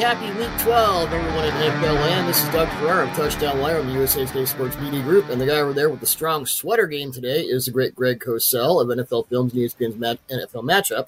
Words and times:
happy 0.00 0.26
week 0.38 0.50
12, 0.60 1.10
everyone 1.10 1.44
in 1.44 1.52
NFL 1.52 1.94
land. 1.94 2.28
This 2.28 2.42
is 2.42 2.48
Doug 2.50 2.68
Farrar 2.80 3.04
of 3.04 3.10
Touchdown 3.16 3.58
Wire 3.60 3.80
on 3.80 3.86
the 3.86 3.94
USA 3.94 4.26
Today 4.26 4.44
Sports 4.44 4.76
Media 4.78 5.00
Group. 5.02 5.30
And 5.30 5.40
the 5.40 5.46
guy 5.46 5.58
over 5.60 5.72
there 5.72 5.88
with 5.88 6.00
the 6.00 6.06
strong 6.06 6.44
sweater 6.44 6.86
game 6.86 7.12
today 7.12 7.40
is 7.40 7.64
the 7.64 7.70
great 7.70 7.94
Greg 7.94 8.20
Cosell 8.20 8.82
of 8.82 8.88
NFL 8.88 9.28
Films 9.28 9.54
and 9.54 9.62
ESPN's 9.62 9.94
NFL 9.96 10.64
matchup. 10.64 11.06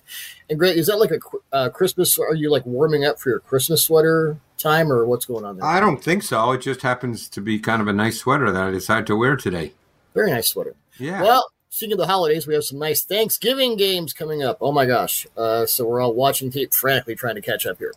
And 0.49 0.59
Greg, 0.59 0.79
is 0.79 0.87
that 0.87 0.97
like 0.97 1.11
a 1.11 1.19
uh, 1.53 1.69
Christmas? 1.69 2.19
Are 2.19 2.35
you 2.35 2.51
like 2.51 2.65
warming 2.65 3.05
up 3.05 3.21
for 3.21 3.29
your 3.29 3.41
Christmas 3.41 3.83
sweater 3.83 4.39
time 4.57 4.91
or 4.91 5.05
what's 5.05 5.27
going 5.27 5.45
on 5.45 5.59
there? 5.59 5.67
I 5.67 5.81
don't 5.81 6.03
think 6.03 6.23
so. 6.23 6.53
It 6.53 6.63
just 6.63 6.81
happens 6.81 7.29
to 7.29 7.43
be 7.43 7.59
kind 7.59 7.83
of 7.83 7.89
a 7.89 7.93
nice 7.93 8.19
sweater 8.19 8.51
that 8.51 8.63
I 8.63 8.71
decided 8.71 9.07
to 9.09 9.17
wear 9.17 9.37
today. 9.37 9.75
Very 10.15 10.31
nice 10.31 10.49
sweater. 10.49 10.75
Yeah. 10.99 11.21
Well, 11.21 11.51
speaking 11.79 11.93
of 11.93 11.99
the 11.99 12.07
holidays, 12.07 12.45
we 12.45 12.55
have 12.55 12.65
some 12.65 12.81
nice 12.81 13.05
Thanksgiving 13.05 13.77
games 13.77 14.13
coming 14.13 14.43
up. 14.43 14.59
Oh 14.61 14.73
my 14.73 14.85
gosh. 14.85 15.29
Uh, 15.37 15.65
so 15.65 15.87
we're 15.87 16.01
all 16.01 16.13
watching 16.13 16.51
tape 16.51 16.75
frantically 16.75 17.15
trying 17.15 17.37
to 17.37 17.41
catch 17.41 17.67
up 17.67 17.79
here. 17.79 17.95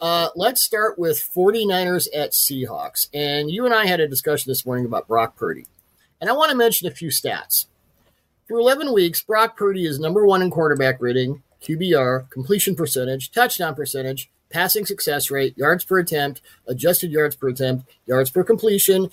Uh, 0.00 0.28
let's 0.36 0.62
start 0.62 1.00
with 1.00 1.16
49ers 1.34 2.06
at 2.14 2.30
Seahawks. 2.30 3.08
And 3.12 3.50
you 3.50 3.64
and 3.64 3.74
I 3.74 3.86
had 3.86 3.98
a 3.98 4.06
discussion 4.06 4.52
this 4.52 4.64
morning 4.64 4.84
about 4.84 5.08
Brock 5.08 5.34
Purdy. 5.34 5.66
And 6.20 6.30
I 6.30 6.32
want 6.32 6.52
to 6.52 6.56
mention 6.56 6.86
a 6.86 6.92
few 6.92 7.08
stats. 7.08 7.66
Through 8.46 8.60
11 8.60 8.94
weeks, 8.94 9.20
Brock 9.20 9.56
Purdy 9.56 9.84
is 9.84 9.98
number 9.98 10.24
one 10.24 10.40
in 10.40 10.52
quarterback 10.52 11.02
rating, 11.02 11.42
QBR, 11.60 12.30
completion 12.30 12.76
percentage, 12.76 13.32
touchdown 13.32 13.74
percentage, 13.74 14.30
passing 14.48 14.86
success 14.86 15.28
rate, 15.28 15.58
yards 15.58 15.84
per 15.84 15.98
attempt, 15.98 16.40
adjusted 16.68 17.10
yards 17.10 17.34
per 17.34 17.48
attempt, 17.48 17.90
yards 18.06 18.30
per 18.30 18.44
completion, 18.44 19.10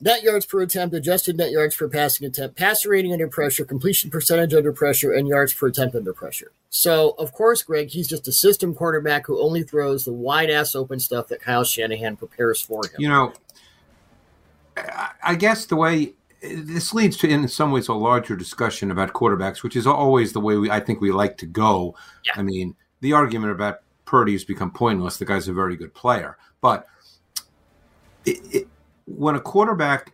net 0.00 0.22
yards 0.22 0.46
per 0.46 0.60
attempt, 0.60 0.94
adjusted 0.94 1.36
net 1.36 1.50
yards 1.50 1.76
per 1.76 1.88
passing 1.88 2.26
attempt, 2.26 2.56
passer 2.56 2.90
rating 2.90 3.12
under 3.12 3.28
pressure, 3.28 3.64
completion 3.64 4.10
percentage 4.10 4.54
under 4.54 4.72
pressure, 4.72 5.12
and 5.12 5.28
yards 5.28 5.52
per 5.52 5.68
attempt 5.68 5.94
under 5.94 6.12
pressure. 6.12 6.52
So, 6.70 7.14
of 7.18 7.32
course, 7.32 7.62
Greg, 7.62 7.90
he's 7.90 8.08
just 8.08 8.26
a 8.28 8.32
system 8.32 8.74
quarterback 8.74 9.26
who 9.26 9.40
only 9.40 9.62
throws 9.62 10.04
the 10.04 10.12
wide 10.12 10.50
ass 10.50 10.74
open 10.74 10.98
stuff 10.98 11.28
that 11.28 11.40
Kyle 11.40 11.64
Shanahan 11.64 12.16
prepares 12.16 12.60
for 12.60 12.84
him. 12.84 12.96
You 12.98 13.08
know, 13.08 13.32
I 15.22 15.36
guess 15.36 15.66
the 15.66 15.76
way 15.76 16.14
this 16.42 16.92
leads 16.92 17.16
to, 17.18 17.28
in 17.28 17.46
some 17.48 17.72
ways, 17.72 17.88
a 17.88 17.94
larger 17.94 18.36
discussion 18.36 18.90
about 18.90 19.12
quarterbacks, 19.12 19.62
which 19.62 19.76
is 19.76 19.86
always 19.86 20.32
the 20.32 20.40
way 20.40 20.56
we, 20.56 20.70
I 20.70 20.80
think 20.80 21.00
we 21.00 21.12
like 21.12 21.38
to 21.38 21.46
go. 21.46 21.94
Yeah. 22.24 22.32
I 22.36 22.42
mean, 22.42 22.74
the 23.00 23.12
argument 23.12 23.52
about 23.52 23.80
Purdy 24.04 24.32
has 24.32 24.44
become 24.44 24.70
pointless. 24.70 25.16
The 25.16 25.24
guy's 25.24 25.48
a 25.48 25.52
very 25.52 25.76
good 25.76 25.94
player, 25.94 26.36
but 26.60 26.86
it, 28.26 28.40
it, 28.54 28.68
when 29.06 29.34
a 29.34 29.40
quarterback, 29.40 30.12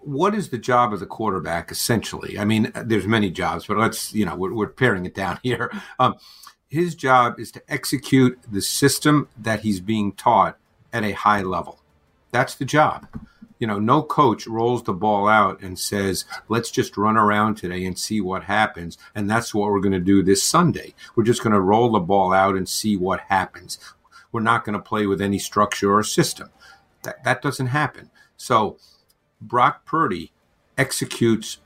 what 0.00 0.34
is 0.34 0.48
the 0.48 0.58
job 0.58 0.92
of 0.92 1.00
the 1.00 1.06
quarterback 1.06 1.70
essentially? 1.70 2.38
I 2.38 2.44
mean, 2.44 2.72
there's 2.74 3.06
many 3.06 3.30
jobs, 3.30 3.66
but 3.66 3.76
let's 3.76 4.14
you 4.14 4.24
know 4.24 4.36
we're, 4.36 4.52
we're 4.52 4.68
paring 4.68 5.06
it 5.06 5.14
down 5.14 5.38
here. 5.42 5.70
Um, 5.98 6.16
his 6.68 6.94
job 6.94 7.40
is 7.40 7.50
to 7.52 7.62
execute 7.68 8.38
the 8.50 8.62
system 8.62 9.28
that 9.36 9.60
he's 9.60 9.80
being 9.80 10.12
taught 10.12 10.56
at 10.92 11.04
a 11.04 11.12
high 11.12 11.42
level. 11.42 11.80
That's 12.30 12.54
the 12.54 12.64
job. 12.64 13.08
You 13.58 13.66
know, 13.66 13.78
no 13.78 14.02
coach 14.02 14.46
rolls 14.46 14.84
the 14.84 14.94
ball 14.94 15.28
out 15.28 15.60
and 15.60 15.78
says, 15.78 16.24
let's 16.48 16.70
just 16.70 16.96
run 16.96 17.16
around 17.16 17.56
today 17.56 17.84
and 17.84 17.98
see 17.98 18.20
what 18.20 18.44
happens. 18.44 18.96
And 19.14 19.28
that's 19.28 19.52
what 19.52 19.70
we're 19.70 19.80
going 19.80 19.92
to 19.92 20.00
do 20.00 20.22
this 20.22 20.42
Sunday. 20.42 20.94
We're 21.14 21.24
just 21.24 21.42
going 21.42 21.52
to 21.52 21.60
roll 21.60 21.90
the 21.90 22.00
ball 22.00 22.32
out 22.32 22.56
and 22.56 22.66
see 22.66 22.96
what 22.96 23.20
happens. 23.28 23.78
We're 24.32 24.40
not 24.40 24.64
going 24.64 24.78
to 24.78 24.82
play 24.82 25.06
with 25.06 25.20
any 25.20 25.38
structure 25.38 25.92
or 25.92 26.02
system. 26.04 26.50
That, 27.02 27.24
that 27.24 27.42
doesn't 27.42 27.68
happen. 27.68 28.10
So 28.36 28.78
Brock 29.40 29.84
Purdy 29.86 30.32
executes 30.76 31.58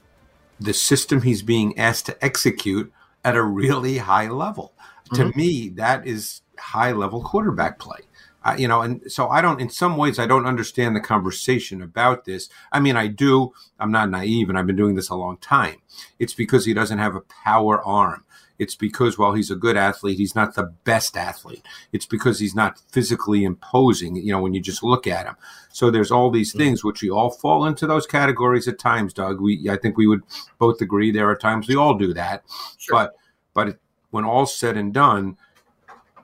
the 0.61 0.75
system 0.75 1.23
he's 1.23 1.43
being 1.43 1.77
asked 1.79 2.07
to 2.07 2.25
execute 2.25 2.93
at 3.25 3.37
a 3.37 3.43
really 3.43 3.99
high 3.99 4.29
level. 4.29 4.73
Mm-hmm. 5.11 5.31
To 5.31 5.37
me, 5.37 5.69
that 5.71 6.07
is 6.07 6.43
high 6.59 6.93
level 6.93 7.23
quarterback 7.23 7.79
play. 7.79 8.01
Uh, 8.45 8.55
you 8.59 8.69
know, 8.69 8.83
and 8.83 9.11
so 9.11 9.29
I 9.29 9.41
don't, 9.41 9.61
in 9.61 9.71
some 9.71 9.97
ways, 9.97 10.19
I 10.19 10.27
don't 10.27 10.47
understand 10.47 10.95
the 10.95 11.01
conversation 11.01 11.81
about 11.81 12.27
this. 12.27 12.51
I 12.71 12.79
mean, 12.79 12.95
I 12.95 13.07
do. 13.07 13.55
I'm 13.81 13.91
not 13.91 14.11
naive 14.11 14.51
and 14.51 14.59
I've 14.59 14.67
been 14.67 14.77
doing 14.77 14.97
this 14.97 15.09
a 15.09 15.15
long 15.15 15.39
time. 15.39 15.77
It's 16.19 16.35
because 16.35 16.67
he 16.67 16.75
doesn't 16.75 16.99
have 16.99 17.15
a 17.17 17.23
power 17.23 17.83
arm. 17.83 18.25
It's 18.59 18.77
because 18.77 19.19
while 19.19 19.33
he's 19.33 19.51
a 19.51 19.57
good 19.57 19.77
athlete, 19.77 20.19
he's 20.19 20.35
not 20.35 20.55
the 20.55 20.73
best 20.85 21.17
athlete. 21.17 21.65
It's 21.93 22.07
because 22.07 22.39
he's 22.39 22.55
not 22.55 22.79
physically 22.91 23.43
imposing, 23.43 24.17
you 24.17 24.33
know, 24.33 24.41
when 24.41 24.55
you 24.55 24.61
just 24.61 24.83
look 24.83 25.07
at 25.07 25.27
him. 25.27 25.37
So 25.71 25.91
there's 25.91 26.13
all 26.13 26.31
these 26.31 26.55
mm. 26.55 26.59
things 26.59 26.85
which 26.85 27.03
we 27.03 27.11
all 27.11 27.31
fall 27.31 27.67
into 27.67 27.87
those 27.87 28.07
categories 28.07 28.69
at 28.69 28.79
times, 28.79 29.13
Doug. 29.13 29.41
We 29.41 29.69
I 29.69 29.77
think 29.77 29.97
we 29.97 30.07
would 30.07 30.23
both 30.59 30.81
agree 30.81 31.11
there 31.11 31.31
are 31.31 31.37
times 31.37 31.69
we 31.69 31.77
all 31.77 31.95
do 31.95 32.15
that. 32.15 32.45
Sure. 32.79 32.95
But 32.95 33.15
but 33.55 33.79
when 34.11 34.25
all's 34.25 34.57
said 34.57 34.77
and 34.77 34.95
done, 34.95 35.37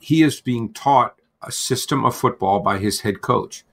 he 0.00 0.22
is 0.22 0.40
being 0.40 0.72
taught 0.72 1.16
a 1.42 1.50
system 1.50 2.04
of 2.04 2.14
football 2.14 2.60
by 2.60 2.78
his 2.78 3.00
head 3.00 3.20
coach. 3.20 3.64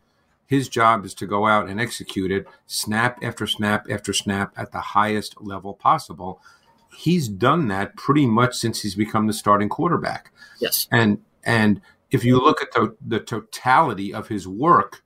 His 0.48 0.70
job 0.70 1.06
is 1.06 1.14
to 1.16 1.28
go 1.28 1.46
out 1.46 1.68
and 1.68 1.80
execute 1.80 2.32
it 2.32 2.48
snap 2.66 3.20
after 3.22 3.46
snap 3.46 3.86
after 3.90 4.14
snap 4.14 4.54
at 4.56 4.72
the 4.72 4.80
highest 4.80 5.42
level 5.42 5.74
possible 5.74 6.42
he's 6.98 7.28
done 7.28 7.68
that 7.68 7.96
pretty 7.96 8.26
much 8.26 8.56
since 8.56 8.82
he's 8.82 8.96
become 8.96 9.28
the 9.28 9.34
starting 9.34 9.70
quarterback. 9.70 10.32
Yes. 10.60 10.88
And 10.92 11.20
and 11.44 11.80
if 12.10 12.26
you 12.26 12.42
look 12.42 12.62
at 12.62 12.72
the 12.72 12.96
the 13.06 13.20
totality 13.20 14.14
of 14.14 14.30
his 14.30 14.48
work, 14.48 15.04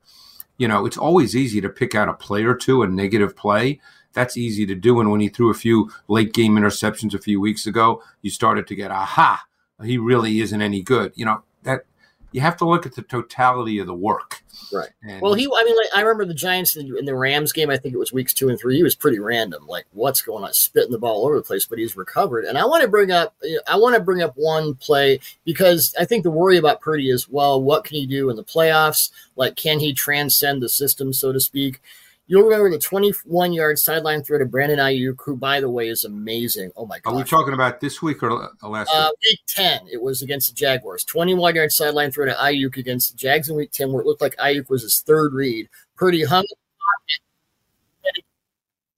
you 0.58 0.68
know, 0.68 0.86
it's 0.86 0.98
always 0.98 1.36
easy 1.36 1.60
to 1.60 1.70
pick 1.70 1.94
out 1.94 2.08
a 2.08 2.14
play 2.14 2.44
or 2.44 2.56
two, 2.56 2.82
a 2.82 2.88
negative 2.88 3.36
play. 3.36 3.82
That's 4.14 4.38
easy 4.38 4.66
to 4.68 4.76
do. 4.76 5.00
And 5.00 5.12
when 5.12 5.20
he 5.20 5.28
threw 5.28 5.50
a 5.52 5.54
few 5.56 5.92
late 6.08 6.34
game 6.34 6.56
interceptions 6.56 7.14
a 7.14 7.20
few 7.20 7.42
weeks 7.42 7.66
ago, 7.68 8.02
you 8.22 8.30
started 8.30 8.68
to 8.68 8.76
get, 8.76 8.92
aha, 8.92 9.44
he 9.84 9.98
really 9.98 10.40
isn't 10.42 10.62
any 10.62 10.82
good. 10.82 11.12
You 11.16 11.26
know, 11.26 11.44
that 11.64 11.86
you 12.32 12.42
have 12.42 12.58
to 12.58 12.66
look 12.66 12.86
at 12.86 12.96
the 12.96 13.02
totality 13.02 13.80
of 13.80 13.88
the 13.88 13.94
work. 13.94 14.44
Right. 14.72 14.90
And 15.04 15.22
well, 15.22 15.34
he. 15.34 15.46
I 15.46 15.64
mean, 15.64 15.76
like, 15.76 15.88
I 15.96 16.02
remember 16.02 16.26
the 16.26 16.34
Giants 16.34 16.76
in 16.76 16.88
the, 16.88 16.98
in 16.98 17.06
the, 17.06 17.16
Rams 17.16 17.52
game. 17.52 17.70
I 17.70 17.78
think 17.78 17.94
it 17.94 17.98
was 17.98 18.14
weeks 18.14 18.34
two 18.34 18.50
and 18.50 18.60
three. 18.60 18.78
He 18.78 18.84
was 18.84 18.96
pretty 18.96 19.20
random. 19.20 19.68
Like, 19.68 19.86
what's 19.92 20.22
going 20.22 20.44
on? 20.44 20.54
Spitting 20.54 20.92
the 20.92 21.00
ball 21.00 21.22
all 21.22 21.26
over 21.28 21.36
the 21.36 21.42
place, 21.42 21.66
but 21.66 21.80
he's 21.80 21.98
recovered. 21.98 22.46
And 22.46 22.58
I 22.58 22.66
want 22.66 22.84
to 22.84 22.88
bring 22.88 23.12
up. 23.12 23.36
I 23.68 23.76
want 23.76 23.96
to 23.96 24.02
bring 24.02 24.22
up 24.22 24.34
one 24.36 24.76
play 24.76 25.20
because 25.44 25.94
I 26.00 26.06
think 26.06 26.24
the 26.24 26.32
worry 26.32 26.58
about 26.58 26.82
Purdy 26.82 27.10
is, 27.10 27.28
well, 27.30 27.62
what 27.62 27.84
can 27.84 27.98
he 27.98 28.06
do 28.06 28.30
in 28.30 28.36
the 28.36 28.44
playoffs? 28.44 29.12
Like, 29.36 29.56
can 29.56 29.80
he 29.80 29.94
transcend 29.94 30.62
the 30.62 30.70
system, 30.70 31.14
so 31.14 31.32
to 31.32 31.40
speak? 31.40 31.82
You'll 32.28 32.44
remember 32.44 32.70
the 32.70 32.80
21 32.80 33.52
yard 33.52 33.78
sideline 33.78 34.24
throw 34.24 34.40
to 34.40 34.46
Brandon 34.46 34.80
Aiyuk, 34.80 35.18
who, 35.26 35.36
by 35.36 35.60
the 35.60 35.70
way, 35.70 35.90
is 35.90 36.06
amazing. 36.06 36.72
Oh 36.78 36.86
my 36.86 37.00
god! 37.00 37.14
Are 37.14 37.18
we 37.18 37.24
talking 37.24 37.54
about 37.54 37.82
this 37.82 38.02
week 38.02 38.24
or 38.24 38.50
last 38.62 38.90
uh, 38.94 39.10
week? 39.10 39.32
Week 39.32 39.40
10. 39.48 39.88
It 39.92 40.02
was 40.02 40.22
against 40.22 40.50
the 40.50 40.56
Jaguars. 40.56 41.04
21 41.04 41.56
yard 41.56 41.72
sideline 41.72 42.12
throw 42.12 42.26
to 42.26 42.34
Aiyuk 42.34 42.78
against 42.78 43.12
the 43.12 43.18
Jags 43.18 43.50
in 43.50 43.56
week 43.56 43.72
10, 43.72 43.92
where 43.92 44.02
it 44.02 44.08
looked 44.08 44.22
like 44.22 44.36
Aiyuk 44.38 44.70
was 44.70 44.84
his 44.84 45.02
third 45.02 45.34
read. 45.34 45.68
Purdy 45.98 46.24
hung 46.24 46.46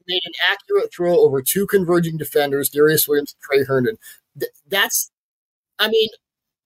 made 0.08 0.22
an 0.26 0.34
accurate 0.52 0.94
throw 0.94 1.20
over 1.20 1.42
two 1.42 1.66
converging 1.68 2.18
defenders, 2.18 2.70
Darious 2.70 3.08
Williams 3.08 3.36
and 3.36 3.42
Tre 3.42 3.66
Herndon. 3.66 3.98
Th- 4.40 4.52
that's, 4.68 5.12
I 5.80 5.88
mean, 5.88 6.10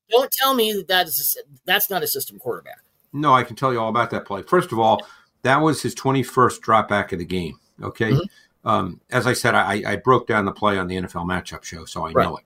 don't 0.09 0.31
tell 0.31 0.53
me 0.53 0.73
that 0.73 0.87
that's, 0.87 1.37
that's 1.65 1.89
not 1.89 2.03
a 2.03 2.07
system 2.07 2.39
quarterback. 2.39 2.79
No, 3.13 3.33
I 3.33 3.43
can 3.43 3.55
tell 3.55 3.71
you 3.71 3.79
all 3.79 3.89
about 3.89 4.09
that 4.11 4.25
play. 4.25 4.41
First 4.43 4.71
of 4.71 4.79
all, 4.79 5.05
that 5.43 5.57
was 5.57 5.81
his 5.81 5.95
21st 5.95 6.61
drop 6.61 6.87
back 6.87 7.11
of 7.13 7.19
the 7.19 7.25
game. 7.25 7.59
Okay. 7.81 8.11
Mm-hmm. 8.11 8.69
Um, 8.69 9.01
as 9.11 9.27
I 9.27 9.33
said, 9.33 9.55
I, 9.55 9.93
I, 9.93 9.95
broke 9.95 10.27
down 10.27 10.43
the 10.43 10.51
play 10.51 10.77
on 10.77 10.87
the 10.87 10.97
NFL 10.97 11.25
matchup 11.25 11.63
show, 11.63 11.85
so 11.85 12.05
I 12.05 12.11
right. 12.11 12.23
know 12.23 12.37
it. 12.37 12.43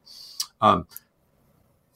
Um, 0.61 0.87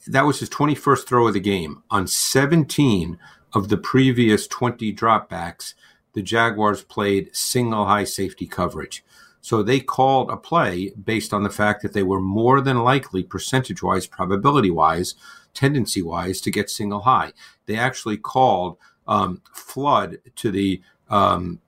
that 0.08 0.24
was 0.24 0.40
his 0.40 0.50
21st 0.50 1.06
throw 1.06 1.28
of 1.28 1.34
the 1.34 1.40
game. 1.40 1.82
On 1.90 2.08
17 2.08 3.18
of 3.52 3.68
the 3.68 3.76
previous 3.76 4.48
20 4.48 4.92
dropbacks, 4.94 5.74
the 6.14 6.22
Jaguars 6.22 6.82
played 6.82 7.34
single 7.36 7.84
high 7.84 8.04
safety 8.04 8.46
coverage. 8.46 9.04
So 9.42 9.62
they 9.62 9.78
called 9.78 10.30
a 10.30 10.36
play 10.36 10.90
based 10.90 11.32
on 11.32 11.44
the 11.44 11.50
fact 11.50 11.82
that 11.82 11.92
they 11.92 12.02
were 12.02 12.20
more 12.20 12.60
than 12.60 12.82
likely, 12.82 13.22
percentage 13.22 13.80
wise, 13.80 14.06
probability 14.06 14.72
wise, 14.72 15.14
tendency 15.54 16.02
wise, 16.02 16.40
to 16.40 16.50
get 16.50 16.68
single 16.68 17.02
high. 17.02 17.32
They 17.66 17.76
actually 17.76 18.16
called 18.16 18.76
um, 19.06 19.42
flood 19.52 20.18
to 20.34 20.50
the 20.50 20.82
um, 21.10 21.60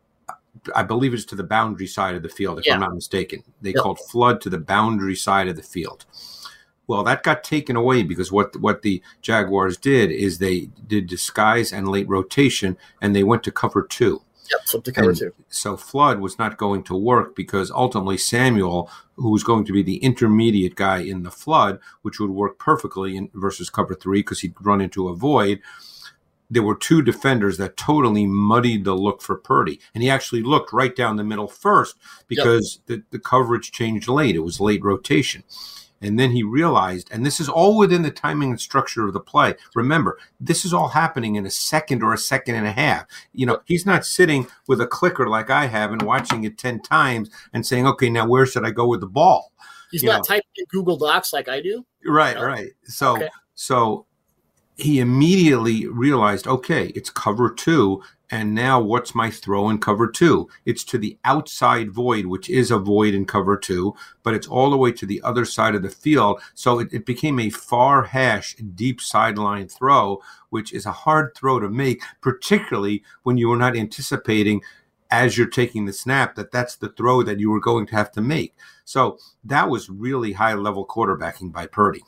I 0.74 0.82
believe 0.82 1.14
it's 1.14 1.24
to 1.26 1.36
the 1.36 1.44
boundary 1.44 1.86
side 1.86 2.14
of 2.14 2.22
the 2.22 2.28
field, 2.28 2.58
if 2.58 2.66
yeah. 2.66 2.74
I'm 2.74 2.80
not 2.80 2.94
mistaken. 2.94 3.42
They 3.62 3.70
yep. 3.70 3.82
called 3.82 4.00
flood 4.00 4.40
to 4.42 4.50
the 4.50 4.58
boundary 4.58 5.16
side 5.16 5.48
of 5.48 5.56
the 5.56 5.62
field. 5.62 6.04
Well, 6.86 7.04
that 7.04 7.22
got 7.22 7.44
taken 7.44 7.76
away 7.76 8.02
because 8.02 8.32
what 8.32 8.56
what 8.56 8.82
the 8.82 9.02
Jaguars 9.20 9.76
did 9.76 10.10
is 10.10 10.38
they 10.38 10.70
did 10.86 11.06
disguise 11.06 11.72
and 11.72 11.88
late 11.88 12.08
rotation, 12.08 12.78
and 13.02 13.14
they 13.14 13.24
went 13.24 13.42
to 13.44 13.52
cover 13.52 13.82
two. 13.82 14.22
Yep, 14.50 14.84
to 14.84 14.92
cover 14.92 15.10
and 15.10 15.18
two. 15.18 15.34
So 15.50 15.76
flood 15.76 16.20
was 16.20 16.38
not 16.38 16.56
going 16.56 16.82
to 16.84 16.96
work 16.96 17.36
because 17.36 17.70
ultimately 17.70 18.16
Samuel, 18.16 18.90
who 19.16 19.30
was 19.30 19.44
going 19.44 19.66
to 19.66 19.72
be 19.72 19.82
the 19.82 19.98
intermediate 19.98 20.76
guy 20.76 21.00
in 21.00 21.24
the 21.24 21.30
flood, 21.30 21.78
which 22.00 22.18
would 22.18 22.30
work 22.30 22.58
perfectly 22.58 23.18
in 23.18 23.28
versus 23.34 23.68
cover 23.68 23.94
three 23.94 24.20
because 24.20 24.40
he'd 24.40 24.54
run 24.58 24.80
into 24.80 25.08
a 25.08 25.14
void 25.14 25.60
there 26.50 26.62
were 26.62 26.76
two 26.76 27.02
defenders 27.02 27.58
that 27.58 27.76
totally 27.76 28.26
muddied 28.26 28.84
the 28.84 28.94
look 28.94 29.20
for 29.20 29.36
Purdy. 29.36 29.80
And 29.94 30.02
he 30.02 30.10
actually 30.10 30.42
looked 30.42 30.72
right 30.72 30.94
down 30.94 31.16
the 31.16 31.24
middle 31.24 31.48
first 31.48 31.96
because 32.26 32.80
yep. 32.88 33.00
the, 33.00 33.18
the 33.18 33.22
coverage 33.22 33.72
changed 33.72 34.08
late. 34.08 34.34
It 34.34 34.40
was 34.40 34.60
late 34.60 34.82
rotation. 34.82 35.44
And 36.00 36.18
then 36.18 36.30
he 36.30 36.42
realized, 36.44 37.08
and 37.10 37.26
this 37.26 37.40
is 37.40 37.48
all 37.48 37.76
within 37.76 38.02
the 38.02 38.10
timing 38.10 38.50
and 38.50 38.60
structure 38.60 39.04
of 39.06 39.12
the 39.12 39.20
play. 39.20 39.56
Remember, 39.74 40.16
this 40.38 40.64
is 40.64 40.72
all 40.72 40.88
happening 40.88 41.34
in 41.34 41.44
a 41.44 41.50
second 41.50 42.02
or 42.02 42.14
a 42.14 42.18
second 42.18 42.54
and 42.54 42.66
a 42.66 42.72
half. 42.72 43.06
You 43.32 43.46
know, 43.46 43.60
he's 43.64 43.84
not 43.84 44.06
sitting 44.06 44.46
with 44.68 44.80
a 44.80 44.86
clicker 44.86 45.28
like 45.28 45.50
I 45.50 45.66
have 45.66 45.90
and 45.90 46.02
watching 46.02 46.44
it 46.44 46.56
10 46.56 46.80
times 46.80 47.30
and 47.52 47.66
saying, 47.66 47.86
okay, 47.88 48.10
now 48.10 48.28
where 48.28 48.46
should 48.46 48.64
I 48.64 48.70
go 48.70 48.86
with 48.86 49.00
the 49.00 49.06
ball? 49.06 49.52
He's 49.90 50.02
You 50.02 50.10
not 50.10 50.18
know. 50.18 50.22
typing 50.22 50.50
in 50.56 50.66
Google 50.70 50.96
Docs 50.96 51.32
like 51.32 51.48
I 51.48 51.60
do. 51.60 51.84
Right, 52.06 52.36
No. 52.36 52.44
right. 52.44 52.70
So, 52.84 53.16
Okay. 53.16 53.28
so 53.54 54.06
he 54.78 55.00
immediately 55.00 55.88
realized, 55.88 56.46
okay, 56.46 56.86
it's 56.94 57.10
cover 57.10 57.50
two, 57.50 58.00
and 58.30 58.54
now 58.54 58.80
what's 58.80 59.14
my 59.14 59.28
throw 59.28 59.68
in 59.70 59.78
cover 59.78 60.06
two? 60.06 60.48
It's 60.64 60.84
to 60.84 60.98
the 60.98 61.18
outside 61.24 61.90
void, 61.90 62.26
which 62.26 62.48
is 62.48 62.70
a 62.70 62.78
void 62.78 63.12
in 63.12 63.26
cover 63.26 63.56
two, 63.56 63.94
but 64.22 64.34
it's 64.34 64.46
all 64.46 64.70
the 64.70 64.76
way 64.76 64.92
to 64.92 65.04
the 65.06 65.20
other 65.22 65.44
side 65.44 65.74
of 65.74 65.82
the 65.82 65.90
field. 65.90 66.40
So 66.54 66.78
it, 66.78 66.92
it 66.92 67.04
became 67.04 67.40
a 67.40 67.50
far 67.50 68.04
hash, 68.04 68.54
deep 68.56 69.00
sideline 69.00 69.66
throw, 69.66 70.20
which 70.50 70.72
is 70.72 70.86
a 70.86 70.92
hard 70.92 71.34
throw 71.34 71.58
to 71.58 71.68
make, 71.68 72.02
particularly 72.20 73.02
when 73.24 73.36
you 73.36 73.48
were 73.48 73.56
not 73.56 73.76
anticipating 73.76 74.62
as 75.10 75.36
you're 75.36 75.46
taking 75.48 75.86
the 75.86 75.92
snap 75.92 76.36
that 76.36 76.52
that's 76.52 76.76
the 76.76 76.90
throw 76.90 77.22
that 77.22 77.40
you 77.40 77.50
were 77.50 77.60
going 77.60 77.86
to 77.86 77.96
have 77.96 78.12
to 78.12 78.20
make. 78.20 78.54
So 78.84 79.18
that 79.42 79.70
was 79.70 79.90
really 79.90 80.34
high 80.34 80.54
level 80.54 80.86
quarterbacking 80.86 81.50
by 81.50 81.66
Purdy. 81.66 82.02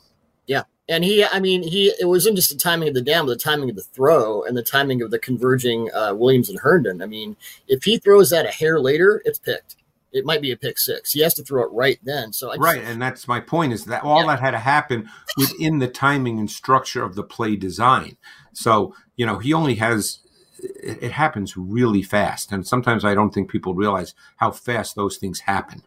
And 0.89 1.03
he, 1.03 1.23
I 1.23 1.39
mean, 1.39 1.63
he, 1.63 1.93
it 1.99 2.05
wasn't 2.07 2.35
just 2.35 2.51
the 2.51 2.57
timing 2.57 2.89
of 2.89 2.93
the 2.93 3.01
down, 3.01 3.25
but 3.25 3.33
the 3.33 3.43
timing 3.43 3.69
of 3.69 3.75
the 3.75 3.83
throw 3.83 4.43
and 4.43 4.57
the 4.57 4.63
timing 4.63 5.01
of 5.01 5.11
the 5.11 5.19
converging 5.19 5.89
uh, 5.93 6.13
Williams 6.15 6.49
and 6.49 6.59
Herndon. 6.59 7.01
I 7.01 7.05
mean, 7.05 7.37
if 7.67 7.83
he 7.83 7.97
throws 7.97 8.29
that 8.31 8.45
a 8.45 8.49
hair 8.51 8.79
later, 8.79 9.21
it's 9.23 9.39
picked. 9.39 9.75
It 10.11 10.25
might 10.25 10.41
be 10.41 10.51
a 10.51 10.57
pick 10.57 10.77
six. 10.77 11.13
He 11.13 11.21
has 11.21 11.33
to 11.35 11.43
throw 11.43 11.63
it 11.63 11.71
right 11.71 11.97
then. 12.03 12.33
So 12.33 12.49
I 12.49 12.55
just, 12.55 12.63
Right, 12.63 12.83
and 12.83 13.01
that's 13.01 13.27
my 13.27 13.39
point 13.39 13.71
is 13.71 13.85
that 13.85 14.03
all 14.03 14.21
Yeah. 14.21 14.27
that 14.27 14.41
had 14.41 14.51
to 14.51 14.59
happen 14.59 15.09
within 15.37 15.79
the 15.79 15.87
timing 15.87 16.37
and 16.37 16.51
structure 16.51 17.03
of 17.03 17.15
the 17.15 17.23
play 17.23 17.55
design. 17.55 18.17
So, 18.51 18.93
you 19.15 19.25
know, 19.25 19.37
he 19.37 19.53
only 19.53 19.75
has 19.75 20.19
it, 20.61 21.01
it 21.01 21.11
happens 21.13 21.55
really 21.55 22.01
fast. 22.01 22.51
And 22.51 22.67
sometimes 22.67 23.05
I 23.05 23.15
don't 23.15 23.33
think 23.33 23.49
people 23.49 23.73
realize 23.73 24.13
how 24.37 24.51
fast 24.51 24.95
those 24.95 25.17
things 25.17 25.41
happen. 25.41 25.83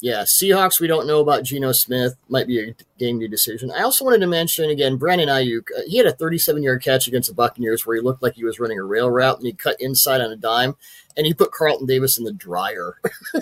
Yeah, 0.00 0.22
Seahawks. 0.22 0.78
We 0.78 0.88
don't 0.88 1.06
know 1.06 1.20
about 1.20 1.44
Geno 1.44 1.72
Smith. 1.72 2.16
Might 2.28 2.46
be 2.46 2.60
a 2.60 2.74
game 2.98 3.18
day 3.18 3.28
decision. 3.28 3.70
I 3.70 3.82
also 3.82 4.04
wanted 4.04 4.20
to 4.20 4.26
mention 4.26 4.68
again 4.68 4.96
Brandon 4.96 5.28
Aiyuk. 5.28 5.68
Uh, 5.76 5.82
he 5.86 5.96
had 5.96 6.06
a 6.06 6.12
37-yard 6.12 6.82
catch 6.82 7.06
against 7.06 7.28
the 7.28 7.34
Buccaneers 7.34 7.86
where 7.86 7.96
he 7.96 8.02
looked 8.02 8.22
like 8.22 8.34
he 8.34 8.44
was 8.44 8.60
running 8.60 8.78
a 8.78 8.84
rail 8.84 9.10
route 9.10 9.38
and 9.38 9.46
he 9.46 9.52
cut 9.54 9.80
inside 9.80 10.20
on 10.20 10.30
a 10.30 10.36
dime, 10.36 10.76
and 11.16 11.26
he 11.26 11.32
put 11.32 11.50
Carlton 11.50 11.86
Davis 11.86 12.18
in 12.18 12.24
the 12.24 12.32
dryer. 12.32 13.00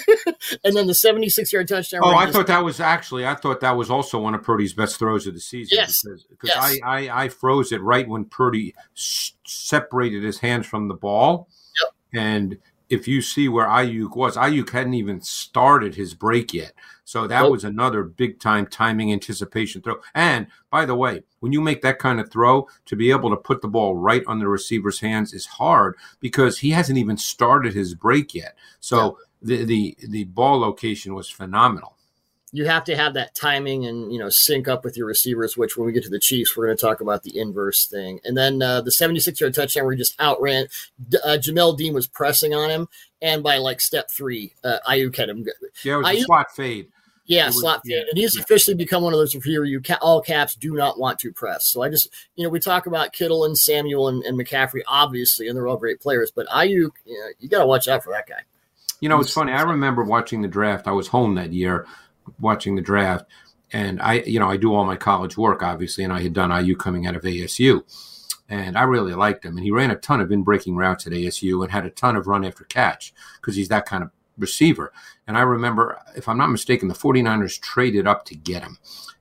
and 0.64 0.76
then 0.76 0.86
the 0.86 0.92
76-yard 0.92 1.66
touchdown. 1.66 2.02
Oh, 2.04 2.14
I 2.14 2.30
thought 2.30 2.46
that 2.46 2.64
was 2.64 2.78
actually 2.78 3.26
I 3.26 3.34
thought 3.34 3.60
that 3.60 3.76
was 3.76 3.90
also 3.90 4.20
one 4.20 4.34
of 4.34 4.42
Purdy's 4.42 4.74
best 4.74 4.98
throws 4.98 5.26
of 5.26 5.34
the 5.34 5.40
season. 5.40 5.78
Yes, 5.78 6.02
because, 6.04 6.24
because 6.24 6.50
yes. 6.50 6.78
I, 6.84 7.08
I 7.08 7.24
I 7.24 7.28
froze 7.30 7.72
it 7.72 7.82
right 7.82 8.08
when 8.08 8.26
Purdy 8.26 8.74
s- 8.96 9.32
separated 9.44 10.22
his 10.22 10.38
hands 10.38 10.66
from 10.66 10.86
the 10.86 10.94
ball. 10.94 11.48
Yep. 11.82 12.22
And 12.22 12.58
if 12.94 13.06
you 13.08 13.20
see 13.20 13.48
where 13.48 13.66
Aiyuk 13.66 14.16
was, 14.16 14.36
Aiyuk 14.36 14.70
hadn't 14.70 14.94
even 14.94 15.20
started 15.20 15.94
his 15.94 16.14
break 16.14 16.54
yet. 16.54 16.72
So 17.04 17.26
that 17.26 17.42
Nope. 17.42 17.52
was 17.52 17.64
another 17.64 18.02
big 18.02 18.40
time 18.40 18.66
timing 18.66 19.12
anticipation 19.12 19.82
throw. 19.82 19.96
And 20.14 20.46
by 20.70 20.86
the 20.86 20.94
way, 20.94 21.22
when 21.40 21.52
you 21.52 21.60
make 21.60 21.82
that 21.82 21.98
kind 21.98 22.18
of 22.18 22.30
throw, 22.30 22.66
to 22.86 22.96
be 22.96 23.10
able 23.10 23.28
to 23.30 23.36
put 23.36 23.60
the 23.60 23.68
ball 23.68 23.94
right 23.96 24.22
on 24.26 24.38
the 24.38 24.48
receiver's 24.48 25.00
hands 25.00 25.34
is 25.34 25.44
hard 25.44 25.96
because 26.20 26.58
he 26.58 26.70
hasn't 26.70 26.98
even 26.98 27.18
started 27.18 27.74
his 27.74 27.94
break 27.94 28.34
yet. 28.34 28.56
So 28.80 29.18
the, 29.42 29.64
the 29.64 29.96
the 30.08 30.24
ball 30.24 30.58
location 30.60 31.14
was 31.14 31.28
phenomenal. 31.28 31.96
You 32.54 32.66
have 32.66 32.84
to 32.84 32.96
have 32.96 33.14
that 33.14 33.34
timing 33.34 33.84
and 33.84 34.12
you 34.12 34.18
know 34.18 34.28
sync 34.30 34.68
up 34.68 34.84
with 34.84 34.96
your 34.96 35.06
receivers. 35.06 35.56
Which 35.56 35.76
when 35.76 35.86
we 35.86 35.92
get 35.92 36.04
to 36.04 36.08
the 36.08 36.20
Chiefs, 36.20 36.56
we're 36.56 36.66
going 36.66 36.76
to 36.76 36.80
talk 36.80 37.00
about 37.00 37.24
the 37.24 37.36
inverse 37.36 37.88
thing. 37.88 38.20
And 38.24 38.36
then 38.36 38.62
uh, 38.62 38.80
the 38.80 38.92
76-yard 38.92 39.54
touchdown 39.54 39.84
where 39.84 39.92
he 39.92 39.98
just 39.98 40.18
outran. 40.20 40.68
Uh, 41.24 41.38
Jamel 41.40 41.76
Dean 41.76 41.94
was 41.94 42.06
pressing 42.06 42.54
on 42.54 42.70
him, 42.70 42.88
and 43.20 43.42
by 43.42 43.58
like 43.58 43.80
step 43.80 44.08
three, 44.08 44.54
uh, 44.62 44.78
Aiyuk 44.88 45.16
had 45.16 45.30
him. 45.30 45.44
Yeah, 45.82 45.94
it 45.94 45.96
was 45.96 46.08
a 46.08 46.20
slot 46.20 46.54
fade. 46.54 46.88
Yeah, 47.26 47.46
was- 47.46 47.60
slot 47.60 47.80
yeah, 47.84 48.00
fade. 48.00 48.08
And 48.10 48.18
he's 48.18 48.36
yeah. 48.36 48.42
officially 48.42 48.76
become 48.76 49.02
one 49.02 49.12
of 49.12 49.18
those 49.18 49.32
here 49.32 49.64
you 49.64 49.80
ca- 49.80 49.98
all 50.00 50.20
caps 50.20 50.54
do 50.54 50.74
not 50.74 50.98
want 50.98 51.18
to 51.20 51.32
press. 51.32 51.68
So 51.68 51.82
I 51.82 51.88
just, 51.88 52.08
you 52.36 52.44
know, 52.44 52.50
we 52.50 52.60
talk 52.60 52.86
about 52.86 53.12
Kittle 53.12 53.44
and 53.44 53.56
Samuel 53.56 54.08
and, 54.08 54.22
and 54.22 54.38
McCaffrey, 54.38 54.82
obviously, 54.86 55.48
and 55.48 55.56
they're 55.56 55.66
all 55.66 55.76
great 55.76 56.00
players, 56.00 56.30
but 56.30 56.46
Ayuk, 56.48 56.90
you, 57.04 57.18
know, 57.18 57.28
you 57.40 57.48
got 57.48 57.60
to 57.60 57.66
watch 57.66 57.88
out 57.88 58.04
for 58.04 58.10
that 58.12 58.28
guy. 58.28 58.42
You 59.00 59.08
know, 59.08 59.20
it's 59.20 59.32
funny. 59.32 59.52
I 59.52 59.62
remember 59.62 60.02
watching 60.04 60.40
the 60.40 60.48
draft. 60.48 60.86
I 60.86 60.92
was 60.92 61.08
home 61.08 61.34
that 61.34 61.52
year 61.52 61.86
watching 62.38 62.76
the 62.76 62.82
draft, 62.82 63.26
and 63.72 64.00
I, 64.00 64.20
you 64.20 64.38
know, 64.38 64.48
I 64.48 64.56
do 64.56 64.74
all 64.74 64.84
my 64.84 64.96
college 64.96 65.36
work, 65.36 65.62
obviously, 65.62 66.04
and 66.04 66.12
I 66.12 66.20
had 66.20 66.32
done 66.32 66.50
Aiyuk 66.50 66.78
coming 66.78 67.06
out 67.06 67.16
of 67.16 67.22
ASU, 67.22 67.82
and 68.48 68.76
I 68.78 68.82
really 68.82 69.14
liked 69.14 69.44
him. 69.44 69.56
And 69.56 69.64
he 69.64 69.70
ran 69.70 69.90
a 69.90 69.96
ton 69.96 70.20
of 70.20 70.30
in 70.30 70.42
breaking 70.42 70.76
routes 70.76 71.06
at 71.06 71.12
ASU 71.12 71.62
and 71.62 71.72
had 71.72 71.86
a 71.86 71.90
ton 71.90 72.16
of 72.16 72.26
run 72.26 72.44
after 72.44 72.64
catch 72.64 73.12
because 73.40 73.56
he's 73.56 73.68
that 73.68 73.86
kind 73.86 74.04
of 74.04 74.10
receiver. 74.38 74.92
And 75.26 75.36
I 75.36 75.42
remember, 75.42 75.98
if 76.16 76.28
I'm 76.28 76.38
not 76.38 76.50
mistaken, 76.50 76.88
the 76.88 76.94
49ers 76.94 77.60
traded 77.60 78.06
up 78.06 78.24
to 78.26 78.34
get 78.34 78.62
him. 78.62 78.78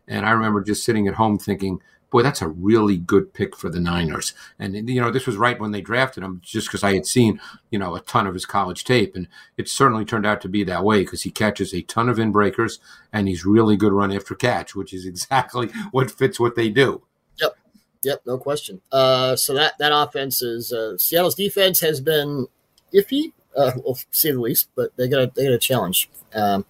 And 0.08 0.26
I 0.26 0.32
remember 0.32 0.62
just 0.62 0.84
sitting 0.84 1.08
at 1.08 1.16
home 1.16 1.38
thinking, 1.38 1.82
boy, 2.14 2.22
that's 2.24 2.42
a 2.44 2.48
really 2.48 2.96
good 2.96 3.34
pick 3.34 3.58
for 3.58 3.70
the 3.70 3.80
Niners. 3.80 4.34
And, 4.60 4.88
you 4.88 5.02
know, 5.02 5.12
this 5.12 5.26
was 5.26 5.36
right 5.36 5.60
when 5.60 5.72
they 5.72 5.82
drafted 5.82 6.24
him, 6.24 6.40
just 6.44 6.68
because 6.68 6.84
I 6.84 6.94
had 6.94 7.08
seen, 7.08 7.42
you 7.72 7.80
know, 7.80 7.96
a 7.96 8.02
ton 8.02 8.28
of 8.28 8.36
his 8.36 8.46
college 8.46 8.84
tape. 8.86 9.16
And 9.16 9.28
it 9.58 9.68
certainly 9.68 10.06
turned 10.06 10.26
out 10.26 10.40
to 10.42 10.48
be 10.48 10.64
that 10.64 10.84
way 10.86 11.00
because 11.02 11.24
he 11.24 11.32
catches 11.32 11.74
a 11.74 11.82
ton 11.82 12.08
of 12.08 12.18
inbreakers 12.18 12.78
and 13.12 13.28
he's 13.28 13.46
really 13.46 13.76
good 13.76 13.92
run 13.92 14.12
after 14.12 14.36
catch, 14.36 14.76
which 14.76 14.94
is 14.94 15.06
exactly 15.14 15.70
what 15.92 16.12
fits 16.12 16.40
what 16.40 16.56
they 16.56 16.70
do. 16.70 17.02
Yep, 17.42 17.58
Yep. 18.04 18.22
no 18.28 18.38
question. 18.38 18.80
Uh, 18.92 19.36
so 19.36 19.56
that 19.56 19.74
that 19.80 19.92
offense 19.94 20.42
is 20.44 20.72
uh, 20.72 20.98
Seattle's 20.98 21.36
defense 21.36 21.80
has 21.80 22.00
been 22.00 22.46
iffy, 22.94 23.34
uh, 23.58 23.72
we'll 23.78 23.98
say 24.12 24.32
the 24.32 24.40
least, 24.40 24.70
but 24.76 24.96
they 24.98 25.08
got 25.08 25.22
a, 25.22 25.32
they 25.36 25.46
got 25.46 25.54
a 25.54 25.58
challenge. 25.60 26.10
Um, 26.36 26.66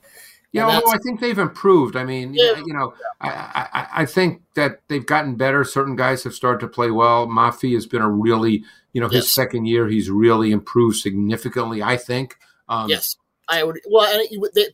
Yeah, 0.53 0.67
although 0.67 0.91
I 0.91 0.97
think 0.99 1.19
they've 1.19 1.37
improved. 1.37 1.95
I 1.95 2.03
mean, 2.05 2.33
Yeah. 2.33 2.61
you 2.65 2.73
know, 2.73 2.93
I, 3.19 3.29
I, 3.73 3.87
I 4.01 4.05
think 4.05 4.43
that 4.53 4.81
they've 4.87 5.05
gotten 5.05 5.35
better. 5.35 5.63
Certain 5.63 5.95
guys 5.95 6.23
have 6.23 6.33
started 6.35 6.59
to 6.61 6.67
play 6.67 6.91
well. 6.91 7.27
Mafe 7.27 7.73
has 7.73 7.87
been 7.87 8.01
a 8.03 8.09
really, 8.09 8.63
you 8.93 9.01
know, 9.01 9.07
his 9.07 9.25
Yes. 9.25 9.29
second 9.31 9.65
year, 9.65 9.87
he's 9.87 10.09
really 10.11 10.51
improved 10.51 10.97
significantly. 10.97 11.81
I 11.81 11.97
think. 11.97 12.37
Um, 12.69 12.87
yes, 12.89 13.15
I 13.49 13.63
would. 13.63 13.79
Well, 13.89 14.07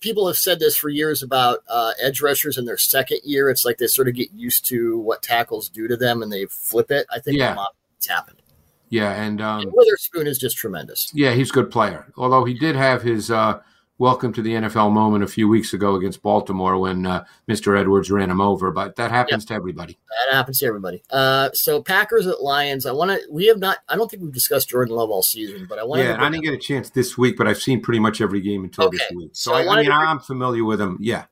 people 0.02 0.28
have 0.28 0.38
said 0.38 0.60
this 0.60 0.76
for 0.76 0.90
years 0.90 1.24
about 1.24 1.60
uh, 1.70 1.94
edge 2.02 2.22
rushers 2.22 2.58
in 2.58 2.66
their 2.66 2.78
second 2.78 3.22
year. 3.24 3.50
It's 3.50 3.64
like 3.64 3.78
they 3.78 3.88
sort 3.88 4.10
of 4.10 4.16
get 4.16 4.32
used 4.34 4.66
to 4.66 5.00
what 5.00 5.24
tackles 5.24 5.70
do 5.70 5.88
to 5.88 5.96
them, 5.96 6.22
and 6.22 6.30
they 6.32 6.46
flip 6.46 6.92
it. 6.92 7.08
I 7.10 7.20
think 7.20 7.38
Yeah. 7.38 7.56
it's 7.98 8.08
happened. 8.08 8.42
yeah, 8.90 9.12
and 9.14 9.40
um, 9.40 9.62
And 9.62 9.72
Witherspoon 9.74 10.28
is 10.28 10.38
just 10.38 10.58
tremendous. 10.58 11.10
yeah, 11.16 11.32
he's 11.32 11.50
a 11.52 11.54
good 11.54 11.72
player. 11.72 12.12
Although 12.18 12.44
he 12.44 12.54
did 12.54 12.76
have 12.76 13.02
his 13.02 13.32
uh, 13.32 13.62
welcome 14.00 14.34
to 14.34 14.42
the 14.42 14.54
NFL 14.54 14.92
moment 14.92 15.24
a 15.24 15.28
few 15.28 15.48
weeks 15.48 15.74
ago 15.74 15.96
against 15.96 16.24
Baltimore 16.24 16.80
when 16.80 17.06
uh, 17.06 17.26
Mr. 17.48 17.78
Edwards 17.80 18.10
ran 18.10 18.32
him 18.32 18.42
over. 18.42 18.72
But 18.72 18.96
that 18.96 19.12
happens 19.12 19.46
to 19.46 19.54
everybody. 19.54 20.00
That 20.30 20.36
happens 20.36 20.60
to 20.60 20.66
everybody. 20.66 21.04
Uh, 21.12 21.52
so 21.54 21.84
Packers 21.84 22.26
at 22.26 22.42
Lions. 22.42 22.88
I 22.88 22.92
want 22.92 23.12
to. 23.12 23.20
We 23.30 23.46
have 23.48 23.60
not. 23.60 23.80
I 23.88 23.96
don't 23.96 24.10
think 24.10 24.24
we've 24.24 24.34
discussed 24.34 24.70
Jordan 24.70 24.96
Love 24.96 25.12
all 25.12 25.22
season, 25.22 25.68
but 25.70 25.78
I 25.78 25.84
want 25.84 26.02
Yeah, 26.02 26.18
I 26.20 26.30
didn't 26.32 26.44
get 26.44 26.54
a 26.54 26.58
chance 26.58 26.90
this 26.90 27.18
week, 27.18 27.38
but 27.38 27.48
I've 27.48 27.62
seen 27.62 27.82
pretty 27.82 28.00
much 28.00 28.22
every 28.22 28.42
game 28.42 28.64
until 28.64 28.90
this 28.90 29.04
week. 29.14 29.30
So, 29.34 29.52
So 29.52 29.58
I 29.58 29.62
I, 29.62 29.76
mean, 29.78 29.86
bring- 29.86 29.92
I'm 29.92 30.20
familiar 30.20 30.64
with 30.64 30.82
him. 30.82 30.98
Yeah. 31.00 31.26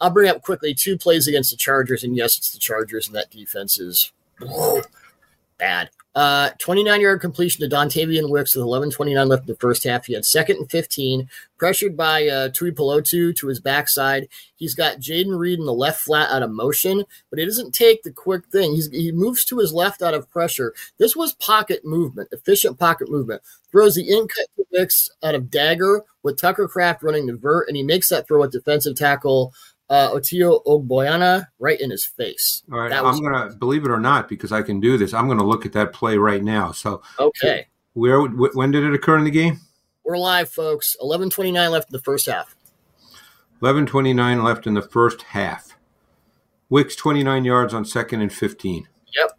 I'll 0.00 0.10
bring 0.10 0.28
up 0.28 0.42
quickly 0.42 0.74
two 0.74 0.98
plays 0.98 1.28
against 1.28 1.52
the 1.52 1.56
Chargers, 1.56 2.02
and 2.02 2.16
yes, 2.16 2.36
it's 2.36 2.50
the 2.50 2.58
Chargers, 2.58 3.06
and 3.06 3.14
that 3.14 3.30
defense 3.30 3.78
is 3.78 4.10
bad. 5.58 5.90
Uh, 6.14 6.50
29 6.58 7.00
yard 7.00 7.20
completion 7.22 7.66
to 7.66 7.74
Dontayvion 7.74 8.28
Wicks 8.28 8.54
with 8.54 8.64
11:29 8.64 9.28
left 9.28 9.42
in 9.42 9.46
the 9.46 9.56
first 9.56 9.84
half. 9.84 10.04
He 10.04 10.12
had 10.12 10.26
second 10.26 10.58
and 10.58 10.70
15, 10.70 11.28
pressured 11.56 11.96
by 11.96 12.28
uh, 12.28 12.48
Tuipulotu 12.50 13.34
to 13.34 13.46
his 13.46 13.60
backside. 13.60 14.28
He's 14.54 14.74
got 14.74 14.98
Jayden 15.00 15.38
Reed 15.38 15.58
in 15.58 15.64
the 15.64 15.72
left 15.72 16.02
flat 16.02 16.30
out 16.30 16.42
of 16.42 16.50
motion, 16.50 17.04
but 17.30 17.38
he 17.38 17.46
doesn't 17.46 17.72
take 17.72 18.02
the 18.02 18.12
quick 18.12 18.44
thing. 18.52 18.74
He's, 18.74 18.90
he 18.90 19.10
moves 19.10 19.44
to 19.46 19.58
his 19.58 19.72
left 19.72 20.02
out 20.02 20.12
of 20.12 20.30
pressure. 20.30 20.74
This 20.98 21.16
was 21.16 21.32
pocket 21.32 21.82
movement, 21.82 22.28
efficient 22.30 22.78
pocket 22.78 23.10
movement. 23.10 23.40
Throws 23.70 23.94
the 23.94 24.06
in 24.06 24.28
cut 24.28 24.46
to 24.56 24.66
Wicks 24.70 25.08
out 25.22 25.34
of 25.34 25.50
dagger 25.50 26.04
with 26.22 26.38
Tucker 26.38 26.68
Kraft 26.68 27.02
running 27.02 27.26
the 27.26 27.36
vert, 27.36 27.68
and 27.68 27.76
he 27.76 27.82
makes 27.82 28.10
that 28.10 28.28
throw 28.28 28.44
at 28.44 28.52
defensive 28.52 28.96
tackle 28.96 29.54
uh, 29.92 30.10
Otito 30.10 30.64
Ogbonnia 30.64 31.48
right 31.58 31.78
in 31.78 31.90
his 31.90 32.02
face. 32.04 32.62
All 32.72 32.78
right, 32.80 32.88
That 32.90 33.04
I'm 33.04 33.20
gonna 33.22 33.54
believe 33.56 33.84
it 33.84 33.90
or 33.90 34.00
not 34.00 34.26
because 34.26 34.50
I 34.50 34.62
can 34.62 34.80
do 34.80 34.96
this. 34.96 35.12
I'm 35.12 35.28
gonna 35.28 35.44
look 35.44 35.66
at 35.66 35.72
that 35.74 35.92
play 35.92 36.16
right 36.16 36.42
now. 36.42 36.72
So, 36.72 37.02
Okay. 37.20 37.66
where 37.92 38.22
when 38.22 38.70
did 38.70 38.84
it 38.84 38.94
occur 38.94 39.18
in 39.18 39.24
the 39.24 39.30
game? 39.30 39.60
We're 40.02 40.16
live, 40.16 40.48
folks. 40.48 40.96
11:29 41.02 41.70
left 41.70 41.90
in 41.90 41.92
the 41.92 42.02
first 42.02 42.24
half. 42.26 42.56
11:29 43.60 44.42
left 44.42 44.66
in 44.66 44.72
the 44.74 44.82
first 44.82 45.22
half. 45.22 45.76
Wicks 46.70 46.96
29 46.96 47.44
yards 47.44 47.74
on 47.74 47.84
second 47.84 48.22
and 48.22 48.32
15. 48.32 48.88
Yep. 49.14 49.38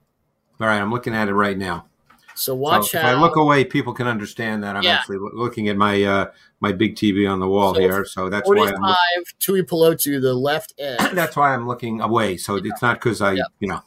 All 0.62 0.68
right, 0.68 0.80
I'm 0.80 0.92
looking 0.92 1.16
at 1.16 1.30
it 1.30 1.34
right 1.34 1.58
now. 1.58 1.88
So 2.36 2.56
watch 2.56 2.90
so 2.92 2.98
if 3.00 3.06
I 3.06 3.14
look 3.14 3.36
away, 3.36 3.64
people 3.64 3.94
can 3.94 4.08
understand 4.08 4.64
that 4.64 4.76
I'm 4.76 4.84
Yeah. 4.84 4.96
actually 4.96 5.18
looking 5.34 5.70
at 5.70 5.78
my 5.78 6.04
uh, 6.04 6.26
my 6.62 6.72
big 6.72 6.96
TV 6.96 7.30
on 7.32 7.40
the 7.40 7.48
wall 7.48 7.74
So, 7.76 7.80
here. 7.82 8.06
So 8.06 8.30
that's 8.30 8.48
why 8.50 8.56
45 8.72 8.80
I'm 8.84 9.24
Tuipulotu, 9.40 10.20
the 10.22 10.34
left 10.34 10.74
edge. 10.80 11.00
that's 11.14 11.36
why 11.36 11.54
I'm 11.54 11.68
looking 11.68 12.02
away. 12.02 12.38
So 12.38 12.56
it's 12.56 12.82
not 12.82 12.96
because 12.96 13.22
I 13.22 13.34
Yeah. 13.34 13.44
you 13.60 13.68
know 13.68 13.82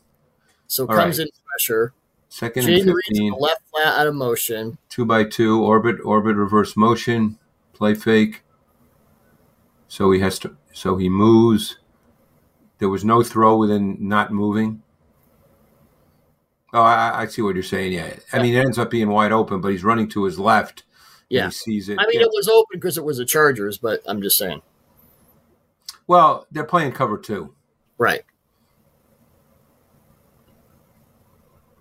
so 0.69 0.85
all 0.87 0.95
comes 0.95 1.19
right. 1.19 1.27
in 1.27 1.33
pressure. 1.51 1.93
second 2.29 2.65
and 2.69 2.75
Reed's 2.75 2.85
fifteen. 3.09 3.33
the 3.33 3.39
left 3.39 3.63
flat 3.73 3.99
out 3.99 4.07
of 4.07 4.15
motion. 4.15 4.79
two 4.89 5.05
by 5.05 5.25
two 5.25 5.63
orbit 5.63 5.97
orbit 6.05 6.37
reverse 6.37 6.77
motion 6.77 7.39
play 7.73 7.95
fake 7.95 8.43
so 9.89 10.11
he 10.11 10.21
has 10.21 10.39
to 10.41 10.57
so 10.73 10.97
he 10.97 11.09
moves 11.09 11.79
there 12.79 12.89
was 12.89 13.05
no 13.05 13.23
throw 13.23 13.57
within 13.57 13.97
not 14.01 14.33
moving 14.33 14.83
oh 16.73 16.83
i, 16.83 17.23
I 17.23 17.27
see 17.27 17.43
what 17.43 17.55
you're 17.55 17.63
saying 17.63 17.93
yeah 17.93 18.15
i 18.33 18.43
mean 18.43 18.55
it 18.55 18.59
ends 18.59 18.79
up 18.79 18.91
being 18.91 19.09
wide 19.09 19.33
open 19.33 19.61
but 19.61 19.69
he's 19.73 19.85
running 19.85 20.09
to 20.11 20.25
his 20.25 20.39
left 20.39 20.85
Yeah. 21.29 21.47
he 21.47 21.51
sees 21.53 21.89
it 21.89 21.99
I 21.99 22.07
mean, 22.07 22.21
Yeah. 22.21 22.27
it 22.27 22.31
was 22.33 22.49
open 22.49 22.79
because 22.79 22.99
it 22.99 23.05
was 23.05 23.19
the 23.19 23.25
Chargers, 23.25 23.79
but 23.79 24.01
I'm 24.07 24.21
just 24.23 24.37
saying. 24.39 24.63
well 26.07 26.47
they're 26.51 26.65
playing 26.65 26.93
cover 26.93 27.19
two 27.19 27.55
Right. 27.99 28.23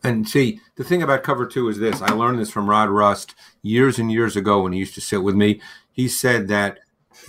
And 0.04 0.28
see, 0.30 0.62
the 0.76 0.84
thing 0.84 1.02
about 1.02 1.24
cover 1.24 1.46
two 1.48 1.68
is 1.68 1.80
this. 1.80 2.02
I 2.02 2.12
learned 2.14 2.40
this 2.40 2.52
from 2.52 2.70
Rod 2.70 2.90
Rust 2.90 3.34
years 3.64 3.98
and 3.98 4.12
years 4.12 4.36
ago 4.36 4.62
when 4.62 4.72
he 4.74 4.80
used 4.80 4.94
to 4.96 5.02
sit 5.02 5.24
with 5.24 5.36
me. 5.36 5.60
He 5.92 6.08
said 6.08 6.48
that 6.48 6.80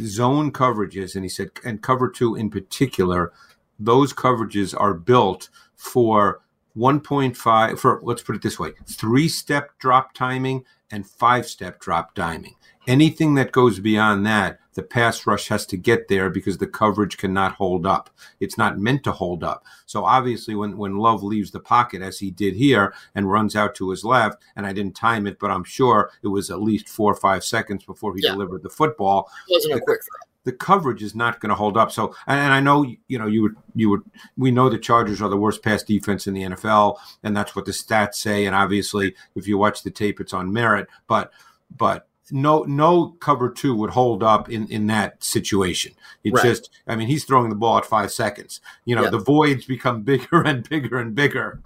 zone 0.02 0.52
coverages, 0.52 1.14
and 1.14 1.24
he 1.24 1.28
said, 1.28 1.50
and 1.64 1.80
cover 1.82 2.08
two 2.10 2.34
in 2.36 2.50
particular, 2.50 3.32
those 3.78 4.12
coverages 4.12 4.78
are 4.78 4.92
built 4.92 5.48
for 5.74 6.42
1.5, 6.76 7.78
for 7.78 8.00
let's 8.02 8.22
put 8.22 8.36
it 8.36 8.42
this 8.42 8.58
way 8.58 8.72
three 8.86 9.28
step 9.28 9.70
drop 9.78 10.12
timing 10.12 10.64
and 10.90 11.06
five 11.06 11.46
step 11.46 11.80
drop 11.80 12.14
timing. 12.14 12.54
Anything 12.86 13.34
that 13.34 13.50
goes 13.50 13.80
beyond 13.80 14.24
that, 14.26 14.60
the 14.74 14.82
pass 14.82 15.26
rush 15.26 15.48
has 15.48 15.66
to 15.66 15.76
get 15.76 16.06
there 16.06 16.30
because 16.30 16.58
the 16.58 16.68
coverage 16.68 17.16
cannot 17.16 17.54
hold 17.54 17.84
up. 17.84 18.10
It's 18.38 18.56
not 18.56 18.78
meant 18.78 19.02
to 19.04 19.12
hold 19.12 19.42
up. 19.42 19.64
So 19.86 20.04
obviously, 20.04 20.54
when, 20.54 20.76
when 20.76 20.98
Love 20.98 21.24
leaves 21.24 21.50
the 21.50 21.58
pocket, 21.58 22.00
as 22.02 22.20
he 22.20 22.30
did 22.30 22.54
here, 22.54 22.94
and 23.16 23.28
runs 23.28 23.56
out 23.56 23.74
to 23.76 23.90
his 23.90 24.04
left, 24.04 24.40
and 24.54 24.64
I 24.64 24.72
didn't 24.72 24.94
time 24.94 25.26
it, 25.26 25.40
but 25.40 25.50
I'm 25.50 25.64
sure 25.64 26.10
it 26.22 26.28
was 26.28 26.50
at 26.50 26.60
least 26.60 26.88
four 26.88 27.10
or 27.10 27.16
five 27.16 27.42
seconds 27.42 27.84
before 27.84 28.14
he 28.14 28.22
Yeah. 28.22 28.32
delivered 28.32 28.62
the 28.62 28.70
football. 28.70 29.28
It 29.48 29.54
wasn't 29.54 29.74
a 29.74 29.80
quick 29.80 30.00
throw. 30.02 30.25
The 30.46 30.52
coverage 30.52 31.02
is 31.02 31.14
not 31.16 31.40
going 31.40 31.50
to 31.50 31.56
hold 31.56 31.76
up. 31.76 31.90
So, 31.90 32.14
and, 32.28 32.52
I 32.52 32.60
know 32.60 32.86
you 33.08 33.18
know 33.18 33.26
you 33.26 33.42
would 33.42 33.56
you 33.74 33.90
would 33.90 34.02
we 34.38 34.52
know 34.52 34.68
the 34.70 34.78
Chargers 34.78 35.20
are 35.20 35.28
the 35.28 35.36
worst 35.36 35.60
pass 35.62 35.82
defense 35.82 36.28
in 36.28 36.34
the 36.34 36.42
NFL, 36.44 36.98
and 37.24 37.36
that's 37.36 37.56
what 37.56 37.64
the 37.64 37.72
stats 37.72 38.14
say. 38.14 38.46
And 38.46 38.54
obviously, 38.54 39.14
if 39.34 39.48
you 39.48 39.58
watch 39.58 39.82
the 39.82 39.90
tape, 39.90 40.20
it's 40.20 40.32
on 40.32 40.52
merit. 40.52 40.86
But 41.08 41.32
but 41.76 42.08
no 42.30 42.62
no 42.62 43.16
cover 43.20 43.50
two 43.50 43.74
would 43.74 43.90
hold 43.90 44.22
up 44.22 44.48
in 44.48 44.68
in 44.68 44.86
that 44.86 45.22
situation. 45.22 45.92
It's 46.24 46.34
Right. 46.36 46.44
just 46.44 46.70
I 46.86 46.94
mean 46.96 47.08
he's 47.08 47.24
throwing 47.24 47.50
the 47.50 47.56
ball 47.56 47.78
at 47.78 47.84
five 47.84 48.12
seconds. 48.12 48.60
You 48.84 48.96
know 48.96 49.02
Yeah. 49.04 49.10
the 49.10 49.18
voids 49.18 49.64
become 49.64 50.02
bigger 50.02 50.42
and 50.42 50.68
bigger 50.68 50.98
and 50.98 51.14
bigger. 51.14 51.60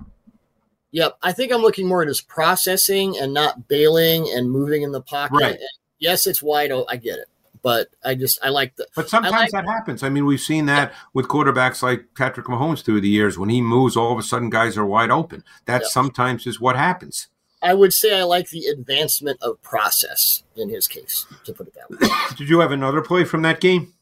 Yep. 0.92 1.18
I 1.22 1.32
think 1.32 1.52
I'm 1.52 1.62
looking 1.62 1.86
more 1.86 2.02
at 2.02 2.08
his 2.08 2.20
processing 2.20 3.16
and 3.18 3.32
not 3.32 3.68
bailing 3.68 4.28
and 4.34 4.50
moving 4.50 4.82
in 4.82 4.92
the 4.92 5.00
pocket. 5.00 5.36
Right. 5.36 5.52
And 5.52 5.68
yes, 5.98 6.26
it's 6.26 6.42
wide. 6.42 6.72
I 6.88 6.96
get 6.96 7.18
it. 7.18 7.26
But 7.62 7.88
I 8.04 8.14
just, 8.14 8.38
I 8.42 8.48
like 8.48 8.76
the, 8.76 8.86
But 8.96 9.08
sometimes 9.10 9.34
like- 9.34 9.50
that 9.52 9.66
happens. 9.66 10.02
I 10.02 10.08
mean, 10.08 10.24
we've 10.26 10.40
seen 10.40 10.66
that 10.66 10.92
with 11.12 11.28
quarterbacks 11.28 11.82
like 11.82 12.06
Patrick 12.16 12.46
Mahomes 12.46 12.82
through 12.82 13.00
the 13.02 13.08
years. 13.08 13.38
When 13.38 13.48
he 13.50 13.60
moves, 13.60 13.96
all 13.96 14.12
of 14.12 14.18
a 14.18 14.22
sudden 14.22 14.48
guys 14.50 14.76
are 14.78 14.86
wide 14.86 15.10
open. 15.10 15.44
That 15.66 15.82
Yeah. 15.82 15.88
sometimes 15.88 16.46
is 16.46 16.60
what 16.60 16.76
happens. 16.76 17.28
I 17.62 17.74
would 17.74 17.92
say 17.92 18.18
I 18.18 18.22
like 18.22 18.48
the 18.48 18.66
advancement 18.66 19.38
of 19.42 19.60
process 19.60 20.42
in 20.56 20.70
his 20.70 20.88
case, 20.88 21.26
to 21.44 21.52
put 21.52 21.68
it 21.68 21.74
that 21.74 21.90
way. 21.90 22.08
Did 22.36 22.48
you 22.48 22.60
have 22.60 22.72
another 22.72 23.02
play 23.02 23.24
from 23.24 23.42
that 23.42 23.60
game? 23.60 23.92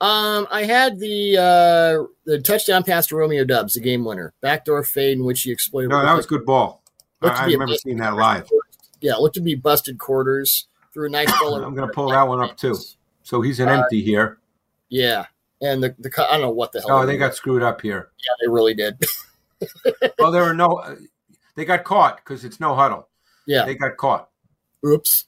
Um, 0.00 0.46
I 0.50 0.64
had 0.64 0.98
the 0.98 1.36
uh 1.38 2.06
the 2.26 2.40
touchdown 2.40 2.82
pass 2.82 3.06
to 3.06 3.16
Romeo 3.16 3.44
Doubs, 3.44 3.74
the 3.74 3.80
game 3.80 4.04
winner, 4.04 4.34
backdoor 4.40 4.82
fade 4.82 5.16
in 5.18 5.24
which 5.24 5.42
he 5.42 5.52
exploited. 5.52 5.90
No, 5.90 6.02
that 6.02 6.14
was 6.16 6.26
good 6.26 6.44
ball. 6.44 6.82
I, 7.22 7.28
I 7.28 7.44
remember 7.46 7.74
seeing 7.76 7.98
that 7.98 8.14
live. 8.16 8.48
Yeah, 9.00 9.14
looked 9.14 9.36
to 9.36 9.40
be 9.40 9.54
busted 9.54 9.98
quarters 9.98 10.66
through 10.92 11.06
a 11.06 11.10
nice 11.10 11.30
ball. 11.40 11.54
I'm 11.62 11.74
going 11.74 11.88
to 11.88 11.94
pull 11.94 12.10
that 12.10 12.22
one 12.22 12.42
up 12.42 12.56
too. 12.56 12.76
So 13.22 13.40
he's 13.40 13.60
an 13.60 13.68
Uh, 13.68 13.82
empty 13.82 14.02
here. 14.02 14.38
Yeah, 14.88 15.26
and 15.60 15.82
the 15.82 15.94
the 15.98 16.10
I 16.28 16.32
don't 16.32 16.42
know 16.42 16.50
what 16.50 16.72
the 16.72 16.80
hell. 16.80 16.98
Oh, 16.98 17.06
they 17.06 17.16
got 17.16 17.34
screwed 17.34 17.62
up 17.62 17.80
here. 17.80 18.10
yeah, 18.18 18.32
they 18.44 18.50
really 18.50 18.74
did. 18.74 18.98
Well, 20.18 20.32
there 20.32 20.42
were 20.42 20.54
no. 20.54 20.72
Uh, 20.78 20.96
they 21.54 21.64
got 21.64 21.84
caught 21.84 22.16
because 22.16 22.44
it's 22.44 22.58
no 22.58 22.74
huddle. 22.74 23.08
yeah, 23.46 23.64
They 23.64 23.74
got 23.76 23.96
caught. 23.96 24.28
oops. 24.84 25.26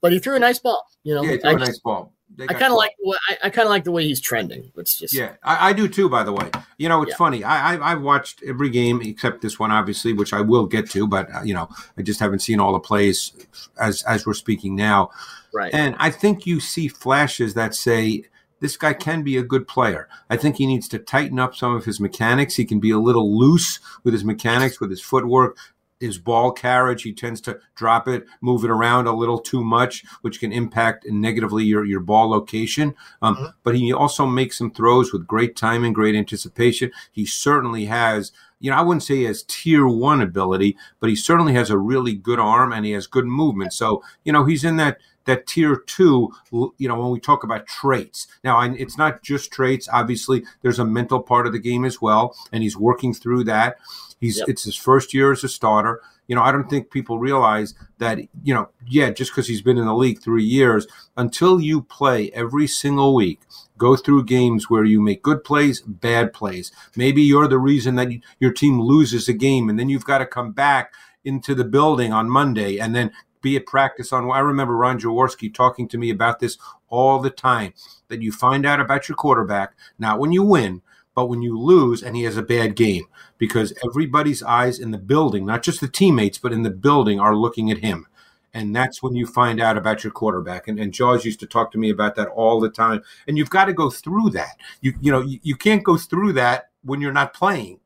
But 0.00 0.12
he 0.12 0.18
threw 0.18 0.34
a 0.34 0.38
nice 0.40 0.58
ball. 0.58 0.84
You 1.04 1.14
know, 1.14 1.22
Yeah, 1.22 1.30
he 1.32 1.38
threw 1.38 1.50
I, 1.50 1.52
a 1.52 1.58
nice 1.58 1.78
ball. 1.78 2.12
I 2.40 2.52
kind 2.54 2.72
of 2.72 2.76
like 2.76 2.92
the 3.00 3.08
way, 3.10 3.16
I, 3.28 3.36
I 3.44 3.50
kind 3.50 3.66
of 3.66 3.70
like 3.70 3.84
the 3.84 3.92
way 3.92 4.04
he's 4.04 4.20
trending. 4.20 4.72
Let's 4.74 4.98
just 4.98 5.14
Yeah, 5.14 5.34
I, 5.42 5.70
I 5.70 5.72
do 5.72 5.86
too. 5.88 6.08
By 6.08 6.24
the 6.24 6.32
way, 6.32 6.50
you 6.78 6.88
know 6.88 7.02
it's 7.02 7.10
Yeah. 7.10 7.16
funny. 7.16 7.44
I, 7.44 7.74
I 7.76 7.92
I've 7.92 8.02
watched 8.02 8.42
every 8.46 8.70
game 8.70 9.00
except 9.02 9.40
this 9.40 9.58
one, 9.58 9.70
obviously, 9.70 10.12
which 10.12 10.32
I 10.32 10.40
will 10.40 10.66
get 10.66 10.90
to. 10.90 11.06
But 11.06 11.32
uh, 11.34 11.42
you 11.42 11.54
know, 11.54 11.68
I 11.96 12.02
just 12.02 12.20
haven't 12.20 12.40
seen 12.40 12.60
all 12.60 12.72
the 12.72 12.80
plays 12.80 13.32
as 13.80 14.02
as 14.04 14.26
we're 14.26 14.34
speaking 14.34 14.74
now. 14.74 15.10
right. 15.52 15.72
And 15.72 15.94
I 15.98 16.10
think 16.10 16.46
you 16.46 16.60
see 16.60 16.88
flashes 16.88 17.54
that 17.54 17.74
say 17.74 18.24
this 18.60 18.76
guy 18.76 18.94
can 18.94 19.22
be 19.22 19.36
a 19.36 19.42
good 19.42 19.68
player. 19.68 20.08
I 20.30 20.36
think 20.38 20.56
he 20.56 20.66
needs 20.66 20.88
to 20.88 20.98
tighten 20.98 21.38
up 21.38 21.54
some 21.54 21.74
of 21.74 21.84
his 21.84 22.00
mechanics. 22.00 22.56
He 22.56 22.64
can 22.64 22.80
be 22.80 22.90
a 22.90 22.98
little 22.98 23.38
loose 23.38 23.78
with 24.04 24.14
his 24.14 24.24
mechanics, 24.24 24.80
with 24.80 24.88
his 24.90 25.02
footwork, 25.02 25.58
his 26.04 26.18
ball 26.18 26.52
carriage. 26.52 27.02
He 27.02 27.12
tends 27.12 27.40
to 27.42 27.58
drop 27.74 28.06
it, 28.08 28.24
move 28.40 28.64
it 28.64 28.70
around 28.70 29.06
a 29.06 29.12
little 29.16 29.38
too 29.38 29.64
much, 29.64 30.04
which 30.22 30.40
can 30.40 30.52
impact 30.52 31.06
negatively 31.08 31.64
your, 31.64 31.84
your 31.84 32.00
ball 32.00 32.30
location. 32.30 32.94
Um, 33.22 33.36
Mhm. 33.36 33.54
But 33.62 33.76
he 33.76 33.92
also 33.92 34.26
makes 34.26 34.58
some 34.58 34.70
throws 34.70 35.12
with 35.12 35.26
great 35.26 35.56
timing, 35.56 35.92
great 35.92 36.14
anticipation. 36.14 36.90
He 37.12 37.26
certainly 37.26 37.86
has 37.86 38.32
you 38.60 38.70
know, 38.70 38.78
I 38.78 38.82
wouldn't 38.82 39.02
say 39.02 39.16
he 39.16 39.24
has 39.24 39.42
tier 39.42 39.86
one 39.86 40.22
ability, 40.22 40.78
but 40.98 41.10
he 41.10 41.16
certainly 41.16 41.52
has 41.52 41.68
a 41.68 41.76
really 41.76 42.14
good 42.14 42.38
arm 42.38 42.72
and 42.72 42.86
he 42.86 42.92
has 42.92 43.06
good 43.06 43.26
movement. 43.26 43.74
So, 43.74 44.02
you 44.24 44.32
know, 44.32 44.46
he's 44.46 44.64
in 44.64 44.76
that 44.76 44.96
that 45.26 45.46
tier 45.46 45.76
two. 45.76 46.32
You 46.52 46.88
know, 46.88 46.98
when 46.98 47.10
we 47.10 47.20
talk 47.20 47.44
about 47.44 47.66
traits, 47.66 48.26
now 48.42 48.56
I, 48.56 48.70
it's 48.72 48.98
not 48.98 49.22
just 49.22 49.52
traits. 49.52 49.88
Obviously, 49.92 50.44
there's 50.62 50.78
a 50.78 50.84
mental 50.84 51.22
part 51.22 51.46
of 51.46 51.52
the 51.52 51.58
game 51.58 51.84
as 51.84 52.00
well, 52.00 52.36
and 52.52 52.62
he's 52.62 52.76
working 52.76 53.14
through 53.14 53.44
that. 53.44 53.76
He's 54.20 54.38
Yep. 54.38 54.48
it's 54.48 54.64
his 54.64 54.76
first 54.76 55.12
year 55.12 55.32
as 55.32 55.44
a 55.44 55.48
starter. 55.48 56.00
You 56.26 56.34
know, 56.34 56.42
I 56.42 56.52
don't 56.52 56.70
think 56.70 56.90
people 56.90 57.18
realize 57.18 57.74
that. 57.98 58.18
You 58.42 58.54
know, 58.54 58.68
yeah, 58.86 59.10
just 59.10 59.30
because 59.32 59.48
he's 59.48 59.62
been 59.62 59.78
in 59.78 59.86
the 59.86 59.94
league 59.94 60.20
three 60.20 60.44
years, 60.44 60.86
until 61.16 61.60
you 61.60 61.82
play 61.82 62.30
every 62.32 62.66
single 62.66 63.14
week 63.14 63.40
go 63.76 63.96
through 63.96 64.24
games 64.24 64.70
where 64.70 64.84
you 64.84 65.00
make 65.00 65.22
good 65.22 65.42
plays, 65.42 65.80
bad 65.80 66.32
plays. 66.32 66.70
Maybe 66.96 67.22
you're 67.22 67.48
the 67.48 67.58
reason 67.58 67.96
that 67.96 68.12
you, 68.12 68.20
your 68.38 68.52
team 68.52 68.80
loses 68.80 69.28
a 69.28 69.32
game, 69.32 69.68
and 69.68 69.78
then 69.78 69.88
you've 69.88 70.04
got 70.04 70.18
to 70.18 70.26
come 70.26 70.52
back 70.52 70.92
into 71.24 71.54
the 71.54 71.64
building 71.64 72.12
on 72.12 72.28
Monday 72.28 72.78
and 72.78 72.94
then 72.94 73.10
be 73.44 73.56
at 73.56 73.66
practice 73.66 74.12
on. 74.12 74.28
I 74.30 74.40
remember 74.40 74.76
Ron 74.76 74.98
Jaworski 74.98 75.54
talking 75.54 75.86
to 75.88 75.98
me 75.98 76.10
about 76.10 76.40
this 76.40 76.58
all 76.88 77.20
the 77.20 77.30
time. 77.30 77.74
That 78.08 78.22
you 78.22 78.32
find 78.32 78.66
out 78.66 78.80
about 78.80 79.08
your 79.08 79.16
quarterback 79.16 79.74
not 79.98 80.18
when 80.18 80.32
you 80.32 80.42
win, 80.42 80.82
but 81.14 81.26
when 81.26 81.42
you 81.42 81.56
lose 81.58 82.02
and 82.02 82.16
he 82.16 82.24
has 82.24 82.36
a 82.36 82.42
bad 82.42 82.74
game, 82.74 83.04
because 83.38 83.72
everybody's 83.84 84.42
eyes 84.42 84.80
in 84.80 84.90
the 84.90 84.98
building, 84.98 85.46
not 85.46 85.62
just 85.62 85.80
the 85.80 85.88
teammates, 85.88 86.38
but 86.38 86.52
in 86.52 86.62
the 86.62 86.70
building, 86.70 87.20
are 87.20 87.36
looking 87.36 87.70
at 87.70 87.78
him 87.78 88.06
and 88.54 88.74
that's 88.74 89.02
when 89.02 89.14
you 89.14 89.26
find 89.26 89.60
out 89.60 89.76
about 89.76 90.04
your 90.04 90.12
quarterback. 90.12 90.68
And, 90.68 90.78
and 90.78 90.94
Jaws 90.94 91.24
used 91.24 91.40
to 91.40 91.46
talk 91.46 91.72
to 91.72 91.78
me 91.78 91.90
about 91.90 92.14
that 92.14 92.28
all 92.28 92.60
the 92.60 92.70
time. 92.70 93.02
And 93.26 93.36
you've 93.36 93.50
got 93.50 93.64
to 93.64 93.72
go 93.72 93.90
through 93.90 94.30
that. 94.30 94.56
You 94.80 94.94
you 95.00 95.10
know 95.10 95.20
you, 95.20 95.40
you 95.42 95.56
can't 95.56 95.82
go 95.82 95.96
through 95.96 96.34
that 96.34 96.70
when 96.84 97.00
you're 97.00 97.12
not 97.12 97.34
playing. 97.34 97.80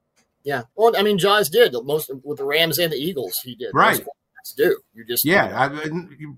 yeah. 0.44 0.62
Well, 0.76 0.94
I 0.96 1.02
mean, 1.02 1.18
Jaws 1.18 1.48
did 1.48 1.74
most 1.84 2.10
with 2.22 2.38
the 2.38 2.44
Rams 2.44 2.78
and 2.78 2.92
the 2.92 2.96
Eagles. 2.96 3.38
He 3.42 3.54
did. 3.54 3.70
Right. 3.74 4.04
Do. 4.56 4.78
You 4.94 5.04
just 5.04 5.24
Yeah, 5.24 5.52
I, 5.54 5.88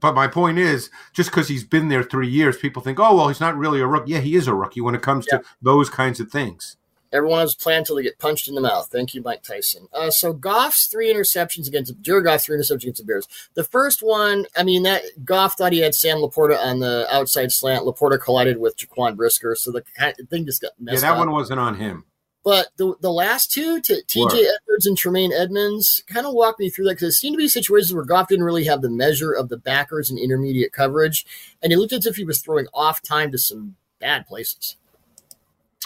but 0.00 0.14
my 0.14 0.26
point 0.26 0.58
is, 0.58 0.90
just 1.12 1.30
because 1.30 1.48
he's 1.48 1.64
been 1.64 1.88
there 1.88 2.02
three 2.02 2.28
years, 2.28 2.56
people 2.56 2.82
think, 2.82 2.98
oh 2.98 3.14
well, 3.14 3.28
he's 3.28 3.40
not 3.40 3.56
really 3.56 3.80
a 3.80 3.86
rookie. 3.86 4.12
Yeah, 4.12 4.20
he 4.20 4.34
is 4.34 4.48
a 4.48 4.54
rookie 4.54 4.80
when 4.80 4.94
it 4.94 5.02
comes 5.02 5.26
to 5.26 5.42
those 5.62 5.88
kinds 5.88 6.20
of 6.20 6.30
things. 6.30 6.76
Everyone 7.12 7.40
has 7.40 7.54
a 7.54 7.56
plan 7.56 7.78
until 7.78 7.96
they 7.96 8.04
get 8.04 8.20
punched 8.20 8.48
in 8.48 8.54
the 8.54 8.60
mouth. 8.60 8.88
Thank 8.90 9.14
you, 9.14 9.22
Mike 9.22 9.42
Tyson. 9.42 9.88
Uh, 9.92 10.10
so 10.10 10.32
Goff's 10.32 10.86
three 10.86 11.12
interceptions 11.12 11.66
against 11.66 12.00
Jared 12.00 12.24
Goff 12.24 12.42
three 12.42 12.56
interceptions 12.56 12.82
against 12.82 13.00
the 13.00 13.06
Bears. 13.06 13.26
The 13.54 13.64
first 13.64 14.00
one, 14.00 14.46
I 14.56 14.62
mean, 14.62 14.84
that 14.84 15.02
Goff 15.24 15.56
thought 15.56 15.72
he 15.72 15.80
had 15.80 15.94
Sam 15.94 16.18
LaPorta 16.18 16.56
on 16.58 16.78
the 16.78 17.06
outside 17.10 17.50
slant. 17.50 17.84
LaPorta 17.84 18.20
collided 18.20 18.58
with 18.58 18.76
Jaquan 18.76 19.16
Brisker, 19.16 19.56
so 19.56 19.72
the 19.72 19.82
thing 20.30 20.46
just 20.46 20.62
got 20.62 20.72
messed. 20.78 21.02
Yeah, 21.02 21.10
that 21.10 21.12
up. 21.12 21.18
one 21.18 21.32
wasn't 21.32 21.58
on 21.58 21.74
him. 21.74 22.04
But 22.42 22.68
the 22.76 22.94
the 23.00 23.12
last 23.12 23.52
two 23.52 23.80
to 23.82 24.02
TJ? 24.06 24.32
Edwards 24.32 24.86
and 24.86 24.96
Tremaine 24.96 25.32
Edmunds 25.32 26.02
kind 26.06 26.26
of 26.26 26.32
walk 26.32 26.58
me 26.58 26.70
through 26.70 26.86
that 26.86 26.94
because 26.94 27.14
it 27.14 27.18
seemed 27.18 27.34
to 27.34 27.38
be 27.38 27.48
situations 27.48 27.92
where 27.92 28.04
Goff 28.04 28.28
didn't 28.28 28.44
really 28.44 28.64
have 28.64 28.80
the 28.80 28.88
measure 28.88 29.32
of 29.32 29.50
the 29.50 29.58
backers 29.58 30.10
and 30.10 30.18
intermediate 30.18 30.72
coverage, 30.72 31.26
and 31.62 31.70
he 31.70 31.76
looked 31.76 31.92
as 31.92 32.06
if 32.06 32.16
he 32.16 32.24
was 32.24 32.40
throwing 32.40 32.66
off 32.72 33.02
time 33.02 33.30
to 33.32 33.38
some 33.38 33.76
bad 33.98 34.26
places. 34.26 34.76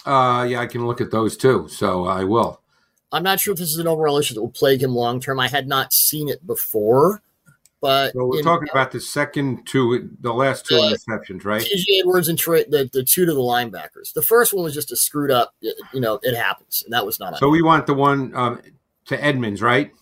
Uh, 0.06 0.46
yeah, 0.48 0.60
I 0.60 0.66
can 0.66 0.86
look 0.86 1.00
at 1.00 1.10
those 1.10 1.36
too. 1.36 1.66
So 1.68 2.06
I 2.06 2.24
will. 2.24 2.60
I'm 3.10 3.22
not 3.22 3.40
sure 3.40 3.52
if 3.52 3.58
this 3.58 3.70
is 3.70 3.78
an 3.78 3.86
overall 3.86 4.18
issue 4.18 4.34
that 4.34 4.42
will 4.42 4.50
plague 4.50 4.82
him 4.82 4.94
long 4.94 5.20
term. 5.20 5.38
I 5.40 5.48
had 5.48 5.68
not 5.68 5.92
seen 5.92 6.28
it 6.28 6.46
before, 6.46 7.22
but 7.84 8.14
So 8.14 8.24
we're 8.24 8.38
in- 8.38 8.44
talking 8.44 8.68
about 8.70 8.92
the 8.92 9.00
second 9.00 9.66
two, 9.66 10.08
the 10.20 10.32
last 10.32 10.64
two 10.64 10.76
Yeah. 10.76 10.92
interceptions, 10.94 11.44
right? 11.44 11.60
TJ 11.60 12.00
Edwards 12.00 12.28
and 12.28 12.38
Troy, 12.38 12.64
the, 12.66 12.88
the 12.90 13.02
two 13.04 13.26
to 13.26 13.34
the 13.34 13.40
linebackers. 13.40 14.14
The 14.14 14.22
first 14.22 14.54
one 14.54 14.64
was 14.64 14.72
just 14.72 14.90
a 14.90 14.96
screwed 14.96 15.30
up. 15.30 15.54
it- 15.60 15.76
you 15.92 16.00
know, 16.00 16.18
it 16.22 16.34
happens, 16.34 16.82
and 16.82 16.94
that 16.94 17.04
was 17.04 17.20
not. 17.20 17.36
So 17.38 17.50
we 17.50 17.60
want 17.60 17.86
the 17.86 17.92
one 17.92 18.34
um, 18.34 18.62
to 19.06 19.22
Edmunds, 19.22 19.60
right? 19.60 19.92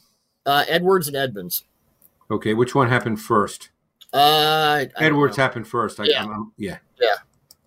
uh, 0.47 0.65
Edwards 0.69 1.07
and 1.09 1.17
Edmunds. 1.17 1.65
Okay, 2.31 2.55
which 2.55 2.73
one 2.75 2.89
happened 2.89 3.21
first? 3.21 3.71
Uh, 4.15 4.87
I- 4.97 5.05
Edwards 5.05 5.37
happened 5.37 5.67
first. 5.67 5.99
I, 5.99 6.05
Yeah. 6.05 6.21
I'm- 6.21 6.31
I'm- 6.31 6.53
yeah. 6.57 6.79
Yeah. 7.01 7.15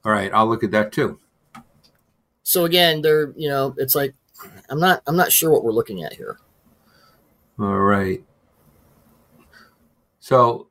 All 0.05 0.12
right, 0.13 0.31
I'll 0.34 0.48
look 0.48 0.63
at 0.63 0.72
that 0.72 0.91
too. 0.93 1.19
So 2.43 2.63
again, 2.65 3.01
they're 3.01 3.34
you 3.36 3.50
know, 3.50 3.75
it's 3.77 3.95
like 3.95 4.13
I'm 4.69 4.79
not 4.79 5.01
I'm 5.07 5.15
not 5.17 5.31
sure 5.34 5.51
what 5.51 5.63
we're 5.65 5.72
looking 5.74 6.03
at 6.03 6.13
here. 6.13 6.38
All 7.60 7.79
right. 7.79 8.24
So, 10.25 10.70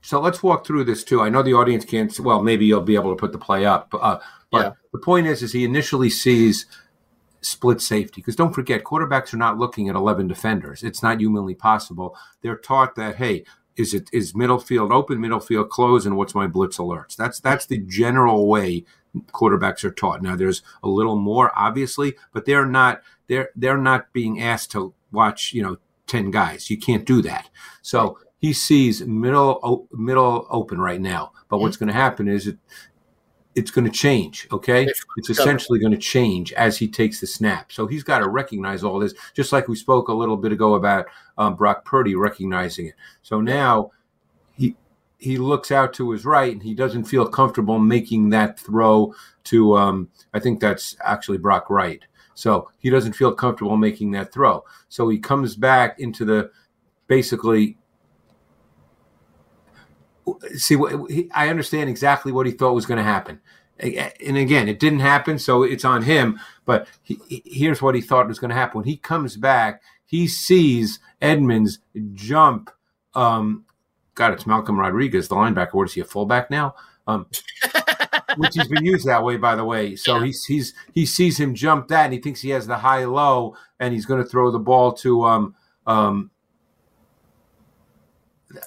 so 0.00 0.18
let's 0.18 0.42
walk 0.42 0.66
through 0.66 0.84
this 0.84 1.04
too. 1.04 1.20
I 1.20 1.28
know 1.28 1.42
the 1.42 1.52
audience 1.52 1.84
can't. 1.84 2.18
Well, 2.20 2.42
maybe 2.42 2.64
you'll 2.64 2.80
be 2.80 2.94
able 2.94 3.10
to 3.14 3.20
put 3.20 3.32
the 3.32 3.38
play 3.38 3.66
up. 3.66 3.92
Uh, 3.92 4.18
but 4.50 4.64
Yeah. 4.64 4.72
the 4.92 4.98
point 4.98 5.26
is, 5.26 5.42
is 5.42 5.52
he 5.52 5.62
initially 5.62 6.08
sees 6.08 6.64
split 7.42 7.82
safety 7.82 8.22
because 8.22 8.36
don't 8.36 8.54
forget, 8.54 8.82
quarterbacks 8.82 9.34
are 9.34 9.36
not 9.36 9.58
looking 9.58 9.90
at 9.90 9.94
eleven 9.94 10.26
defenders. 10.26 10.82
It's 10.82 11.02
not 11.02 11.20
humanly 11.20 11.54
possible. 11.54 12.16
They're 12.40 12.56
taught 12.56 12.94
that 12.94 13.16
hey. 13.16 13.44
Is 13.76 13.92
it 13.92 14.08
is 14.10 14.34
middle 14.34 14.58
field 14.58 14.90
open, 14.90 15.20
middle 15.20 15.40
field 15.40 15.68
closed, 15.68 16.06
and 16.06 16.16
what's 16.16 16.34
my 16.34 16.46
blitz 16.46 16.78
alerts? 16.78 17.16
That's 17.16 17.40
that's 17.40 17.66
the 17.66 17.76
general 17.78 18.48
way 18.48 18.86
quarterbacks 19.32 19.84
are 19.84 19.90
taught. 19.90 20.22
Now 20.22 20.34
there's 20.34 20.62
a 20.82 20.88
little 20.88 21.16
more 21.16 21.52
obviously, 21.54 22.14
but 22.32 22.46
they're 22.46 22.66
not 22.66 23.02
they're 23.26 23.50
they're 23.54 23.78
not 23.78 24.14
being 24.14 24.40
asked 24.40 24.70
to 24.72 24.94
watch, 25.12 25.52
you 25.52 25.62
know, 25.62 25.76
10 26.06 26.30
guys. 26.30 26.68
You 26.70 26.76
can't 26.78 27.04
do 27.06 27.22
that. 27.22 27.48
So 27.82 28.18
he 28.40 28.52
sees 28.52 29.02
middle 29.04 29.88
middle 29.92 30.46
open 30.50 30.80
right 30.80 31.00
now. 31.00 31.32
But 31.48 31.58
what's 31.58 31.76
going 31.76 31.88
to 31.88 31.94
happen 31.94 32.28
is 32.28 32.46
it 32.46 32.58
it's 33.54 33.70
going 33.70 33.84
to 33.84 33.90
change, 33.90 34.46
okay? 34.52 34.86
It's 35.16 35.28
essentially 35.28 35.80
going 35.80 35.92
to 35.92 35.98
change 35.98 36.52
as 36.52 36.78
he 36.78 36.86
takes 36.86 37.20
the 37.20 37.26
snap. 37.26 37.72
So 37.72 37.86
he's 37.86 38.04
got 38.04 38.20
to 38.20 38.28
recognize 38.28 38.84
all 38.84 39.00
this, 39.00 39.12
just 39.34 39.52
like 39.52 39.66
we 39.66 39.74
spoke 39.74 40.08
a 40.08 40.14
little 40.14 40.36
bit 40.36 40.52
ago 40.52 40.74
about 40.74 41.06
um, 41.36 41.56
Brock 41.56 41.84
Purdy 41.84 42.14
recognizing 42.14 42.86
it. 42.86 42.94
So 43.22 43.40
now 43.40 43.90
he 44.56 44.76
he 45.18 45.36
looks 45.36 45.70
out 45.70 45.92
to 45.94 46.12
his 46.12 46.24
right 46.24 46.52
and 46.52 46.62
he 46.62 46.74
doesn't 46.74 47.04
feel 47.04 47.28
comfortable 47.28 47.78
making 47.78 48.30
that 48.30 48.58
throw 48.58 49.14
to 49.44 49.76
um, 49.76 50.08
I 50.32 50.38
think 50.38 50.60
that's 50.60 50.96
actually 51.04 51.38
Brock 51.38 51.68
Wright. 51.68 52.04
So 52.34 52.70
he 52.78 52.88
doesn't 52.88 53.12
feel 53.12 53.34
comfortable 53.34 53.76
making 53.76 54.12
that 54.12 54.32
throw. 54.32 54.64
So 54.88 55.08
he 55.08 55.18
comes 55.18 55.56
back 55.56 55.98
into 55.98 56.24
the 56.24 56.50
basically 57.08 57.76
see 60.56 60.76
what 60.76 61.10
he, 61.10 61.30
I 61.34 61.48
understand 61.48 61.90
exactly 61.90 62.32
what 62.32 62.46
he 62.46 62.52
thought 62.52 62.74
was 62.74 62.86
going 62.86 62.98
to 62.98 63.04
happen. 63.04 63.40
And 63.78 64.36
again, 64.36 64.68
it 64.68 64.78
didn't 64.78 65.00
happen, 65.00 65.38
so 65.38 65.62
it's 65.62 65.84
on 65.86 66.02
him. 66.02 66.38
But 66.66 66.86
he, 67.02 67.18
he- 67.28 67.42
here's 67.46 67.80
what 67.80 67.94
he 67.94 68.00
thought 68.02 68.28
was 68.28 68.38
going 68.38 68.50
to 68.50 68.54
happen. 68.54 68.78
When 68.78 68.86
he 68.88 68.96
comes 68.96 69.36
back, 69.36 69.82
he 70.04 70.28
sees 70.28 70.98
Edmunds 71.22 71.78
jump. 72.12 72.70
Um, 73.14 73.64
God, 74.14 74.32
it's 74.34 74.46
Malcolm 74.46 74.78
Rodriguez, 74.78 75.28
the 75.28 75.34
linebacker. 75.36 75.72
What 75.74 75.88
is 75.88 75.94
he, 75.94 76.00
a 76.02 76.04
fullback 76.04 76.50
now? 76.50 76.74
Um, 77.06 77.26
which 78.36 78.54
he's 78.54 78.68
been 78.68 78.84
used 78.84 79.06
that 79.06 79.24
way, 79.24 79.36
by 79.38 79.56
the 79.56 79.64
way. 79.64 79.96
So 79.96 80.18
Yeah. 80.18 80.26
he's 80.26 80.44
he's 80.44 80.74
he 80.92 81.06
sees 81.06 81.40
him 81.40 81.54
jump 81.54 81.88
that, 81.88 82.04
and 82.04 82.12
he 82.12 82.20
thinks 82.20 82.40
he 82.42 82.50
has 82.50 82.66
the 82.66 82.76
high 82.78 83.04
low, 83.04 83.56
and 83.78 83.94
he's 83.94 84.06
going 84.06 84.22
to 84.22 84.28
throw 84.28 84.50
the 84.50 84.58
ball 84.58 84.92
to 84.94 85.24
um 85.24 85.54
um. 85.86 86.30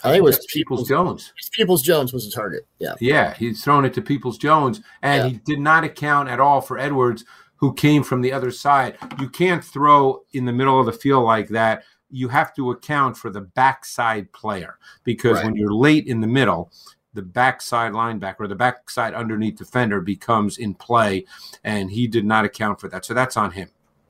I 0.03 0.11
think 0.11 0.17
it 0.17 0.23
was 0.23 0.45
Peoples 0.47 0.87
Jones. 0.87 1.33
Peoples 1.51 1.81
Jones 1.81 2.13
was 2.13 2.25
the 2.25 2.31
target. 2.31 2.65
Yeah. 2.79 2.93
Yeah, 3.01 3.33
he's 3.33 3.63
thrown 3.63 3.83
it 3.85 3.93
to 3.95 4.01
Peoples 4.01 4.37
Jones, 4.37 4.81
and 5.01 5.23
Yeah. 5.23 5.29
he 5.29 5.37
did 5.45 5.59
not 5.59 5.83
account 5.83 6.29
at 6.29 6.39
all 6.39 6.61
for 6.61 6.77
Edwards, 6.79 7.25
who 7.57 7.73
came 7.73 8.03
from 8.03 8.21
the 8.21 8.31
other 8.31 8.51
side. 8.51 8.97
You 9.19 9.29
can't 9.29 9.63
throw 9.63 10.23
in 10.33 10.45
the 10.45 10.53
middle 10.53 10.79
of 10.79 10.85
the 10.85 10.93
field 10.93 11.25
like 11.25 11.49
that. 11.49 11.83
You 12.09 12.27
have 12.29 12.53
to 12.55 12.71
account 12.71 13.17
for 13.17 13.29
the 13.29 13.41
backside 13.41 14.31
player 14.33 14.77
because 15.03 15.37
Right. 15.37 15.45
when 15.45 15.55
you're 15.55 15.73
late 15.73 16.05
in 16.07 16.21
the 16.21 16.27
middle, 16.27 16.71
the 17.13 17.21
backside 17.21 17.91
linebacker 17.93 18.39
or 18.41 18.47
the 18.47 18.55
backside 18.55 19.13
underneath 19.13 19.57
defender 19.57 20.01
becomes 20.01 20.57
in 20.57 20.73
play, 20.75 21.25
and 21.63 21.91
he 21.91 22.07
did 22.07 22.25
not 22.25 22.45
account 22.45 22.79
for 22.79 22.87
that. 22.89 23.05
So 23.05 23.13
that's 23.13 23.37
on 23.37 23.51
him. 23.51 23.69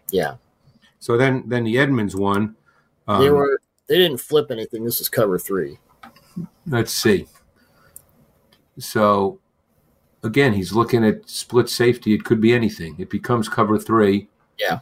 Yeah. 0.09 0.35
So 0.99 1.17
then, 1.17 1.43
then 1.47 1.63
the 1.63 1.77
Edmunds 1.77 2.15
one. 2.15 2.55
Um, 3.07 3.21
They 3.21 3.29
were 3.29 3.59
they 3.87 3.97
didn't 3.97 4.19
flip 4.19 4.51
anything. 4.51 4.83
This 4.83 5.01
is 5.01 5.09
cover 5.09 5.37
three. 5.37 5.77
Let's 6.65 6.93
see. 6.93 7.27
So 8.79 9.39
again, 10.23 10.53
he's 10.53 10.73
looking 10.73 11.03
at 11.05 11.29
split 11.29 11.69
safety. 11.69 12.13
It 12.13 12.23
could 12.23 12.41
be 12.41 12.53
anything. 12.53 12.95
It 12.97 13.09
becomes 13.09 13.49
cover 13.49 13.77
three. 13.77 14.29
Yeah. 14.57 14.79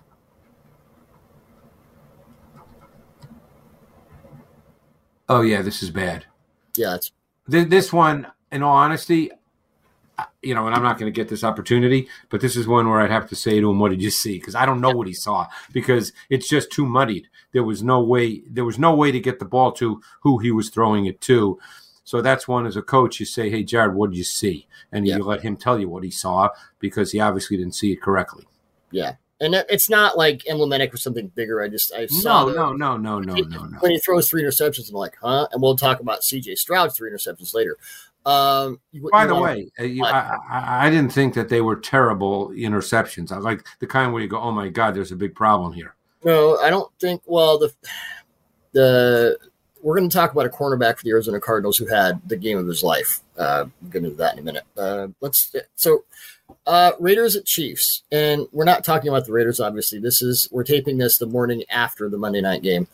Oh 5.28 5.42
yeah, 5.42 5.62
this 5.62 5.82
is 5.82 5.90
bad. 5.90 6.26
Yeah, 6.76 6.96
it's 6.96 7.12
This 7.48 7.92
one, 7.92 8.28
in 8.52 8.64
all 8.64 8.76
honesty, 8.76 9.32
you 10.44 10.54
know, 10.56 10.66
and 10.68 10.76
I'm 10.76 10.84
not 10.84 11.00
going 11.00 11.12
to 11.12 11.16
get 11.16 11.30
this 11.30 11.44
opportunity, 11.44 12.08
but 12.30 12.42
this 12.42 12.56
is 12.56 12.68
one 12.68 12.90
where 12.90 13.00
I'd 13.02 13.12
have 13.12 13.30
to 13.30 13.36
say 13.36 13.60
to 13.60 13.70
him, 13.70 13.80
"What 13.80 13.90
did 13.90 14.02
you 14.02 14.10
see?" 14.12 14.38
Because 14.40 14.56
I 14.56 14.66
don't 14.66 14.82
know 14.82 14.92
what 14.92 15.08
he 15.08 15.14
saw 15.14 15.48
because 15.74 16.14
it's 16.30 16.48
just 16.48 16.72
too 16.72 16.86
muddied. 16.86 17.28
There 17.54 17.64
was 17.64 17.82
no 17.84 18.02
way. 18.02 18.44
There 18.50 18.66
was 18.66 18.78
no 18.80 18.94
way 18.96 19.12
to 19.12 19.20
get 19.20 19.40
the 19.40 19.46
ball 19.46 19.72
to 19.74 20.02
who 20.22 20.38
he 20.40 20.52
was 20.52 20.70
throwing 20.70 21.06
it 21.06 21.22
to. 21.22 21.60
So 22.04 22.22
that's 22.22 22.48
one 22.48 22.66
as 22.66 22.76
a 22.76 22.82
coach, 22.82 23.20
you 23.20 23.26
say, 23.26 23.50
"Hey, 23.50 23.64
Jared, 23.64 23.94
what 23.96 24.10
did 24.12 24.18
you 24.18 24.24
see?" 24.24 24.68
And 24.92 25.08
Yeah. 25.08 25.18
you 25.18 25.24
let 25.24 25.42
him 25.42 25.56
tell 25.58 25.80
you 25.80 25.88
what 25.90 26.04
he 26.04 26.12
saw 26.12 26.50
because 26.80 27.12
he 27.12 27.20
obviously 27.20 27.58
didn't 27.58 27.76
see 27.76 27.92
it 27.94 28.02
correctly. 28.02 28.48
yeah. 28.92 29.16
And 29.44 29.56
it's 29.56 29.90
not 29.90 30.20
like 30.20 30.44
emblematic 30.48 30.94
or 30.94 30.98
something 30.98 31.30
bigger. 31.34 31.64
I 31.64 31.68
just 31.68 31.92
I 31.92 32.06
saw 32.06 32.44
No, 32.44 32.50
the- 32.52 32.56
no, 32.58 32.74
no, 32.74 32.98
no, 32.98 33.18
no, 33.20 33.34
no, 33.34 33.64
no. 33.66 33.78
when 33.80 33.90
he 33.92 33.98
throws 33.98 34.30
three 34.30 34.44
interceptions, 34.44 34.88
I'm 34.90 34.94
like, 34.96 35.16
huh? 35.20 35.48
And 35.52 35.60
we'll 35.64 35.76
talk 35.76 36.00
about 36.00 36.22
CJ 36.22 36.56
Stroud's 36.60 36.96
three 36.96 37.10
interceptions 37.10 37.52
later. 37.56 37.76
Um, 38.26 38.80
By 39.12 39.26
the 39.26 39.36
way, 39.36 39.72
uh, 39.80 39.84
you, 39.84 40.06
I, 40.06 40.38
I, 40.50 40.88
I 40.88 40.90
didn't 40.90 41.12
think 41.12 41.34
that 41.34 41.50
they 41.50 41.62
were 41.62 41.76
terrible 41.76 42.50
interceptions. 42.50 43.32
I 43.32 43.38
like 43.38 43.66
the 43.80 43.88
kind 43.88 44.14
where 44.14 44.22
you 44.22 44.28
go, 44.28 44.40
"Oh 44.40 44.52
my 44.52 44.70
God, 44.70 44.94
there's 44.94 45.12
a 45.12 45.16
big 45.16 45.34
problem 45.34 45.74
here." 45.74 45.96
no, 46.24 46.58
I 46.58 46.70
don't 46.70 46.92
think. 47.00 47.22
Well, 47.26 47.58
the 47.58 47.74
the 48.74 49.38
we're 49.82 49.98
going 49.98 50.10
to 50.10 50.16
talk 50.16 50.32
about 50.32 50.46
a 50.46 50.50
cornerback 50.50 50.98
for 50.98 51.04
the 51.04 51.10
Arizona 51.10 51.40
Cardinals 51.40 51.78
who 51.78 51.88
had 51.88 52.22
the 52.28 52.38
game 52.38 52.58
of 52.58 52.68
his 52.68 52.84
life. 52.84 53.20
Uh, 53.38 53.66
we'll 53.82 53.92
get 53.92 54.04
into 54.04 54.16
that 54.18 54.34
in 54.34 54.40
a 54.40 54.44
minute. 54.44 54.64
Uh, 54.78 55.08
let's 55.22 55.54
so 55.76 56.04
uh, 56.68 56.92
Raiders 57.00 57.36
at 57.36 57.46
Chiefs, 57.46 58.04
and 58.12 58.48
we're 58.52 58.66
not 58.66 58.84
talking 58.84 59.10
about 59.10 59.26
the 59.26 59.34
Raiders. 59.34 59.60
Obviously, 59.60 60.00
this 60.00 60.22
is 60.22 60.48
we're 60.52 60.64
taping 60.64 60.98
this 60.98 61.18
the 61.18 61.26
morning 61.26 61.64
after 61.70 62.10
the 62.10 62.18
Monday 62.18 62.42
night 62.42 62.62
game. 62.62 62.88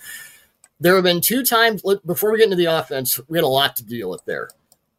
There 0.79 0.95
have 0.95 1.03
been 1.03 1.21
two 1.21 1.43
times 1.43 1.81
before 2.05 2.31
we 2.31 2.37
get 2.37 2.45
into 2.45 2.55
the 2.55 2.65
offense. 2.65 3.19
We 3.27 3.37
had 3.37 3.43
a 3.43 3.47
lot 3.47 3.75
to 3.77 3.83
deal 3.83 4.09
with 4.09 4.23
there. 4.25 4.49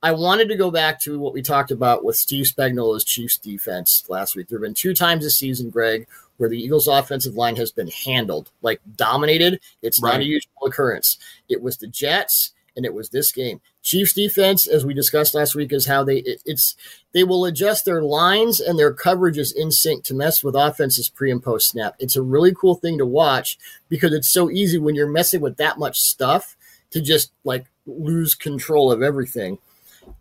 I 0.00 0.12
wanted 0.12 0.48
to 0.48 0.56
go 0.56 0.70
back 0.70 1.00
to 1.00 1.18
what 1.18 1.34
we 1.34 1.42
talked 1.42 1.72
about 1.72 2.04
with 2.04 2.16
Steve 2.16 2.46
Spagnuolo's 2.46 3.04
Chiefs 3.04 3.36
defense 3.36 4.04
last 4.08 4.36
week. 4.36 4.48
There 4.48 4.58
have 4.58 4.62
been 4.62 4.74
two 4.74 4.94
times 4.94 5.24
this 5.24 5.38
season, 5.38 5.70
Greg, 5.70 6.06
where 6.36 6.48
the 6.48 6.58
Eagles' 6.58 6.86
offensive 6.86 7.34
line 7.34 7.56
has 7.56 7.72
been 7.72 7.88
handled, 7.88 8.50
like 8.62 8.80
dominated. 8.96 9.60
It's 9.82 10.00
not 10.00 10.20
a 10.20 10.24
usual 10.24 10.66
occurrence. 10.66 11.18
It 11.48 11.62
was 11.62 11.78
the 11.78 11.88
Jets, 11.88 12.52
and 12.76 12.86
it 12.86 12.94
was 12.94 13.08
this 13.08 13.32
game. 13.32 13.60
Chiefs 13.82 14.12
defense, 14.12 14.68
as 14.68 14.86
we 14.86 14.94
discussed 14.94 15.34
last 15.34 15.56
week, 15.56 15.72
is 15.72 15.86
how 15.86 16.04
they 16.04 16.18
it, 16.18 16.42
it's 16.46 16.76
they 17.12 17.24
will 17.24 17.44
adjust 17.44 17.84
their 17.84 18.02
lines 18.02 18.60
and 18.60 18.78
their 18.78 18.94
coverages 18.94 19.52
in 19.52 19.72
sync 19.72 20.04
to 20.04 20.14
mess 20.14 20.44
with 20.44 20.54
offenses 20.54 21.08
pre 21.08 21.32
and 21.32 21.42
post 21.42 21.70
snap. 21.70 21.96
It's 21.98 22.14
a 22.14 22.22
really 22.22 22.54
cool 22.54 22.76
thing 22.76 22.98
to 22.98 23.06
watch 23.06 23.58
because 23.88 24.12
it's 24.12 24.30
so 24.30 24.48
easy 24.48 24.78
when 24.78 24.94
you're 24.94 25.08
messing 25.08 25.40
with 25.40 25.56
that 25.56 25.76
much 25.76 25.98
stuff 25.98 26.56
to 26.90 27.00
just 27.00 27.32
like 27.42 27.66
lose 27.84 28.36
control 28.36 28.92
of 28.92 29.02
everything. 29.02 29.58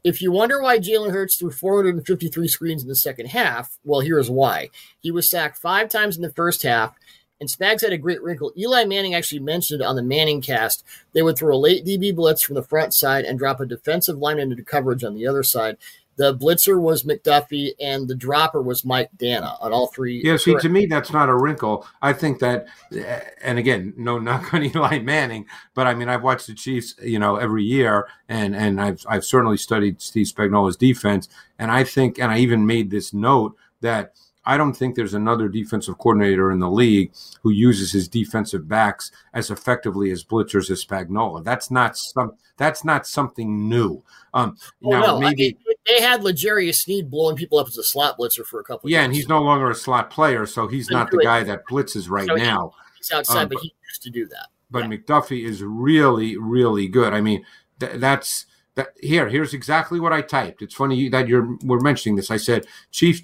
If 0.04 0.22
you 0.22 0.32
wonder 0.32 0.62
why 0.62 0.80
Jalen 0.80 1.12
Hurts 1.12 1.36
threw 1.36 1.52
453 1.52 2.48
screens 2.48 2.84
in 2.84 2.90
the 2.90 2.96
second 2.96 3.28
half, 3.28 3.78
well, 3.84 4.00
here's 4.00 4.30
why. 4.30 4.70
He 5.00 5.12
was 5.12 5.30
sacked 5.30 5.58
five 5.58 5.90
times 5.90 6.16
in 6.16 6.22
the 6.22 6.32
first 6.32 6.64
half, 6.64 6.96
and 7.40 7.50
Spags 7.50 7.82
had 7.82 7.94
a 7.94 7.98
great 7.98 8.22
wrinkle. 8.22 8.52
Eli 8.58 8.86
Manning 8.86 9.14
actually 9.14 9.40
mentioned 9.40 9.82
on 9.82 9.96
the 9.96 10.04
Manning 10.04 10.42
cast 10.42 10.84
they 11.14 11.22
would 11.22 11.38
throw 11.38 11.56
a 11.56 11.58
late 11.58 11.86
DB 11.86 12.16
blitz 12.16 12.42
from 12.42 12.56
the 12.56 12.64
front 12.64 12.94
side 12.94 13.26
and 13.26 13.38
drop 13.38 13.60
a 13.60 13.66
defensive 13.66 14.18
lineman 14.18 14.52
into 14.52 14.64
coverage 14.64 15.04
on 15.04 15.16
the 15.16 15.28
other 15.28 15.44
side. 15.44 15.78
The 16.18 16.36
blitzer 16.36 16.82
was 16.82 17.04
McDuffie, 17.04 17.72
and 17.80 18.08
the 18.08 18.16
dropper 18.16 18.62
was 18.62 18.84
Mike 18.84 19.10
Danna 19.18 19.56
on 19.62 19.72
all 19.72 19.88
three. 19.88 20.22
Yeah, 20.24 20.38
see, 20.38 20.56
to 20.56 20.70
me, 20.70 20.88
that's 20.88 21.12
not 21.12 21.30
a 21.30 21.36
wrinkle. 21.36 21.88
I 22.02 22.14
think 22.14 22.40
that, 22.40 22.68
uh, 22.92 23.20
and 23.42 23.60
again, 23.60 23.94
no 23.98 24.18
knock 24.18 24.54
on 24.54 24.64
Eli 24.76 25.00
Manning, 25.00 25.46
but 25.76 25.88
I 25.88 25.94
mean, 25.94 26.10
I've 26.10 26.24
watched 26.24 26.48
the 26.48 26.56
Chiefs, 26.56 26.96
you 27.02 27.20
know, 27.20 27.36
every 27.36 27.64
year, 27.64 28.08
and 28.28 28.56
and 28.56 28.82
I've 28.82 29.06
I've 29.08 29.26
certainly 29.26 29.58
studied 29.58 30.02
Steve 30.02 30.28
Spagnuolo's 30.28 30.76
defense, 30.76 31.30
and 31.60 31.72
I 31.72 31.84
think, 31.84 32.20
and 32.20 32.32
I 32.32 32.40
even 32.40 32.66
made 32.66 32.90
this 32.90 33.14
note 33.14 33.56
that 33.82 34.14
I 34.48 34.56
don't 34.56 34.74
think 34.74 34.96
there's 34.96 35.14
another 35.14 35.50
defensive 35.50 35.98
coordinator 35.98 36.52
in 36.54 36.60
the 36.60 36.72
league 36.72 37.12
who 37.44 37.50
uses 37.50 37.92
his 37.92 38.08
defensive 38.08 38.66
backs 38.66 39.12
as 39.34 39.52
effectively 39.52 40.10
as 40.10 40.24
blitzers 40.24 40.72
as 40.72 40.84
Spagnuolo. 40.86 41.44
That's 41.44 41.70
not 41.70 41.98
some. 41.98 42.32
That's 42.56 42.86
not 42.86 43.06
something 43.06 43.68
new. 43.68 44.02
Um, 44.34 44.58
oh, 44.86 44.90
now 44.90 45.02
no. 45.02 45.20
maybe 45.20 45.48
I 45.48 45.68
mean, 45.68 45.76
they 45.86 46.02
had 46.02 46.24
L'Jarius 46.24 46.76
Sneed 46.76 47.12
blowing 47.12 47.36
people 47.36 47.60
up 47.60 47.68
as 47.68 47.78
a 47.78 47.84
slot 47.84 48.18
blitzer 48.18 48.46
for 48.46 48.62
a 48.62 48.64
couple. 48.64 48.90
Yeah, 48.90 49.04
and 49.04 49.14
he's 49.14 49.28
no 49.28 49.42
longer 49.42 49.70
a 49.70 49.76
slot 49.76 50.10
player, 50.10 50.46
so 50.46 50.68
he's 50.68 50.90
not 50.90 51.12
the 51.12 51.18
guy 51.18 51.44
that 51.44 51.66
blitzes 51.70 52.10
right 52.10 52.28
so 52.28 52.36
now. 52.36 52.72
He's 52.98 53.12
outside, 53.12 53.44
um, 53.44 53.50
but 53.50 53.60
he 53.62 53.76
used 53.86 54.02
to 54.04 54.10
do 54.10 54.28
that. 54.28 54.48
But 54.72 54.84
yeah. 54.84 54.98
McDuffie 54.98 55.46
is 55.46 55.62
really, 55.62 56.38
really 56.38 56.88
good. 56.88 57.14
I 57.14 57.20
mean, 57.20 57.46
th- 57.82 58.00
that's 58.00 58.46
that. 58.76 58.94
Here, 59.02 59.28
here's 59.28 59.54
exactly 59.54 60.00
what 60.00 60.14
I 60.14 60.22
typed. 60.22 60.62
It's 60.62 60.74
funny 60.74 61.10
that 61.10 61.28
you're 61.28 61.58
we're 61.66 61.82
mentioning 61.82 62.16
this. 62.16 62.32
I 62.32 62.38
said 62.38 62.66
Chief 62.92 63.22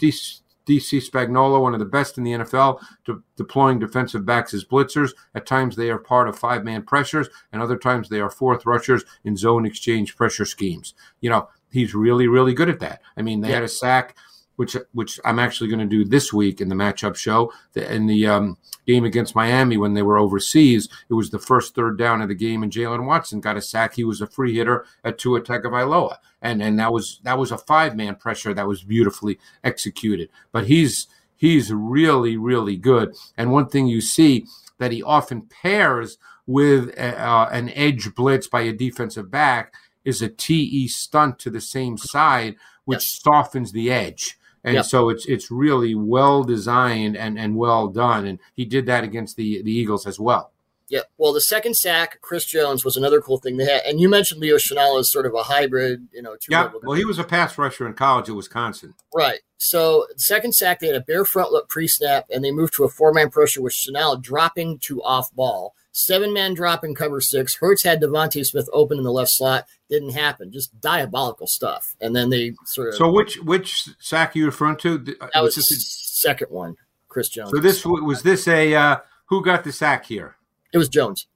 DC 0.65 1.09
Spagnuolo, 1.09 1.61
one 1.61 1.73
of 1.73 1.79
the 1.79 1.85
best 1.85 2.17
in 2.17 2.23
the 2.23 2.31
NFL, 2.31 2.81
to 3.05 3.23
deploying 3.35 3.79
defensive 3.79 4.25
backs 4.25 4.53
as 4.53 4.63
blitzers. 4.63 5.11
At 5.35 5.45
times 5.45 5.75
they 5.75 5.89
are 5.89 5.97
part 5.97 6.27
of 6.27 6.37
five 6.37 6.63
man 6.63 6.83
pressures, 6.83 7.29
and 7.51 7.61
other 7.61 7.77
times 7.77 8.09
they 8.09 8.19
are 8.19 8.29
fourth 8.29 8.65
rushers 8.65 9.03
in 9.23 9.35
zone 9.35 9.65
exchange 9.65 10.15
pressure 10.15 10.45
schemes. 10.45 10.93
You 11.21 11.29
know, 11.29 11.49
he's 11.71 11.93
really, 11.93 12.27
really 12.27 12.53
good 12.53 12.69
at 12.69 12.79
that. 12.79 13.01
I 13.17 13.21
mean, 13.21 13.41
they 13.41 13.49
yeah. 13.49 13.55
had 13.55 13.63
a 13.63 13.69
sack 13.69 14.15
which 14.55 14.77
which 14.93 15.19
I'm 15.25 15.39
actually 15.39 15.69
going 15.69 15.79
to 15.79 15.85
do 15.85 16.05
this 16.05 16.31
week 16.31 16.61
in 16.61 16.69
the 16.69 16.75
matchup 16.75 17.15
show. 17.15 17.51
In 17.75 18.07
the 18.07 18.27
um, 18.27 18.57
game 18.85 19.03
against 19.03 19.35
Miami 19.35 19.77
when 19.77 19.93
they 19.93 20.01
were 20.01 20.17
overseas, 20.17 20.89
it 21.09 21.13
was 21.13 21.29
the 21.29 21.39
first 21.39 21.75
third 21.75 21.97
down 21.97 22.21
of 22.21 22.29
the 22.29 22.35
game, 22.35 22.63
and 22.63 22.71
Jaylen 22.71 23.05
Watson 23.05 23.41
got 23.41 23.57
a 23.57 23.61
sack. 23.61 23.95
He 23.95 24.03
was 24.03 24.21
a 24.21 24.27
free 24.27 24.55
hitter 24.55 24.85
at 25.03 25.17
Tua 25.17 25.41
Tagovailoa, 25.41 26.17
and 26.41 26.61
and 26.61 26.79
that 26.79 26.93
was 26.93 27.19
that 27.23 27.37
was 27.37 27.51
a 27.51 27.57
five 27.57 27.95
man 27.95 28.15
pressure 28.15 28.53
that 28.53 28.67
was 28.67 28.83
beautifully 28.83 29.39
executed. 29.63 30.29
But 30.51 30.67
he's 30.67 31.07
he's 31.35 31.71
really 31.73 32.37
really 32.37 32.77
good. 32.77 33.15
And 33.37 33.51
one 33.51 33.67
thing 33.67 33.87
you 33.87 34.01
see 34.01 34.45
that 34.77 34.91
he 34.91 35.01
often 35.01 35.43
pairs 35.43 36.17
with 36.45 36.89
a, 36.97 37.19
uh, 37.19 37.49
an 37.51 37.69
edge 37.69 38.13
blitz 38.15 38.47
by 38.47 38.61
a 38.61 38.73
defensive 38.73 39.31
back 39.31 39.73
is 40.03 40.21
a 40.21 40.27
TE 40.27 40.87
stunt 40.89 41.39
to 41.39 41.49
the 41.49 41.61
same 41.61 41.97
side, 41.97 42.55
which 42.83 42.97
yes. 42.97 43.21
softens 43.23 43.71
the 43.71 43.89
edge 43.89 44.37
and 44.63 44.75
yep. 44.75 44.85
so 44.85 45.09
it's 45.09 45.25
it's 45.25 45.51
really 45.51 45.95
well 45.95 46.43
designed 46.43 47.17
and 47.17 47.37
and 47.37 47.55
well 47.55 47.87
done. 47.87 48.25
And 48.25 48.39
he 48.53 48.65
did 48.65 48.85
that 48.85 49.03
against 49.03 49.35
the 49.35 49.61
the 49.61 49.71
eagles 49.71 50.07
as 50.07 50.19
well. 50.19 50.51
Yeah 50.89 51.01
well 51.17 51.33
the 51.33 51.41
second 51.41 51.75
sack 51.75 52.19
chris 52.21 52.45
jones 52.45 52.85
was 52.85 52.97
another 52.97 53.21
cool 53.21 53.37
thing 53.37 53.57
they 53.57 53.65
had 53.65 53.81
and 53.85 53.99
you 53.99 54.09
mentioned 54.09 54.41
leo 54.41 54.57
chenal 54.57 54.99
as 54.99 55.09
sort 55.09 55.25
of 55.25 55.33
a 55.33 55.43
hybrid 55.43 56.07
you 56.11 56.21
know 56.21 56.35
yeah. 56.49 56.69
well 56.83 56.97
he 56.97 57.05
was 57.05 57.17
a 57.17 57.23
pass 57.23 57.57
rusher 57.57 57.87
in 57.87 57.93
college 57.93 58.29
at 58.29 58.35
wisconsin. 58.35 58.93
Right. 59.15 59.39
So 59.57 60.05
second 60.17 60.53
sack 60.53 60.79
they 60.79 60.87
had 60.87 60.95
a 60.95 61.01
bare 61.01 61.25
front 61.25 61.51
look 61.51 61.69
pre-snap 61.69 62.25
and 62.29 62.43
they 62.43 62.51
moved 62.51 62.73
to 62.75 62.83
a 62.83 62.89
four-man 62.89 63.29
pressure 63.29 63.61
with 63.61 63.73
chenal 63.73 64.21
dropping 64.21 64.79
to 64.79 65.01
off 65.01 65.33
ball 65.33 65.73
seven 65.93 66.33
man 66.33 66.53
drop 66.53 66.83
in 66.83 66.93
cover 66.93 67.21
six. 67.21 67.55
Hurts 67.55 67.83
had 67.83 68.01
DeVonta 68.01 68.45
Smith 68.45 68.69
open 68.73 68.97
in 68.97 69.03
the 69.03 69.11
left 69.11 69.31
slot. 69.31 69.65
Didn't 69.89 70.11
happen. 70.11 70.51
Just 70.51 70.79
diabolical 70.81 71.47
stuff. 71.47 71.95
And 72.01 72.13
then 72.13 72.29
they 72.29 72.53
sort 72.65 72.89
of. 72.89 72.95
So 72.95 73.09
which 73.11 73.37
which 73.37 73.87
sack 73.99 74.35
are 74.35 74.39
you 74.39 74.45
referring 74.45 74.77
to? 74.77 74.95
Uh, 75.21 75.29
that 75.33 75.43
was, 75.43 75.55
was 75.55 75.69
the 75.69 75.75
second 75.75 76.51
one, 76.51 76.75
Chris 77.07 77.29
Jones. 77.29 77.51
So 77.51 77.59
this 77.59 77.85
was 77.85 78.23
this 78.23 78.47
a 78.47 78.75
uh, 78.75 78.97
who 79.27 79.43
got 79.43 79.63
the 79.63 79.71
sack 79.71 80.05
here? 80.05 80.35
It 80.73 80.77
was 80.77 80.89
Jones. 80.89 81.27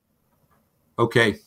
Okay. 1.00 1.40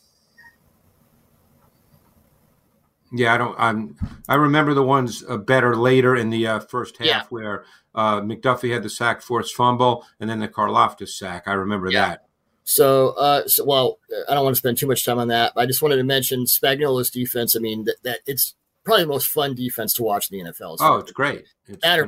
Yeah, 3.13 3.33
I 3.33 3.37
don't. 3.37 3.55
I'm. 3.59 3.97
I 4.29 4.35
remember 4.35 4.73
the 4.73 4.83
ones 4.83 5.21
uh, 5.27 5.35
better 5.35 5.75
later 5.75 6.15
in 6.15 6.29
the 6.29 6.47
uh, 6.47 6.59
first 6.61 6.97
half 6.97 7.07
yeah. 7.07 7.23
where 7.27 7.65
uh, 7.93 8.21
McDuffie 8.21 8.71
had 8.71 8.83
the 8.83 8.89
sack, 8.89 9.21
forced 9.21 9.53
fumble, 9.53 10.05
and 10.21 10.29
then 10.29 10.39
the 10.39 10.47
Karlaftis 10.47 11.09
sack. 11.09 11.43
I 11.45 11.53
remember 11.53 11.91
yeah. 11.91 12.07
that. 12.07 12.27
So, 12.63 13.09
uh, 13.09 13.47
so 13.47 13.65
well, 13.65 13.97
I 14.29 14.33
don't 14.33 14.43
want 14.43 14.55
to 14.55 14.59
spend 14.59 14.77
too 14.77 14.87
much 14.87 15.05
time 15.05 15.19
on 15.19 15.27
that. 15.29 15.53
I 15.55 15.65
just 15.65 15.81
wanted 15.81 15.97
to 15.97 16.03
mention 16.03 16.45
Spagnuolo's 16.45 17.09
defense. 17.09 17.55
I 17.55 17.59
mean, 17.59 17.85
that, 17.85 17.95
that 18.03 18.19
it's 18.25 18.55
probably 18.83 19.03
the 19.03 19.09
most 19.09 19.27
fun 19.27 19.55
defense 19.55 19.93
to 19.93 20.03
watch 20.03 20.31
in 20.31 20.43
the 20.43 20.51
NFL. 20.51 20.77
So 20.77 20.85
oh, 20.85 20.95
it's 20.97 21.11
great. 21.11 21.45
It's 21.67 21.81
that 21.81 21.99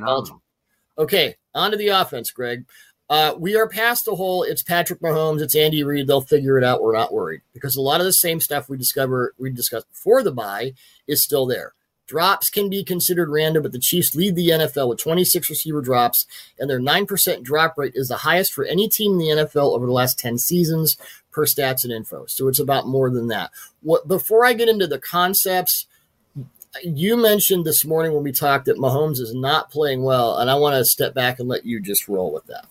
Okay, 0.96 1.34
on 1.54 1.72
to 1.72 1.76
the 1.76 1.88
offense, 1.88 2.30
Greg. 2.30 2.64
Uh, 3.10 3.34
we 3.38 3.54
are 3.56 3.68
past 3.68 4.06
the 4.06 4.14
whole. 4.14 4.44
It's 4.44 4.62
Patrick 4.62 5.00
Mahomes. 5.00 5.42
It's 5.42 5.54
Andy 5.54 5.84
Reid. 5.84 6.06
They'll 6.06 6.22
figure 6.22 6.56
it 6.56 6.64
out. 6.64 6.82
We're 6.82 6.96
not 6.96 7.12
worried 7.12 7.42
because 7.52 7.76
a 7.76 7.82
lot 7.82 8.00
of 8.00 8.06
the 8.06 8.12
same 8.12 8.40
stuff 8.40 8.68
we 8.68 8.78
discover 8.78 9.34
we 9.38 9.50
discussed 9.50 9.90
before 9.90 10.22
the 10.22 10.32
buy 10.32 10.72
is 11.06 11.22
still 11.22 11.46
there. 11.46 11.74
Drops 12.06 12.50
can 12.50 12.68
be 12.68 12.84
considered 12.84 13.30
random, 13.30 13.62
but 13.62 13.72
the 13.72 13.78
Chiefs 13.78 14.14
lead 14.14 14.36
the 14.36 14.50
NFL 14.50 14.88
with 14.88 14.98
26 14.98 15.48
receiver 15.48 15.80
drops, 15.80 16.26
and 16.58 16.68
their 16.68 16.80
9% 16.80 17.42
drop 17.42 17.78
rate 17.78 17.94
is 17.94 18.08
the 18.08 18.18
highest 18.18 18.52
for 18.52 18.64
any 18.64 18.88
team 18.88 19.12
in 19.12 19.18
the 19.18 19.44
NFL 19.44 19.74
over 19.74 19.86
the 19.86 19.92
last 19.92 20.18
10 20.18 20.36
seasons 20.36 20.98
per 21.30 21.46
stats 21.46 21.82
and 21.82 21.92
info. 21.92 22.26
So 22.26 22.46
it's 22.48 22.58
about 22.58 22.86
more 22.86 23.08
than 23.08 23.28
that. 23.28 23.50
What 23.80 24.06
before 24.06 24.44
I 24.44 24.52
get 24.52 24.68
into 24.68 24.86
the 24.86 24.98
concepts, 24.98 25.86
you 26.82 27.16
mentioned 27.16 27.64
this 27.64 27.84
morning 27.84 28.12
when 28.12 28.22
we 28.22 28.32
talked 28.32 28.66
that 28.66 28.76
Mahomes 28.76 29.18
is 29.18 29.34
not 29.34 29.70
playing 29.70 30.02
well, 30.02 30.36
and 30.38 30.50
I 30.50 30.56
want 30.56 30.76
to 30.76 30.84
step 30.84 31.14
back 31.14 31.38
and 31.38 31.48
let 31.48 31.64
you 31.64 31.80
just 31.80 32.06
roll 32.06 32.32
with 32.32 32.46
that. 32.46 32.66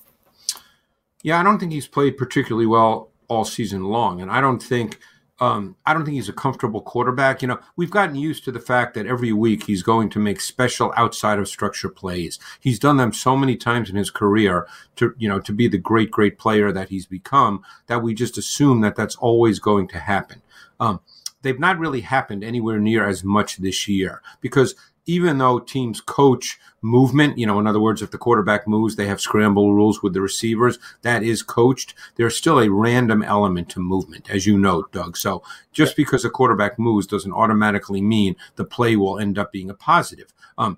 Yeah, 1.24 1.40
I 1.40 1.44
don't 1.44 1.58
think 1.58 1.72
he's 1.72 1.88
played 1.88 2.18
particularly 2.18 2.68
well 2.68 3.10
all 3.30 3.46
season 3.46 3.86
long, 3.86 4.22
and 4.22 4.30
I 4.30 4.42
don't 4.42 4.62
think– 4.62 5.00
um, 5.44 5.76
I 5.86 5.94
don't 5.94 6.06
think 6.06 6.16
he's 6.16 6.30
a 6.30 6.34
comfortable 6.34 6.80
quarterback. 6.80 7.42
You 7.42 7.50
know, 7.50 7.60
we've 7.76 7.92
gotten 7.92 8.16
used 8.16 8.46
to 8.46 8.52
the 8.54 8.62
fact 8.62 8.94
that 8.94 9.06
every 9.06 9.34
week 9.34 9.66
he's 9.66 9.84
going 9.84 10.10
to 10.12 10.20
make 10.20 10.40
special 10.40 10.94
outside 10.96 11.38
of 11.38 11.50
structure 11.50 11.90
plays. 11.90 12.40
He's 12.62 12.80
done 12.80 12.96
them 12.96 13.12
so 13.12 13.36
many 13.36 13.58
times 13.58 13.90
in 13.90 13.98
his 13.98 14.10
career 14.10 14.66
to, 14.96 15.14
you 15.18 15.28
know, 15.28 15.42
to 15.42 15.52
be 15.52 15.68
the 15.68 15.78
great, 15.78 16.12
great 16.12 16.38
player 16.38 16.72
that 16.72 16.88
he's 16.88 17.06
become 17.06 17.62
that 17.88 18.02
we 18.02 18.14
just 18.14 18.38
assume 18.38 18.80
that 18.82 18.96
that's 18.96 19.18
always 19.18 19.60
going 19.60 19.90
to 19.90 20.00
happen. 20.00 20.42
Um, 20.80 21.02
they've 21.42 21.60
not 21.60 21.78
really 21.78 22.02
happened 22.02 22.42
anywhere 22.42 22.80
near 22.80 23.06
as 23.06 23.26
much 23.26 23.58
this 23.58 23.86
year 23.86 24.22
because 24.40 24.76
even 25.06 25.38
though 25.38 25.60
teams 25.60 26.02
coach 26.02 26.60
movement, 26.82 27.38
you 27.38 27.46
know, 27.46 27.60
in 27.60 27.68
other 27.68 27.80
words, 27.80 28.02
if 28.02 28.12
the 28.12 28.18
quarterback 28.18 28.68
moves, 28.68 28.96
they 28.96 29.08
have 29.08 29.22
scramble 29.22 29.74
rules 29.74 30.02
with 30.02 30.14
the 30.14 30.22
receivers. 30.22 30.80
That 31.02 31.24
is 31.24 31.42
coached. 31.42 31.94
There's 32.16 32.38
still 32.38 32.60
a 32.60 32.70
random 32.70 33.24
element 33.24 33.70
to 33.70 33.80
movement, 33.80 34.30
as 34.30 34.46
you 34.46 34.58
know, 34.58 34.84
Doug. 34.92 35.18
So 35.18 35.44
just 35.72 35.96
because 35.96 36.24
a 36.26 36.30
quarterback 36.30 36.78
moves 36.80 37.08
doesn't 37.08 37.34
automatically 37.34 38.02
mean 38.02 38.36
the 38.56 38.66
play 38.66 38.96
will 38.96 39.20
end 39.20 39.38
up 39.38 39.52
being 39.52 39.70
a 39.70 39.76
positive. 39.76 40.34
Um, 40.58 40.78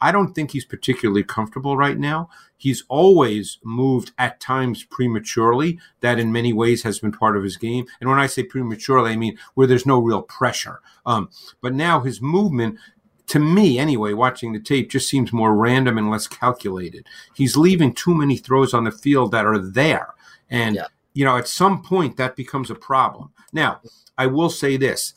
I 0.00 0.12
don't 0.12 0.34
think 0.34 0.50
he's 0.50 0.64
particularly 0.64 1.22
comfortable 1.22 1.76
right 1.76 1.98
now. 1.98 2.28
He's 2.58 2.84
always 2.88 3.58
moved 3.64 4.12
at 4.18 4.40
times 4.40 4.84
prematurely. 4.84 5.78
That 6.00 6.18
in 6.18 6.32
many 6.32 6.52
ways 6.52 6.82
has 6.82 6.98
been 6.98 7.12
part 7.12 7.36
of 7.36 7.42
his 7.42 7.56
game. 7.56 7.86
And 8.00 8.08
when 8.08 8.18
I 8.18 8.26
say 8.26 8.42
prematurely, 8.42 9.12
I 9.12 9.16
mean 9.16 9.38
where 9.54 9.66
there's 9.66 9.86
no 9.86 9.98
real 9.98 10.22
pressure. 10.22 10.80
Um, 11.04 11.30
but 11.60 11.74
now 11.74 12.00
his 12.00 12.20
movement 12.20 12.78
to 13.26 13.38
me 13.38 13.78
anyway, 13.78 14.12
watching 14.12 14.52
the 14.52 14.60
tape 14.60 14.90
just 14.90 15.08
seems 15.08 15.32
more 15.32 15.54
random 15.54 15.98
and 15.98 16.10
less 16.10 16.26
calculated. 16.26 17.06
He's 17.34 17.56
leaving 17.56 17.92
too 17.92 18.14
many 18.14 18.36
throws 18.36 18.72
on 18.72 18.84
the 18.84 18.92
field 18.92 19.32
that 19.32 19.46
are 19.46 19.58
there. 19.58 20.14
And, 20.48 20.76
yeah. 20.76 20.86
you 21.14 21.24
know, 21.24 21.36
at 21.36 21.48
some 21.48 21.82
point 21.82 22.16
that 22.16 22.36
becomes 22.36 22.70
a 22.70 22.74
problem. 22.74 23.32
Now, 23.52 23.80
I 24.16 24.26
will 24.26 24.50
say 24.50 24.76
this 24.76 25.14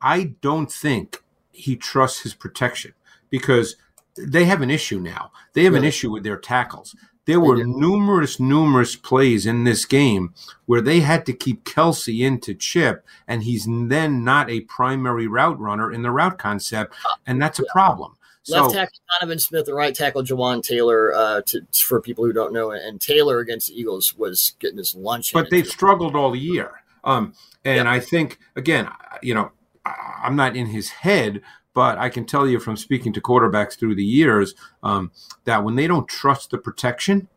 I 0.00 0.34
don't 0.40 0.72
think 0.72 1.22
he 1.52 1.76
trusts 1.76 2.20
his 2.20 2.34
protection 2.34 2.94
because 3.28 3.76
they 4.16 4.44
have 4.44 4.62
an 4.62 4.70
issue 4.70 4.98
now. 4.98 5.30
They 5.52 5.64
have 5.64 5.74
an 5.74 5.84
issue 5.84 6.10
with 6.10 6.24
their 6.24 6.38
tackles. 6.38 6.96
There 7.30 7.38
were 7.38 7.62
numerous, 7.62 8.40
numerous 8.40 8.96
plays 8.96 9.46
in 9.46 9.62
this 9.62 9.84
game 9.84 10.34
where 10.66 10.80
they 10.80 10.98
had 10.98 11.24
to 11.26 11.32
keep 11.32 11.62
Kelce 11.64 12.26
into 12.26 12.54
chip, 12.56 13.06
and 13.28 13.44
he's 13.44 13.68
then 13.68 14.24
not 14.24 14.50
a 14.50 14.62
primary 14.62 15.28
route 15.28 15.60
runner 15.60 15.92
in 15.92 16.02
the 16.02 16.10
route 16.10 16.38
concept, 16.38 16.92
and 17.28 17.40
that's 17.40 17.60
a 17.60 17.64
problem. 17.70 18.16
Left 18.48 18.72
so, 18.72 18.76
tackle 18.76 18.98
Donovan 19.12 19.38
Smith, 19.38 19.66
the 19.66 19.74
right 19.74 19.94
tackle 19.94 20.24
Jawaan 20.24 20.60
Taylor. 20.60 21.14
Uh, 21.14 21.42
to, 21.42 21.64
for 21.72 22.00
people 22.00 22.24
who 22.24 22.32
don't 22.32 22.52
know, 22.52 22.72
and 22.72 23.00
Taylor 23.00 23.38
against 23.38 23.68
the 23.68 23.80
Eagles 23.80 24.18
was 24.18 24.56
getting 24.58 24.78
his 24.78 24.96
lunch. 24.96 25.32
But 25.32 25.50
they've 25.50 25.68
struggled 25.68 26.16
all 26.16 26.34
year, 26.34 26.82
um, 27.04 27.34
and 27.64 27.88
I 27.88 28.00
think 28.00 28.40
again, 28.56 28.88
you 29.22 29.34
know, 29.34 29.52
I'm 29.86 30.34
not 30.34 30.56
in 30.56 30.66
his 30.66 30.90
head, 30.90 31.42
but 31.74 31.98
I 31.98 32.08
can 32.08 32.24
tell 32.24 32.46
you 32.46 32.58
from 32.58 32.76
speaking 32.76 33.12
to 33.12 33.20
quarterbacks 33.20 33.78
through 33.78 33.94
the 33.94 34.04
years 34.04 34.54
um, 34.82 35.12
that 35.44 35.64
when 35.64 35.76
they 35.76 35.86
don't 35.86 36.08
trust 36.08 36.50
the 36.50 36.58
protection, 36.58 37.28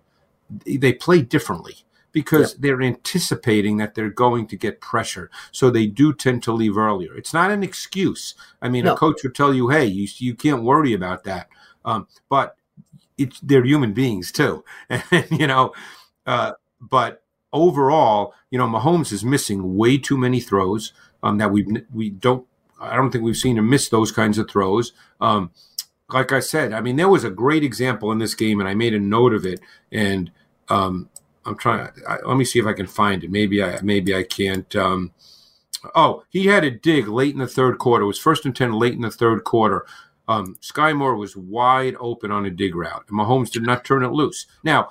they 0.66 0.94
play 0.94 1.22
differently 1.22 1.86
because 2.12 2.54
yeah. 2.54 2.58
they're 2.62 2.82
anticipating 2.82 3.78
that 3.78 3.96
they're 3.96 4.10
going 4.10 4.48
to 4.48 4.56
get 4.56 4.82
pressure. 4.82 5.30
So 5.52 5.70
they 5.70 5.88
do 5.88 6.14
tend 6.14 6.44
to 6.44 6.54
leave 6.54 6.78
earlier. 6.78 7.16
It's 7.16 7.34
not 7.34 7.52
an 7.52 7.64
excuse. 7.64 8.36
I 8.62 8.70
mean, 8.70 8.86
no. 8.86 8.94
a 8.94 8.98
coach 8.98 9.24
would 9.24 9.36
tell 9.36 9.54
you, 9.54 9.70
hey, 9.70 9.86
you, 9.86 10.08
you 10.18 10.36
can't 10.36 10.64
worry 10.64 10.94
about 10.94 11.24
that. 11.26 11.48
Um, 11.86 12.08
but 12.30 12.56
it's, 13.18 13.40
they're 13.42 13.66
human 13.66 13.94
beings 13.94 14.32
too. 14.32 14.64
And, 14.90 15.28
you 15.32 15.48
know, 15.48 15.74
uh, 16.26 16.54
but 16.80 17.24
overall, 17.52 18.34
you 18.52 18.58
know, 18.58 18.68
Mahomes 18.68 19.12
is 19.12 19.26
missing 19.26 19.76
way 19.76 19.98
too 19.98 20.18
many 20.18 20.40
throws 20.40 20.94
um, 21.24 21.38
that 21.38 21.52
we 21.52 21.66
we 21.92 22.10
don't 22.10 22.46
I 22.84 22.96
don't 22.96 23.12
think 23.12 23.24
we've 23.24 23.36
seen 23.38 23.58
him 23.58 23.70
miss 23.70 23.90
those 23.90 24.12
kinds 24.12 24.38
of 24.38 24.50
throws. 24.50 24.94
Um, 25.22 25.52
like 26.10 26.32
I 26.32 26.40
said, 26.40 26.74
I 26.74 26.82
mean, 26.82 26.96
there 26.96 27.10
was 27.10 27.24
a 27.24 27.30
great 27.30 27.64
example 27.64 28.12
in 28.12 28.20
this 28.20 28.36
game, 28.36 28.60
and 28.60 28.70
I 28.70 28.74
made 28.74 28.94
a 28.94 29.00
note 29.00 29.34
of 29.34 29.46
it. 29.46 29.60
And 29.92 30.32
um, 30.70 31.10
I'm 31.46 31.58
trying. 31.58 31.90
I, 32.08 32.18
let 32.26 32.38
me 32.38 32.46
see 32.46 32.60
if 32.60 32.66
I 32.66 32.74
can 32.74 32.88
find 32.88 33.24
it. 33.24 33.32
Maybe 33.32 33.64
I 33.64 33.80
maybe 33.82 34.16
I 34.16 34.24
can't. 34.24 34.74
Um, 34.76 35.12
oh, 35.96 36.24
he 36.30 36.46
had 36.48 36.64
a 36.64 36.72
dig 36.72 37.08
late 37.08 37.34
in 37.34 37.40
the 37.40 37.48
third 37.48 37.78
quarter. 37.80 38.04
It 38.04 38.08
was 38.08 38.20
first 38.20 38.46
and 38.46 38.56
ten 38.56 38.74
late 38.74 38.94
in 38.94 39.02
the 39.02 39.12
third 39.12 39.44
quarter. 39.44 39.86
Um, 40.28 40.56
Skyy 40.62 40.96
Moore 40.96 41.16
was 41.16 41.36
wide 41.36 41.96
open 42.00 42.32
on 42.32 42.46
a 42.46 42.50
dig 42.50 42.76
route, 42.76 43.06
and 43.10 43.18
Mahomes 43.18 43.52
did 43.52 43.64
not 43.64 43.84
turn 43.84 44.04
it 44.04 44.12
loose. 44.12 44.46
Now, 44.64 44.90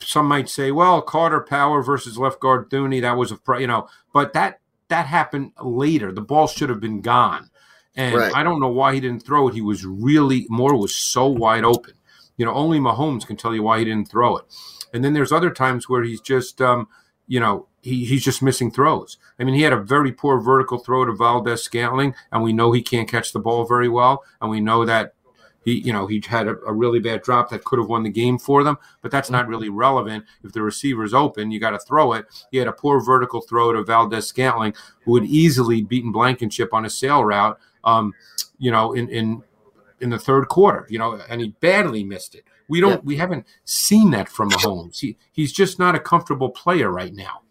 some 0.00 0.26
might 0.26 0.50
say, 0.50 0.70
well, 0.70 1.00
Carter 1.00 1.40
Power 1.40 1.82
versus 1.82 2.18
left 2.18 2.40
guard 2.40 2.68
Thuney, 2.68 3.00
that 3.00 3.16
was 3.16 3.32
a 3.32 3.38
you 3.58 3.66
know, 3.66 3.88
but 4.12 4.32
that 4.34 4.60
that 4.94 5.06
happened 5.06 5.50
later. 5.60 6.12
The 6.12 6.20
ball 6.20 6.46
should 6.46 6.68
have 6.68 6.80
been 6.80 7.00
gone. 7.00 7.50
And 7.96 8.14
right. 8.14 8.34
I 8.34 8.44
don't 8.44 8.60
know 8.60 8.68
why 8.68 8.94
he 8.94 9.00
didn't 9.00 9.24
throw 9.24 9.48
it. 9.48 9.54
He 9.54 9.60
was 9.60 9.84
really 9.84 10.46
Moore 10.48 10.76
was 10.76 10.94
so 10.94 11.26
wide 11.26 11.64
open. 11.64 11.94
You 12.36 12.44
know, 12.44 12.54
only 12.54 12.78
Mahomes 12.78 13.26
can 13.26 13.36
tell 13.36 13.54
you 13.54 13.62
why 13.64 13.80
he 13.80 13.84
didn't 13.84 14.08
throw 14.08 14.36
it. 14.36 14.44
And 14.92 15.04
then 15.04 15.12
there's 15.12 15.32
other 15.32 15.50
times 15.50 15.88
where 15.88 16.04
he's 16.04 16.20
just, 16.20 16.60
um, 16.60 16.86
you 17.26 17.40
know, 17.40 17.66
he, 17.82 18.04
he's 18.04 18.24
just 18.24 18.42
missing 18.42 18.70
throws. 18.70 19.18
I 19.38 19.44
mean, 19.44 19.56
he 19.56 19.62
had 19.62 19.72
a 19.72 19.80
very 19.80 20.12
poor 20.12 20.40
vertical 20.40 20.78
throw 20.78 21.04
to 21.04 21.12
Valdes 21.12 21.62
Scantling, 21.62 22.14
and 22.30 22.42
we 22.42 22.52
know 22.52 22.70
he 22.70 22.82
can't 22.82 23.08
catch 23.08 23.32
the 23.32 23.40
ball 23.40 23.66
very 23.66 23.88
well, 23.88 24.22
and 24.40 24.50
we 24.50 24.60
know 24.60 24.84
that 24.84 25.13
he, 25.64 25.80
you 25.80 25.92
know, 25.92 26.06
he 26.06 26.22
had 26.26 26.46
a, 26.46 26.56
a, 26.66 26.72
really 26.72 27.00
bad 27.00 27.22
drop 27.22 27.50
that 27.50 27.64
could 27.64 27.78
have 27.78 27.88
won 27.88 28.02
the 28.02 28.10
game 28.10 28.38
for 28.38 28.62
them, 28.62 28.78
but 29.00 29.10
that's 29.10 29.30
not 29.30 29.48
really 29.48 29.68
relevant. 29.68 30.24
If 30.42 30.52
the 30.52 30.62
receiver's 30.62 31.14
open, 31.14 31.50
you 31.50 31.58
got 31.58 31.70
to 31.70 31.78
throw 31.78 32.12
it. 32.12 32.26
He 32.50 32.58
had 32.58 32.68
a 32.68 32.72
poor 32.72 33.00
vertical 33.00 33.40
throw 33.40 33.72
to 33.72 33.82
Valdes 33.82 34.26
scantling 34.26 34.74
who 35.04 35.14
had 35.14 35.24
easily 35.24 35.82
beaten 35.82 36.12
Blankenship 36.12 36.74
on 36.74 36.84
a 36.84 36.90
sail 36.90 37.24
route, 37.24 37.58
um, 37.84 38.12
you 38.58 38.70
know, 38.70 38.92
in 38.92 39.08
in 39.08 39.42
in 40.00 40.10
the 40.10 40.18
third 40.18 40.48
quarter, 40.48 40.86
you 40.90 40.98
know, 40.98 41.20
and 41.28 41.40
he 41.40 41.48
badly 41.60 42.04
missed 42.04 42.34
it. 42.34 42.44
We 42.68 42.80
don't, 42.80 42.92
yeah. 42.92 43.00
we 43.04 43.16
haven't 43.16 43.46
seen 43.64 44.10
that 44.10 44.28
from 44.28 44.50
Mahomes. 44.50 45.00
He 45.00 45.16
he's 45.32 45.52
just 45.52 45.78
not 45.78 45.94
a 45.94 46.00
comfortable 46.00 46.50
player 46.50 46.90
right 46.90 47.14
now. 47.14 47.43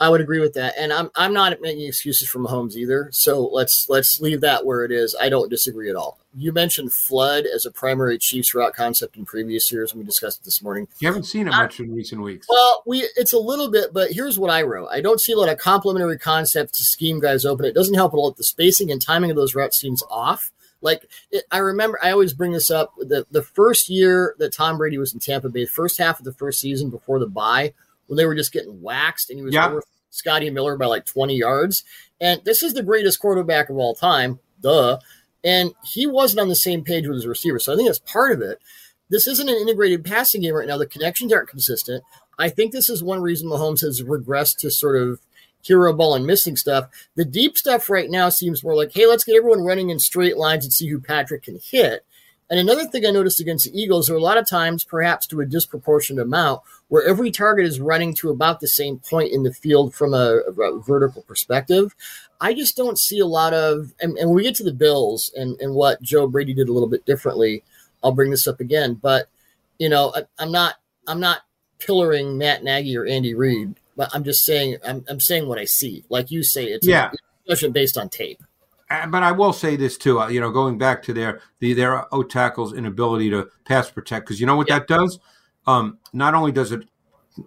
I 0.00 0.08
would 0.08 0.20
agree 0.20 0.40
with 0.40 0.54
that, 0.54 0.74
and 0.78 0.92
I'm 0.92 1.10
I'm 1.14 1.32
not 1.32 1.60
making 1.60 1.86
excuses 1.86 2.28
for 2.28 2.38
Mahomes 2.38 2.76
either. 2.76 3.08
So 3.12 3.44
let's 3.46 3.86
let's 3.88 4.20
leave 4.20 4.40
that 4.42 4.64
where 4.64 4.84
it 4.84 4.92
is. 4.92 5.16
I 5.20 5.28
don't 5.28 5.50
disagree 5.50 5.90
at 5.90 5.96
all. 5.96 6.18
You 6.34 6.52
mentioned 6.52 6.92
flood 6.92 7.46
as 7.46 7.66
a 7.66 7.70
primary 7.70 8.18
Chiefs 8.18 8.54
route 8.54 8.74
concept 8.74 9.16
in 9.16 9.24
previous 9.24 9.72
years, 9.72 9.92
and 9.92 10.00
we 10.00 10.06
discussed 10.06 10.40
it 10.40 10.44
this 10.44 10.62
morning. 10.62 10.88
You 11.00 11.08
haven't 11.08 11.24
seen 11.24 11.48
it 11.48 11.54
uh, 11.54 11.62
much 11.62 11.80
in 11.80 11.92
recent 11.94 12.22
weeks. 12.22 12.46
Well, 12.48 12.82
we 12.86 13.08
it's 13.16 13.32
a 13.32 13.38
little 13.38 13.70
bit, 13.70 13.92
but 13.92 14.12
here's 14.12 14.38
what 14.38 14.50
I 14.50 14.62
wrote. 14.62 14.88
I 14.88 15.00
don't 15.00 15.20
see 15.20 15.32
a 15.32 15.36
lot 15.36 15.48
of 15.48 15.58
complementary 15.58 16.18
concepts 16.18 16.78
to 16.78 16.84
scheme 16.84 17.20
guys 17.20 17.44
open. 17.44 17.66
It 17.66 17.74
doesn't 17.74 17.94
help 17.94 18.12
at 18.14 18.16
all. 18.16 18.30
The 18.32 18.44
spacing 18.44 18.90
and 18.90 19.02
timing 19.02 19.30
of 19.30 19.36
those 19.36 19.54
routes 19.54 19.80
seems 19.80 20.02
off. 20.10 20.52
Like 20.80 21.08
it, 21.30 21.44
I 21.50 21.58
remember, 21.58 21.98
I 22.02 22.12
always 22.12 22.34
bring 22.34 22.52
this 22.52 22.70
up. 22.70 22.94
The 22.98 23.26
the 23.30 23.42
first 23.42 23.88
year 23.88 24.34
that 24.38 24.52
Tom 24.52 24.78
Brady 24.78 24.98
was 24.98 25.12
in 25.12 25.20
Tampa 25.20 25.48
Bay, 25.48 25.66
first 25.66 25.98
half 25.98 26.18
of 26.18 26.24
the 26.24 26.32
first 26.32 26.60
season 26.60 26.90
before 26.90 27.18
the 27.18 27.26
bye, 27.26 27.74
when 28.08 28.16
they 28.16 28.26
were 28.26 28.34
just 28.34 28.52
getting 28.52 28.82
waxed, 28.82 29.30
and 29.30 29.38
he 29.38 29.44
was 29.44 29.54
yep. 29.54 29.70
over 29.70 29.82
Scotty 30.10 30.50
Miller 30.50 30.76
by 30.76 30.86
like 30.86 31.06
20 31.06 31.36
yards. 31.36 31.84
And 32.20 32.42
this 32.44 32.62
is 32.62 32.74
the 32.74 32.82
greatest 32.82 33.20
quarterback 33.20 33.68
of 33.68 33.76
all 33.76 33.94
time, 33.94 34.40
duh. 34.60 34.98
And 35.44 35.72
he 35.84 36.06
wasn't 36.06 36.40
on 36.40 36.48
the 36.48 36.56
same 36.56 36.82
page 36.82 37.06
with 37.06 37.16
his 37.16 37.26
receiver. 37.26 37.58
So 37.60 37.72
I 37.72 37.76
think 37.76 37.88
that's 37.88 38.00
part 38.00 38.32
of 38.32 38.42
it. 38.42 38.60
This 39.08 39.26
isn't 39.26 39.48
an 39.48 39.54
integrated 39.54 40.04
passing 40.04 40.42
game 40.42 40.54
right 40.54 40.66
now. 40.66 40.76
The 40.76 40.86
connections 40.86 41.32
aren't 41.32 41.48
consistent. 41.48 42.02
I 42.38 42.48
think 42.48 42.72
this 42.72 42.90
is 42.90 43.02
one 43.02 43.20
reason 43.20 43.48
Mahomes 43.48 43.80
has 43.80 44.02
regressed 44.02 44.58
to 44.58 44.70
sort 44.70 45.00
of 45.00 45.20
hero 45.62 45.92
ball 45.92 46.14
and 46.14 46.26
missing 46.26 46.56
stuff. 46.56 46.88
The 47.14 47.24
deep 47.24 47.56
stuff 47.56 47.88
right 47.88 48.10
now 48.10 48.28
seems 48.28 48.62
more 48.62 48.76
like, 48.76 48.92
hey, 48.92 49.06
let's 49.06 49.24
get 49.24 49.36
everyone 49.36 49.64
running 49.64 49.90
in 49.90 49.98
straight 49.98 50.36
lines 50.36 50.64
and 50.64 50.72
see 50.72 50.88
who 50.88 51.00
Patrick 51.00 51.44
can 51.44 51.58
hit. 51.62 52.04
And 52.50 52.58
another 52.58 52.86
thing 52.86 53.04
I 53.04 53.10
noticed 53.10 53.40
against 53.40 53.66
the 53.70 53.78
Eagles, 53.78 54.08
are 54.08 54.16
a 54.16 54.22
lot 54.22 54.38
of 54.38 54.48
times, 54.48 54.82
perhaps 54.82 55.26
to 55.28 55.40
a 55.40 55.46
disproportionate 55.46 56.24
amount, 56.24 56.62
where 56.88 57.04
every 57.04 57.30
target 57.30 57.66
is 57.66 57.80
running 57.80 58.14
to 58.14 58.30
about 58.30 58.60
the 58.60 58.68
same 58.68 58.98
point 58.98 59.32
in 59.32 59.42
the 59.42 59.52
field 59.52 59.94
from 59.94 60.14
a, 60.14 60.40
a 60.60 60.80
vertical 60.80 61.22
perspective. 61.22 61.94
I 62.40 62.54
just 62.54 62.76
don't 62.76 62.98
see 62.98 63.18
a 63.18 63.26
lot 63.26 63.52
of, 63.52 63.92
and, 64.00 64.16
and, 64.16 64.30
when 64.30 64.36
we 64.36 64.44
get 64.44 64.54
to 64.56 64.64
the 64.64 64.72
Bills 64.72 65.30
and, 65.36 65.60
and 65.60 65.74
what 65.74 66.00
Joe 66.00 66.26
Brady 66.26 66.54
did 66.54 66.68
a 66.68 66.72
little 66.72 66.88
bit 66.88 67.04
differently, 67.04 67.62
I'll 68.02 68.12
bring 68.12 68.30
this 68.30 68.46
up 68.46 68.60
again. 68.60 68.94
But 68.94 69.28
you 69.78 69.88
know, 69.88 70.12
I, 70.14 70.22
I'm 70.38 70.52
not, 70.52 70.76
I'm 71.06 71.20
not 71.20 71.42
pillaring 71.80 72.36
Matt 72.36 72.64
Nagy 72.64 72.96
or 72.96 73.06
Andy 73.06 73.34
Reid, 73.34 73.74
but 73.96 74.10
I'm 74.14 74.24
just 74.24 74.44
saying, 74.44 74.76
I'm, 74.86 75.04
I'm 75.08 75.20
saying 75.20 75.48
what 75.48 75.58
I 75.58 75.64
see. 75.64 76.04
Like 76.08 76.30
you 76.30 76.42
say, 76.42 76.66
it's 76.66 76.86
yeah, 76.86 77.10
a, 77.48 77.68
based 77.68 77.98
on 77.98 78.08
tape. 78.08 78.42
Uh, 78.90 79.06
but 79.06 79.22
I 79.22 79.32
will 79.32 79.52
say 79.52 79.76
this 79.76 79.98
too. 79.98 80.20
Uh, 80.20 80.28
you 80.28 80.40
know, 80.40 80.50
going 80.50 80.78
back 80.78 81.02
to 81.04 81.12
their 81.12 81.40
the 81.58 81.74
their 81.74 82.12
O 82.14 82.22
tackles' 82.22 82.72
inability 82.72 83.30
to 83.30 83.48
pass 83.64 83.90
protect, 83.90 84.26
because 84.26 84.40
you 84.40 84.46
know 84.46 84.56
what 84.56 84.68
that 84.68 84.86
does. 84.86 85.18
Um, 85.66 85.98
not 86.12 86.34
only 86.34 86.52
does 86.52 86.72
it 86.72 86.88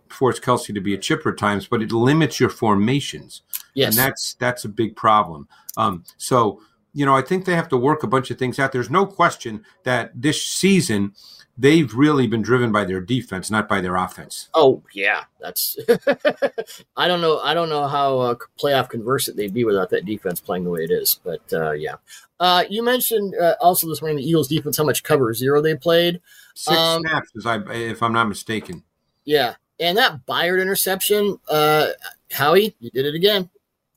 force 0.09 0.39
Kelce 0.39 0.73
to 0.73 0.81
be 0.81 0.93
a 0.93 0.97
chipper 0.97 1.33
times, 1.33 1.67
but 1.67 1.81
it 1.81 1.91
limits 1.91 2.39
your 2.39 2.49
formations. 2.49 3.41
Yes, 3.73 3.89
and 3.89 3.97
that's 3.97 4.35
that's 4.35 4.65
a 4.65 4.69
big 4.69 4.95
problem. 4.95 5.47
Um, 5.77 6.03
so 6.17 6.61
you 6.93 7.05
know, 7.05 7.15
I 7.15 7.21
think 7.21 7.45
they 7.45 7.55
have 7.55 7.69
to 7.69 7.77
work 7.77 8.03
a 8.03 8.07
bunch 8.07 8.31
of 8.31 8.37
things 8.37 8.59
out. 8.59 8.71
There's 8.71 8.89
no 8.89 9.05
question 9.05 9.63
that 9.83 10.11
this 10.13 10.43
season 10.43 11.13
they've 11.57 11.93
really 11.93 12.27
been 12.27 12.41
driven 12.41 12.71
by 12.71 12.85
their 12.85 13.01
defense, 13.01 13.51
not 13.51 13.67
by 13.67 13.81
their 13.81 13.95
offense. 13.95 14.49
Oh 14.53 14.81
yeah, 14.93 15.23
that's. 15.39 15.77
I 16.97 17.07
don't 17.07 17.21
know. 17.21 17.39
I 17.39 17.53
don't 17.53 17.69
know 17.69 17.87
how 17.87 18.19
uh, 18.19 18.35
playoff 18.59 18.89
conversant 18.89 19.37
they'd 19.37 19.53
be 19.53 19.65
without 19.65 19.89
that 19.91 20.05
defense 20.05 20.39
playing 20.39 20.63
the 20.63 20.69
way 20.69 20.81
it 20.81 20.91
is. 20.91 21.19
But 21.23 21.41
uh, 21.53 21.71
yeah, 21.71 21.95
uh, 22.39 22.63
you 22.69 22.83
mentioned 22.83 23.35
uh, 23.35 23.55
also 23.61 23.87
this 23.87 24.01
morning 24.01 24.17
the 24.17 24.27
Eagles 24.27 24.47
defense 24.47 24.77
how 24.77 24.83
much 24.83 25.03
cover 25.03 25.33
zero 25.33 25.61
they 25.61 25.75
played. 25.75 26.21
Six 26.55 26.77
um, 26.77 27.01
snaps, 27.01 27.45
I, 27.45 27.57
if 27.73 28.01
I'm 28.03 28.13
not 28.13 28.27
mistaken. 28.27 28.83
Yeah, 29.25 29.55
and 29.79 29.97
that 29.97 30.25
Byard 30.25 30.61
interception, 30.61 31.39
uh, 31.49 31.87
Howie, 32.31 32.75
you 32.79 32.89
did 32.91 33.05
it 33.05 33.15
again. 33.15 33.49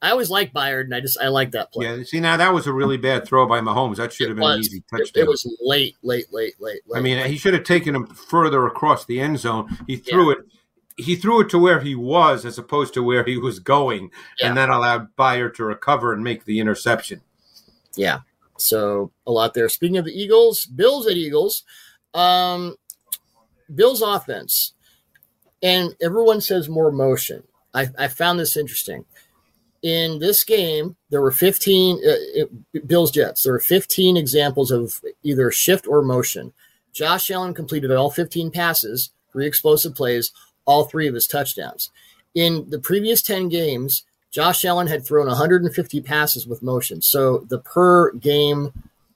I 0.04 0.10
always 0.10 0.28
like 0.28 0.52
Byard, 0.52 0.82
and 0.82 0.94
I 0.94 1.00
just 1.00 1.18
I 1.18 1.28
like 1.28 1.52
that 1.52 1.72
play. 1.72 1.86
Yeah, 1.86 2.02
see 2.04 2.20
now 2.20 2.36
that 2.36 2.52
was 2.52 2.66
a 2.66 2.72
really 2.74 2.98
bad 2.98 3.26
throw 3.26 3.46
by 3.48 3.60
Mahomes. 3.60 3.96
That 3.96 4.12
should 4.12 4.28
have 4.28 4.36
been 4.36 4.44
an 4.44 4.60
easy 4.60 4.82
touchdown. 4.90 5.22
It, 5.22 5.24
it, 5.24 5.28
was 5.28 5.58
late, 5.62 5.96
late, 6.02 6.26
late, 6.30 6.56
late, 6.60 6.82
late. 6.86 6.98
I 6.98 7.00
mean, 7.00 7.16
late. 7.16 7.30
he 7.30 7.38
should 7.38 7.54
have 7.54 7.64
taken 7.64 7.96
him 7.96 8.06
further 8.08 8.66
across 8.66 9.06
the 9.06 9.18
end 9.18 9.38
zone. 9.38 9.78
He 9.86 9.96
threw 9.96 10.28
yeah. 10.28 10.40
it. 10.40 11.02
He 11.02 11.16
threw 11.16 11.40
it 11.40 11.48
to 11.48 11.58
where 11.58 11.80
he 11.80 11.94
was 11.94 12.44
as 12.44 12.58
opposed 12.58 12.92
to 12.94 13.02
where 13.02 13.24
he 13.24 13.38
was 13.38 13.60
going, 13.60 14.10
yeah. 14.38 14.48
and 14.48 14.58
that 14.58 14.68
allowed 14.68 15.16
Byard 15.16 15.54
to 15.54 15.64
recover 15.64 16.12
and 16.12 16.22
make 16.22 16.44
the 16.44 16.60
interception. 16.60 17.22
Yeah, 17.96 18.20
so 18.58 19.10
a 19.26 19.32
lot 19.32 19.54
there. 19.54 19.70
Speaking 19.70 19.96
of 19.96 20.04
the 20.04 20.12
Eagles, 20.12 20.66
Bills 20.66 21.06
at 21.06 21.16
Eagles, 21.16 21.62
um, 22.12 22.76
Bills 23.74 24.02
offense, 24.02 24.74
and 25.62 25.96
everyone 26.02 26.42
says 26.42 26.68
more 26.68 26.92
motion. 26.92 27.44
I, 27.72 27.88
I 27.98 28.08
found 28.08 28.38
this 28.38 28.54
interesting 28.54 29.06
in 29.84 30.18
this 30.18 30.44
game, 30.44 30.96
there 31.10 31.20
were 31.20 31.30
15 31.30 32.00
uh, 32.08 32.44
Bills 32.86 33.10
Jets. 33.10 33.42
There 33.42 33.52
were 33.52 33.60
15 33.60 34.16
examples 34.16 34.70
of 34.70 35.02
either 35.22 35.50
shift 35.50 35.86
or 35.86 36.00
motion. 36.00 36.54
Josh 36.94 37.30
Allen 37.30 37.52
completed 37.52 37.90
all 37.90 38.10
15 38.10 38.50
passes, 38.50 39.10
three 39.30 39.46
explosive 39.46 39.94
plays, 39.94 40.32
all 40.64 40.84
three 40.84 41.06
of 41.06 41.12
his 41.12 41.26
touchdowns. 41.26 41.90
In 42.34 42.70
the 42.70 42.78
previous 42.78 43.20
10 43.20 43.50
games, 43.50 44.04
Josh 44.30 44.64
Allen 44.64 44.86
had 44.86 45.04
thrown 45.04 45.26
150 45.26 46.00
passes 46.00 46.46
with 46.46 46.62
motion. 46.62 47.02
So 47.02 47.44
the 47.50 47.58
per 47.58 48.12
game 48.12 48.72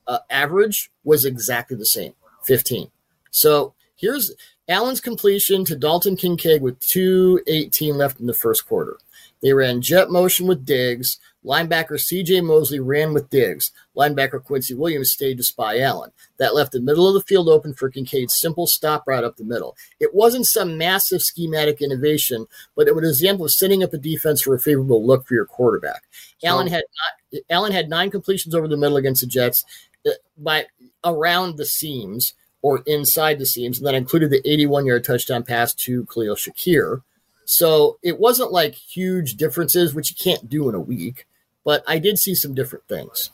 uh, 0.07 0.19
average 0.29 0.91
was 1.03 1.25
exactly 1.25 1.79
the 1.79 1.87
same 1.87 2.13
15. 2.45 2.91
So 3.31 3.73
here's 3.97 4.33
Allen's 4.69 5.01
completion 5.01 5.65
to 5.65 5.77
Dalton 5.77 6.17
Kincaid 6.17 6.61
with 6.61 6.79
218 6.81 7.97
left 7.97 8.21
in 8.21 8.27
the 8.27 8.35
first 8.35 8.69
quarter. 8.69 8.99
They 9.43 9.53
ran 9.53 9.81
jet 9.81 10.11
motion 10.11 10.47
with 10.47 10.67
Diggs. 10.67 11.19
Linebacker 11.45 11.93
CJ 11.93 12.45
Mosley 12.45 12.81
ran 12.81 13.15
with 13.15 13.31
Diggs. 13.31 13.71
Linebacker 13.97 14.43
Quincy 14.43 14.75
Williams 14.75 15.13
stayed 15.13 15.39
to 15.39 15.43
spy 15.43 15.81
Allen. 15.81 16.11
That 16.39 16.55
left 16.55 16.73
the 16.73 16.81
middle 16.81 17.09
of 17.09 17.15
the 17.15 17.27
field 17.27 17.49
open 17.49 17.75
for 17.75 17.91
Kincaid's 17.91 18.39
simple 18.39 18.67
stop 18.67 19.05
right 19.07 19.25
up 19.25 19.37
the 19.37 19.45
middle. 19.45 19.77
It 20.01 20.15
wasn't 20.15 20.47
some 20.47 20.77
massive 20.77 21.23
schematic 21.23 21.81
innovation, 21.81 22.47
but 22.77 22.89
it 22.89 22.95
was 22.95 23.05
an 23.05 23.11
example 23.11 23.47
of 23.47 23.53
setting 23.53 23.83
up 23.83 23.93
a 23.93 23.99
defense 23.99 24.43
for 24.43 24.55
a 24.55 24.61
favorable 24.61 25.07
look 25.07 25.27
for 25.27 25.35
your 25.35 25.47
quarterback. 25.47 26.03
So, 26.39 26.49
Allen 26.49 26.67
had 26.67 26.85
not, 27.33 27.43
Allen 27.51 27.73
had 27.73 27.89
nine 27.89 28.11
completions 28.11 28.55
over 28.55 28.69
the 28.69 28.77
middle 28.77 28.97
against 28.97 29.21
the 29.21 29.27
Jets 29.27 29.65
uh, 30.07 30.11
by 30.37 30.67
around 31.05 31.57
the 31.57 31.67
seams 31.67 32.35
or 32.63 32.83
inside 32.87 33.39
the 33.39 33.47
seams, 33.47 33.79
and 33.79 33.87
that 33.87 33.95
included 33.95 34.31
the 34.31 34.47
81 34.49 34.87
yard 34.87 35.05
touchdown 35.05 35.45
pass 35.45 35.73
to 35.75 36.05
Khalil 36.07 36.35
Shakir. 36.35 37.03
So 37.51 37.99
it 38.03 38.21
wasn't 38.21 38.53
like 38.53 38.75
huge 38.75 39.37
differences, 39.37 39.95
which 39.95 40.11
you 40.11 40.17
can't 40.23 40.51
do 40.51 40.69
in 40.69 40.75
a 40.75 40.81
week, 40.81 41.27
but 41.65 41.83
I 41.87 41.99
did 41.99 42.19
see 42.19 42.35
some 42.35 42.55
different 42.55 42.87
things. 42.89 43.31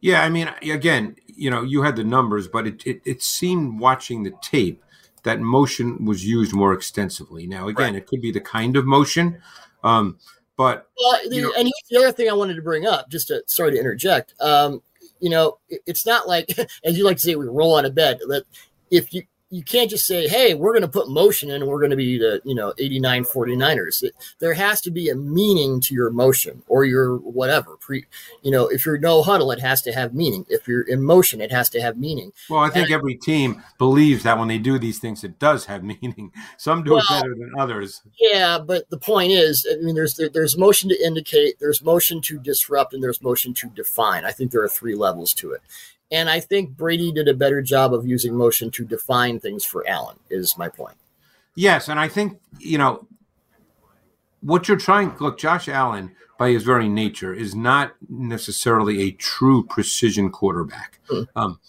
Yeah, 0.00 0.22
I 0.22 0.30
mean, 0.30 0.48
again, 0.62 1.16
you 1.26 1.50
know, 1.50 1.62
you 1.62 1.82
had 1.82 1.96
the 1.96 2.04
numbers, 2.04 2.48
but 2.48 2.66
it, 2.66 2.86
it, 2.86 3.02
it 3.04 3.22
seemed 3.22 3.80
watching 3.80 4.22
the 4.22 4.32
tape 4.40 4.82
that 5.24 5.40
motion 5.40 6.06
was 6.06 6.24
used 6.24 6.54
more 6.54 6.72
extensively. 6.72 7.46
Now, 7.46 7.68
again, 7.68 7.92
right. 7.92 7.96
it 7.96 8.06
could 8.06 8.22
be 8.22 8.32
the 8.32 8.40
kind 8.40 8.78
of 8.78 8.86
motion, 8.86 9.42
um, 9.84 10.16
but 10.56 10.88
well, 10.98 11.20
the, 11.28 11.36
you 11.36 11.42
know, 11.42 11.52
and 11.58 11.70
the 11.90 11.98
other 11.98 12.12
thing 12.12 12.30
I 12.30 12.32
wanted 12.32 12.54
to 12.54 12.62
bring 12.62 12.86
up, 12.86 13.10
just 13.10 13.28
to 13.28 13.42
sorry 13.46 13.72
to 13.72 13.78
interject, 13.78 14.32
um, 14.40 14.80
you 15.20 15.28
know, 15.28 15.58
it's 15.68 16.06
not 16.06 16.26
like, 16.26 16.58
as 16.84 16.96
you 16.96 17.04
like 17.04 17.18
to 17.18 17.22
say, 17.22 17.34
we 17.34 17.44
roll 17.44 17.76
out 17.76 17.84
of 17.84 17.94
bed. 17.94 18.20
That 18.28 18.44
if 18.90 19.12
you 19.12 19.24
you 19.56 19.62
can't 19.62 19.88
just 19.88 20.04
say, 20.04 20.28
hey, 20.28 20.52
we're 20.52 20.72
going 20.72 20.82
to 20.82 20.88
put 20.88 21.08
motion 21.08 21.48
in 21.48 21.62
and 21.62 21.66
we're 21.66 21.78
going 21.78 21.90
to 21.90 21.96
be 21.96 22.18
the, 22.18 22.42
you 22.44 22.54
know, 22.54 22.74
89 22.76 23.24
49ers. 23.24 24.02
It, 24.02 24.14
there 24.38 24.52
has 24.52 24.82
to 24.82 24.90
be 24.90 25.08
a 25.08 25.14
meaning 25.14 25.80
to 25.80 25.94
your 25.94 26.10
motion 26.10 26.62
or 26.68 26.84
your 26.84 27.16
whatever. 27.16 27.76
Pre, 27.76 28.04
you 28.42 28.50
know, 28.50 28.68
if 28.68 28.84
you're 28.84 28.98
no 28.98 29.22
huddle, 29.22 29.50
it 29.50 29.60
has 29.60 29.80
to 29.82 29.92
have 29.92 30.12
meaning. 30.12 30.44
If 30.50 30.68
you're 30.68 30.82
in 30.82 31.02
motion, 31.02 31.40
it 31.40 31.50
has 31.52 31.70
to 31.70 31.80
have 31.80 31.96
meaning. 31.96 32.32
Well, 32.50 32.60
I 32.60 32.68
think 32.68 32.88
and, 32.88 32.96
every 32.96 33.14
team 33.14 33.62
believes 33.78 34.24
that 34.24 34.38
when 34.38 34.48
they 34.48 34.58
do 34.58 34.78
these 34.78 34.98
things, 34.98 35.24
it 35.24 35.38
does 35.38 35.64
have 35.64 35.82
meaning. 36.02 36.32
Some 36.58 36.84
do 36.84 36.92
well, 36.92 37.00
it 37.00 37.08
better 37.08 37.34
than 37.34 37.52
others. 37.58 38.02
Yeah, 38.20 38.58
but 38.58 38.90
the 38.90 38.98
point 38.98 39.32
is, 39.32 39.66
I 39.72 39.82
mean, 39.82 39.94
there's 39.94 40.16
there, 40.16 40.28
there's 40.28 40.58
motion 40.58 40.90
to 40.90 41.06
indicate, 41.06 41.60
there's 41.60 41.82
motion 41.82 42.20
to 42.22 42.38
disrupt, 42.38 42.92
and 42.92 43.02
there's 43.02 43.22
motion 43.22 43.54
to 43.54 43.68
define. 43.68 44.26
I 44.26 44.32
think 44.32 44.50
there 44.50 44.62
are 44.62 44.68
three 44.68 44.94
levels 44.94 45.32
to 45.34 45.52
it. 45.52 45.62
And 46.10 46.30
I 46.30 46.40
think 46.40 46.76
Brady 46.76 47.10
did 47.10 47.28
a 47.28 47.34
better 47.34 47.60
job 47.62 47.92
of 47.92 48.06
using 48.06 48.34
motion 48.34 48.70
to 48.72 48.84
define 48.84 49.40
things 49.40 49.64
for 49.64 49.86
Allen, 49.88 50.18
is 50.30 50.56
my 50.56 50.68
point. 50.68 50.96
Yes. 51.56 51.88
And 51.88 51.98
I 51.98 52.08
think, 52.08 52.40
you 52.58 52.78
know, 52.78 53.06
what 54.40 54.68
you're 54.68 54.76
trying, 54.76 55.16
look, 55.18 55.38
Josh 55.38 55.68
Allen, 55.68 56.14
by 56.38 56.50
his 56.50 56.62
very 56.62 56.88
nature, 56.88 57.34
is 57.34 57.54
not 57.54 57.94
necessarily 58.08 59.02
a 59.02 59.10
true 59.10 59.64
precision 59.64 60.30
quarterback. 60.30 61.00
Hmm. 61.08 61.22
Um, 61.34 61.60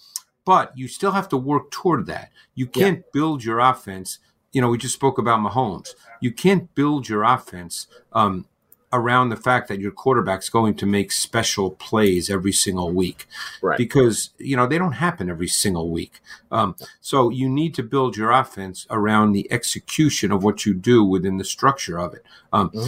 but 0.46 0.78
you 0.78 0.88
still 0.88 1.12
have 1.12 1.28
to 1.30 1.38
work 1.38 1.72
toward 1.72 2.06
that. 2.06 2.32
You 2.54 2.68
can't 2.68 3.00
yeah. 3.00 3.10
build 3.14 3.44
your 3.44 3.60
offense. 3.60 4.20
You 4.52 4.62
know, 4.62 4.70
we 4.70 4.78
just 4.78 4.94
spoke 4.94 5.18
about 5.18 5.40
Mahomes. 5.40 5.90
You 6.22 6.32
can't 6.32 6.74
build 6.76 7.10
your 7.10 7.24
offense 7.24 7.88
um, 8.14 8.46
around 8.94 9.30
the 9.30 9.36
fact 9.36 9.68
that 9.68 9.80
your 9.80 9.92
quarterback's 9.92 10.50
going 10.50 10.74
to 10.76 10.86
make 10.86 11.12
special 11.12 11.72
plays 11.72 12.30
every 12.30 12.54
single 12.54 12.92
week. 12.92 13.26
Right. 13.62 13.78
because 13.78 14.32
you 14.38 14.56
know 14.56 14.68
they 14.68 14.78
don't 14.78 14.94
happen 14.94 15.30
every 15.30 15.48
single 15.48 15.90
week. 15.90 16.20
Um, 16.52 16.76
so 17.02 17.30
you 17.30 17.50
need 17.50 17.74
to 17.76 17.84
build 17.84 18.16
your 18.16 18.32
offense 18.32 18.88
around 18.90 19.34
the 19.34 19.52
execution 19.52 20.32
of 20.32 20.44
what 20.44 20.66
you 20.66 20.74
do 20.74 21.04
within 21.04 21.38
the 21.38 21.46
structure 21.46 22.00
of 22.00 22.14
it. 22.14 22.24
Um, 22.54 22.70
mm-hmm. 22.70 22.86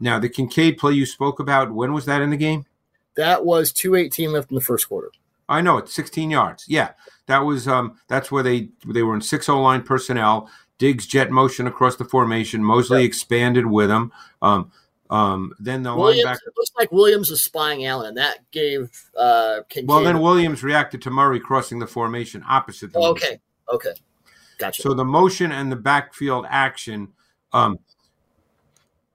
now 0.00 0.18
the 0.18 0.28
kincaid 0.28 0.78
play 0.78 0.92
you 0.92 1.06
spoke 1.06 1.38
about 1.38 1.72
when 1.72 1.92
was 1.92 2.06
that 2.06 2.22
in 2.22 2.30
the 2.30 2.36
game? 2.36 2.66
That 3.16 3.44
was 3.44 3.72
218 3.72 4.32
left 4.32 4.50
in 4.50 4.54
the 4.54 4.60
first 4.60 4.88
quarter. 4.88 5.10
I 5.48 5.60
know 5.60 5.78
it's 5.78 5.94
16 5.94 6.30
yards. 6.30 6.64
Yeah. 6.68 6.90
That 7.26 7.40
was 7.40 7.66
um, 7.66 7.98
that's 8.08 8.30
where 8.30 8.42
they 8.42 8.70
they 8.86 9.02
were 9.02 9.14
in 9.14 9.20
6-0 9.20 9.62
line 9.62 9.82
personnel. 9.82 10.50
Diggs 10.78 11.06
jet 11.06 11.30
motion 11.30 11.66
across 11.66 11.96
the 11.96 12.04
formation. 12.04 12.62
Mosley 12.62 13.00
yep. 13.02 13.08
expanded 13.08 13.66
with 13.66 13.90
him 13.90 14.12
um, 15.10 15.52
then 15.58 15.82
the 15.82 15.94
Williams, 15.94 16.24
linebacker 16.24 16.48
it 16.48 16.54
looks 16.56 16.70
like 16.78 16.92
Williams 16.92 17.30
is 17.30 17.42
spying 17.42 17.86
Allen, 17.86 18.08
and 18.08 18.16
that 18.18 18.50
gave. 18.50 18.90
Uh, 19.16 19.60
Kincaid 19.68 19.88
well, 19.88 20.02
then 20.02 20.20
Williams 20.20 20.62
reacted 20.62 21.00
to 21.02 21.10
Murray 21.10 21.40
crossing 21.40 21.78
the 21.78 21.86
formation 21.86 22.44
opposite. 22.48 22.92
The 22.92 22.98
oh, 22.98 23.10
okay, 23.10 23.40
okay, 23.72 23.94
gotcha. 24.58 24.82
So 24.82 24.94
the 24.94 25.04
motion 25.04 25.50
and 25.50 25.72
the 25.72 25.76
backfield 25.76 26.44
action 26.48 27.08
um, 27.52 27.78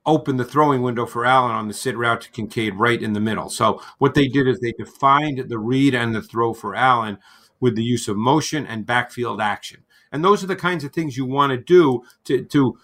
opened 0.06 0.40
the 0.40 0.46
throwing 0.46 0.82
window 0.82 1.06
for 1.06 1.26
Allen 1.26 1.52
on 1.52 1.68
the 1.68 1.74
sit 1.74 1.96
route 1.96 2.22
to 2.22 2.32
Kincaid 2.32 2.76
right 2.76 3.02
in 3.02 3.14
the 3.14 3.20
middle. 3.20 3.50
So 3.50 3.82
what 4.00 4.16
they 4.16 4.28
did 4.28 4.48
is 4.48 4.60
they 4.60 4.74
defined 4.74 5.48
the 5.48 5.60
read 5.60 5.94
and 5.94 6.16
the 6.16 6.22
throw 6.22 6.54
for 6.54 6.76
Allen 6.76 7.20
with 7.60 7.76
the 7.76 7.84
use 7.84 8.08
of 8.08 8.18
motion 8.18 8.66
and 8.66 8.86
backfield 8.86 9.40
action. 9.40 9.84
And 10.12 10.24
those 10.24 10.44
are 10.44 10.48
the 10.48 10.56
kinds 10.56 10.84
of 10.84 10.92
things 10.92 11.18
you 11.18 11.26
want 11.26 11.52
to 11.52 11.58
do 11.58 12.04
to 12.26 12.44
to 12.46 12.78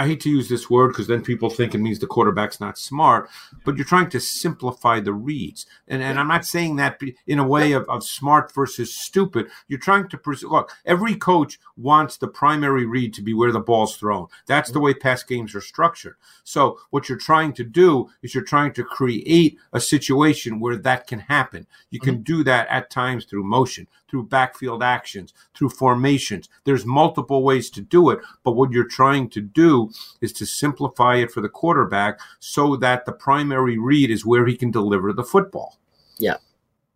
I 0.00 0.06
hate 0.06 0.20
to 0.20 0.30
use 0.30 0.48
this 0.48 0.70
word 0.70 0.88
because 0.88 1.08
then 1.08 1.22
people 1.22 1.50
think 1.50 1.74
it 1.74 1.78
means 1.78 1.98
the 1.98 2.06
quarterback's 2.06 2.58
not 2.58 2.78
smart, 2.78 3.28
but 3.66 3.76
you're 3.76 3.84
trying 3.84 4.08
to 4.08 4.18
simplify 4.18 4.98
the 4.98 5.12
reads. 5.12 5.66
And, 5.88 6.02
and 6.02 6.18
I'm 6.18 6.26
not 6.26 6.46
saying 6.46 6.76
that 6.76 6.98
in 7.26 7.38
a 7.38 7.46
way 7.46 7.72
of, 7.72 7.86
of 7.86 8.02
smart 8.02 8.50
versus 8.54 8.96
stupid. 8.96 9.48
You're 9.68 9.78
trying 9.78 10.08
to 10.08 10.16
pres- 10.16 10.42
look, 10.42 10.72
every 10.86 11.16
coach 11.16 11.60
wants 11.76 12.16
the 12.16 12.28
primary 12.28 12.86
read 12.86 13.12
to 13.12 13.22
be 13.22 13.34
where 13.34 13.52
the 13.52 13.60
ball's 13.60 13.98
thrown. 13.98 14.28
That's 14.46 14.70
the 14.70 14.80
way 14.80 14.94
pass 14.94 15.22
games 15.22 15.54
are 15.54 15.60
structured. 15.60 16.16
So 16.44 16.78
what 16.88 17.10
you're 17.10 17.18
trying 17.18 17.52
to 17.54 17.64
do 17.64 18.08
is 18.22 18.34
you're 18.34 18.42
trying 18.42 18.72
to 18.74 18.84
create 18.84 19.58
a 19.74 19.80
situation 19.80 20.60
where 20.60 20.78
that 20.78 21.08
can 21.08 21.18
happen. 21.18 21.66
You 21.90 22.00
can 22.00 22.14
mm-hmm. 22.14 22.22
do 22.22 22.44
that 22.44 22.68
at 22.68 22.88
times 22.88 23.26
through 23.26 23.44
motion, 23.44 23.86
through 24.10 24.24
backfield 24.24 24.82
actions, 24.82 25.32
through 25.54 25.70
formations. 25.70 26.48
There's 26.64 26.84
multiple 26.84 27.42
ways 27.42 27.70
to 27.70 27.80
do 27.80 28.10
it, 28.10 28.18
but 28.42 28.52
what 28.52 28.72
you're 28.72 28.84
trying 28.84 29.30
to 29.30 29.40
do 29.40 29.90
is 30.20 30.32
to 30.34 30.46
simplify 30.46 31.16
it 31.16 31.30
for 31.30 31.40
the 31.40 31.48
quarterback 31.48 32.20
so 32.38 32.76
that 32.76 33.06
the 33.06 33.12
primary 33.12 33.78
read 33.78 34.10
is 34.10 34.26
where 34.26 34.46
he 34.46 34.56
can 34.56 34.70
deliver 34.70 35.12
the 35.12 35.24
football. 35.24 35.78
Yeah. 36.18 36.36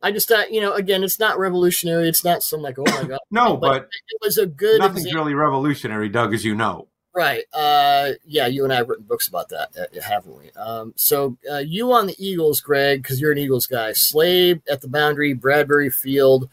I 0.02 0.12
just 0.12 0.28
thought, 0.28 0.52
you 0.52 0.60
know, 0.60 0.74
again, 0.74 1.02
it's 1.02 1.18
not 1.18 1.38
revolutionary. 1.38 2.08
It's 2.08 2.24
not 2.24 2.42
some 2.42 2.60
like, 2.60 2.78
oh 2.78 2.84
my 2.84 3.04
god. 3.08 3.20
no, 3.30 3.56
but, 3.56 3.82
but, 3.82 3.88
it 4.08 4.20
was 4.22 4.36
a 4.36 4.46
good. 4.46 4.80
Nothing's 4.80 5.06
example. 5.06 5.24
really 5.24 5.34
revolutionary, 5.34 6.10
Doug, 6.10 6.34
as 6.34 6.44
you 6.44 6.54
know. 6.54 6.88
Right. 7.14 7.44
Uh, 7.52 8.10
yeah, 8.26 8.48
you 8.48 8.64
and 8.64 8.72
I 8.72 8.76
have 8.76 8.88
written 8.88 9.06
books 9.06 9.28
about 9.28 9.48
that, 9.50 9.70
uh, 9.78 10.00
haven't 10.02 10.36
we? 10.36 10.50
Um, 10.60 10.92
so 10.96 11.38
uh, 11.50 11.58
you 11.58 11.92
on 11.92 12.08
the 12.08 12.16
Eagles, 12.18 12.60
Greg, 12.60 13.02
because 13.02 13.20
you're 13.20 13.30
an 13.30 13.38
Eagles 13.38 13.66
guy. 13.66 13.92
Slay 13.92 14.60
at 14.68 14.80
the 14.80 14.88
boundary, 14.88 15.32
Bradberry 15.32 15.94
Field. 15.94 16.50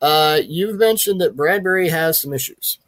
Uh, 0.00 0.40
you've 0.44 0.78
mentioned 0.78 1.20
that 1.20 1.36
Bradberry 1.36 1.90
has 1.90 2.20
some 2.20 2.32
issues. 2.32 2.78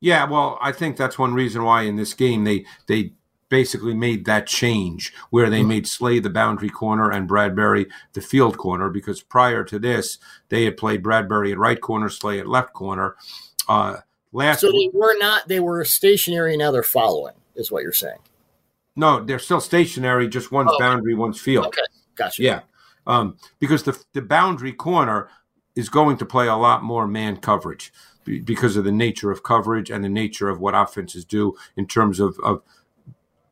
Yeah, 0.00 0.24
well, 0.28 0.58
I 0.60 0.72
think 0.72 0.96
that's 0.96 1.18
one 1.18 1.32
reason 1.32 1.62
why 1.62 1.82
in 1.82 1.96
this 1.96 2.12
game 2.12 2.44
they 2.44 2.66
they 2.86 3.12
basically 3.48 3.94
made 3.94 4.24
that 4.24 4.46
change 4.46 5.14
where 5.30 5.48
they 5.48 5.60
mm-hmm. 5.60 5.68
made 5.68 5.86
Slay 5.86 6.18
the 6.18 6.30
boundary 6.30 6.70
corner 6.70 7.10
and 7.10 7.28
Bradberry 7.28 7.86
the 8.12 8.20
field 8.20 8.58
corner 8.58 8.90
because 8.90 9.22
prior 9.22 9.64
to 9.64 9.78
this 9.78 10.18
they 10.48 10.64
had 10.64 10.76
played 10.76 11.02
Bradberry 11.02 11.52
at 11.52 11.58
right 11.58 11.80
corner, 11.80 12.08
Slay 12.08 12.38
at 12.38 12.48
left 12.48 12.72
corner. 12.72 13.16
Uh, 13.68 13.98
last 14.32 14.60
so 14.60 14.70
they 14.72 14.90
were 14.92 15.16
not 15.18 15.48
they 15.48 15.60
were 15.60 15.84
stationary 15.84 16.56
now 16.56 16.70
they're 16.70 16.82
following 16.82 17.34
is 17.54 17.70
what 17.70 17.82
you're 17.82 17.92
saying. 17.92 18.18
No, 18.96 19.24
they're 19.24 19.38
still 19.38 19.60
stationary, 19.60 20.28
just 20.28 20.52
one's 20.52 20.70
oh, 20.72 20.78
boundary, 20.78 21.14
one's 21.14 21.40
field. 21.40 21.66
Okay, 21.66 21.82
gotcha. 22.14 22.42
Yeah, 22.42 22.60
um, 23.06 23.36
because 23.58 23.84
the 23.84 23.98
the 24.12 24.22
boundary 24.22 24.72
corner 24.72 25.28
is 25.74 25.88
going 25.88 26.16
to 26.18 26.26
play 26.26 26.46
a 26.46 26.56
lot 26.56 26.82
more 26.82 27.06
man 27.06 27.36
coverage 27.36 27.92
because 28.24 28.76
of 28.76 28.84
the 28.84 28.92
nature 28.92 29.30
of 29.30 29.42
coverage 29.42 29.90
and 29.90 30.02
the 30.02 30.08
nature 30.08 30.48
of 30.48 30.60
what 30.60 30.74
offenses 30.74 31.24
do 31.24 31.54
in 31.76 31.86
terms 31.86 32.20
of, 32.20 32.38
of 32.42 32.62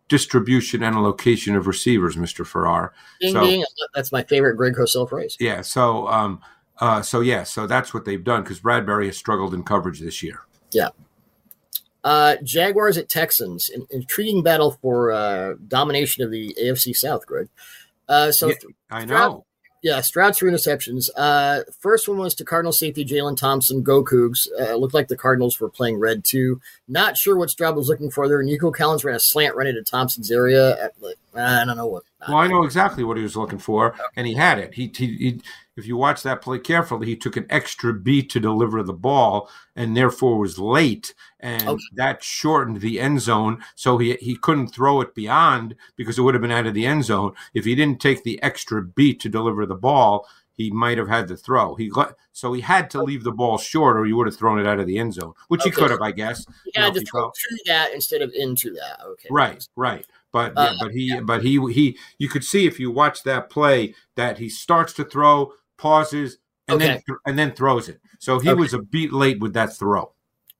distribution 0.09 0.83
and 0.83 1.03
location 1.03 1.57
of 1.57 1.67
receivers, 1.67 2.17
Mr. 2.17 2.47
Farrar. 2.47 2.93
Ding, 3.21 3.33
so, 3.33 3.41
ding. 3.41 3.65
That's 3.95 4.13
my 4.13 4.23
favorite 4.23 4.57
Greg 4.57 4.75
Cosell 4.75 5.09
phrase. 5.09 5.37
Yeah. 5.41 5.63
So, 5.63 6.09
um, 6.09 6.41
uh, 6.81 7.03
so 7.03 7.21
yeah, 7.21 7.45
so 7.45 7.67
that's 7.67 7.95
what 7.95 8.05
they've 8.05 8.23
done 8.23 8.43
because 8.43 8.61
Bradberry 8.61 9.07
has 9.07 9.17
struggled 9.17 9.55
in 9.55 9.63
coverage 9.63 10.01
this 10.01 10.23
year. 10.23 10.41
Yeah. 10.73 10.89
Uh, 12.05 12.37
Jaguars 12.43 12.99
at 12.99 13.09
Texans, 13.09 13.71
an 13.71 13.87
intriguing 13.91 14.43
battle 14.43 14.73
for 14.83 15.13
uh, 15.13 15.55
domination 15.69 16.25
of 16.25 16.31
the 16.31 16.55
AFC 16.61 16.97
South, 16.97 17.27
Greg. 17.27 17.49
Uh, 18.09 18.33
so 18.33 18.49
yeah, 18.49 18.55
I 18.91 19.05
know. 19.05 19.47
Yeah, 19.83 20.01
Stroud's 20.01 20.39
three 20.39 20.51
interceptions. 20.51 21.11
Uh, 21.17 21.63
first 21.81 22.09
one 22.09 22.19
was 22.19 22.37
to 22.37 22.45
Cardinal 22.45 22.73
safety 22.73 23.05
Jalen 23.05 23.37
Thompson. 23.37 23.83
Go 23.83 24.05
Cougs. 24.05 24.47
Uh, 24.61 24.77
looked 24.77 24.95
like 24.95 25.09
the 25.09 25.17
Cardinals 25.17 25.59
were 25.59 25.69
playing 25.69 25.99
red 25.99 26.23
too. 26.23 26.61
Not 26.87 27.17
sure 27.17 27.37
what 27.37 27.51
Stroud 27.51 27.75
was 27.75 27.89
looking 27.89 28.09
for 28.11 28.29
there. 28.29 28.41
Nico 28.45 28.71
Collins 28.71 29.05
ran 29.05 29.17
a 29.17 29.21
slant 29.21 29.57
run 29.57 29.67
into 29.67 29.83
Thompson's 29.83 30.31
area. 30.31 30.81
At, 30.81 30.93
like, 31.01 31.17
I 31.35 31.65
don't 31.65 31.77
know 31.77 31.87
what. 31.87 32.05
Well, 32.29 32.39
I 32.39 32.47
know 32.47 32.63
exactly 32.63 33.03
what 33.03 33.17
he 33.17 33.25
was 33.25 33.37
looking 33.37 33.59
for, 33.59 33.97
and 34.15 34.25
he 34.25 34.35
had 34.35 34.61
it. 34.61 34.73
He, 34.73 34.93
he, 34.95 35.07
he 35.17 35.41
if 35.77 35.87
you 35.87 35.97
watch 35.97 36.23
that 36.23 36.43
play 36.43 36.59
carefully, 36.59 37.07
he 37.07 37.17
took 37.17 37.37
an 37.37 37.47
extra 37.49 37.93
beat 37.93 38.31
to 38.31 38.41
deliver 38.41 38.83
the 38.83 38.93
ball 38.93 39.49
and 39.75 39.97
therefore 39.97 40.39
was 40.39 40.59
late. 40.59 41.15
And 41.41 41.67
okay. 41.67 41.83
that 41.95 42.23
shortened 42.23 42.81
the 42.81 43.01
end 43.01 43.21
zone. 43.21 43.63
So 43.75 43.99
he, 43.99 44.15
he 44.15 44.37
couldn't 44.37 44.69
throw 44.69 45.01
it 45.01 45.15
beyond 45.15 45.75
because 45.97 46.19
it 46.19 46.23
would 46.23 46.35
have 46.35 46.43
been 46.43 46.51
out 46.51 46.67
of 46.67 46.75
the 46.75 46.87
end 46.87 47.05
zone. 47.05 47.33
If 47.55 47.65
he 47.65 47.75
didn't 47.75 48.01
take 48.01 48.23
the 48.23 48.43
extra 48.43 48.83
beat 48.83 49.21
to 49.21 49.29
deliver 49.29 49.67
the 49.67 49.75
ball, 49.75 50.27
he 50.55 50.71
might 50.71 50.99
have 50.99 51.09
had 51.09 51.29
to 51.29 51.37
throw. 51.37 51.75
He 51.75 51.91
so 52.33 52.53
he 52.53 52.61
had 52.61 52.91
to 52.91 53.03
leave 53.03 53.25
the 53.25 53.33
ball 53.33 53.59
short, 53.59 53.97
or 53.97 54.05
he 54.05 54.13
would 54.13 54.27
have 54.27 54.37
thrown 54.37 54.59
it 54.59 54.67
out 54.67 54.79
of 54.79 54.87
the 54.87 54.99
end 54.99 55.15
zone, 55.15 55.33
which 55.49 55.63
okay. 55.63 55.71
he 55.71 55.75
could 55.75 55.91
have, 55.91 56.03
I 56.03 56.13
guess. 56.13 56.47
He 56.65 56.73
had 56.81 56.95
know, 56.95 57.01
to 57.01 57.07
throw 57.07 57.23
through 57.31 57.59
that 57.67 57.93
instead 57.93 58.23
of 58.23 58.33
into 58.35 58.71
that. 58.75 59.01
Okay, 59.05 59.29
right, 59.31 59.67
right. 59.77 60.07
But 60.31 60.53
uh, 60.57 60.71
yeah, 60.73 60.77
but 60.81 60.93
he 60.93 61.09
yeah. 61.09 61.21
but 61.21 61.43
he 61.43 61.73
he 61.73 61.99
you 62.19 62.29
could 62.29 62.45
see 62.45 62.67
if 62.67 62.81
you 62.81 62.91
watch 62.91 63.23
that 63.25 63.51
play 63.51 63.95
that 64.17 64.39
he 64.39 64.49
starts 64.49 64.93
to 64.95 65.05
throw, 65.05 65.53
pauses, 65.83 66.39
and 66.69 66.81
okay. 66.81 67.03
then 67.07 67.17
and 67.27 67.39
then 67.39 67.53
throws 67.53 67.89
it. 67.89 68.01
So 68.21 68.39
he 68.39 68.51
okay. 68.51 68.59
was 68.59 68.73
a 68.73 68.79
beat 68.79 69.13
late 69.13 69.41
with 69.41 69.53
that 69.55 69.77
throw. 69.77 70.13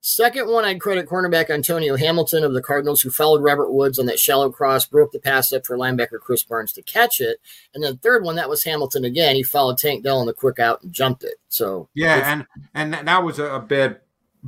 Second 0.05 0.49
one, 0.49 0.65
I'd 0.65 0.81
credit 0.81 1.07
cornerback 1.07 1.49
Antonio 1.49 1.95
Hamilton 1.95 2.43
of 2.43 2.55
the 2.55 2.61
Cardinals, 2.61 3.03
who 3.03 3.11
followed 3.11 3.41
Robert 3.41 3.71
Woods 3.71 4.01
on 4.01 4.07
that 4.07 4.19
shallow 4.19 4.51
cross, 4.51 4.85
broke 4.85 5.13
the 5.13 5.21
pass 5.21 5.53
up 5.53 5.65
for 5.65 5.79
linebacker 5.79 6.19
Krys 6.19 6.47
Barnes 6.47 6.73
to 6.73 6.83
catch 6.83 7.21
it. 7.21 7.39
And 7.73 7.85
then 7.85 7.99
third 7.99 8.25
one, 8.25 8.35
that 8.35 8.49
was 8.49 8.65
Hamilton 8.65 9.05
again. 9.05 9.37
He 9.37 9.45
followed 9.45 9.79
Tank 9.79 10.03
Dell 10.03 10.19
on 10.19 10.27
the 10.27 10.33
quick 10.33 10.59
out 10.59 10.83
and 10.83 10.93
jumped 10.93 11.23
it. 11.23 11.37
So 11.49 11.89
yeah, 11.95 12.33
and 12.33 12.47
and 12.75 13.07
that 13.07 13.23
was 13.23 13.39
a 13.39 13.61
bad 13.61 14.01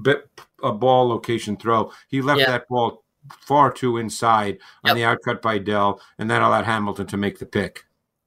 bit 0.03 0.29
a 0.61 0.73
ball 0.73 1.09
location 1.09 1.57
throw. 1.57 1.93
He 2.09 2.21
left 2.21 2.41
yeah. 2.41 2.47
that 2.47 2.69
ball 2.69 3.05
far 3.41 3.73
too 3.73 3.99
inside 3.99 4.59
on 4.85 4.97
yep. 4.97 5.19
the 5.23 5.31
outcut 5.31 5.41
by 5.41 5.59
Dell, 5.59 6.01
and 6.19 6.29
that 6.33 6.43
allowed 6.43 6.65
Hamilton 6.65 7.07
to 7.07 7.17
make 7.17 7.39
the 7.39 7.47
pick. 7.47 7.85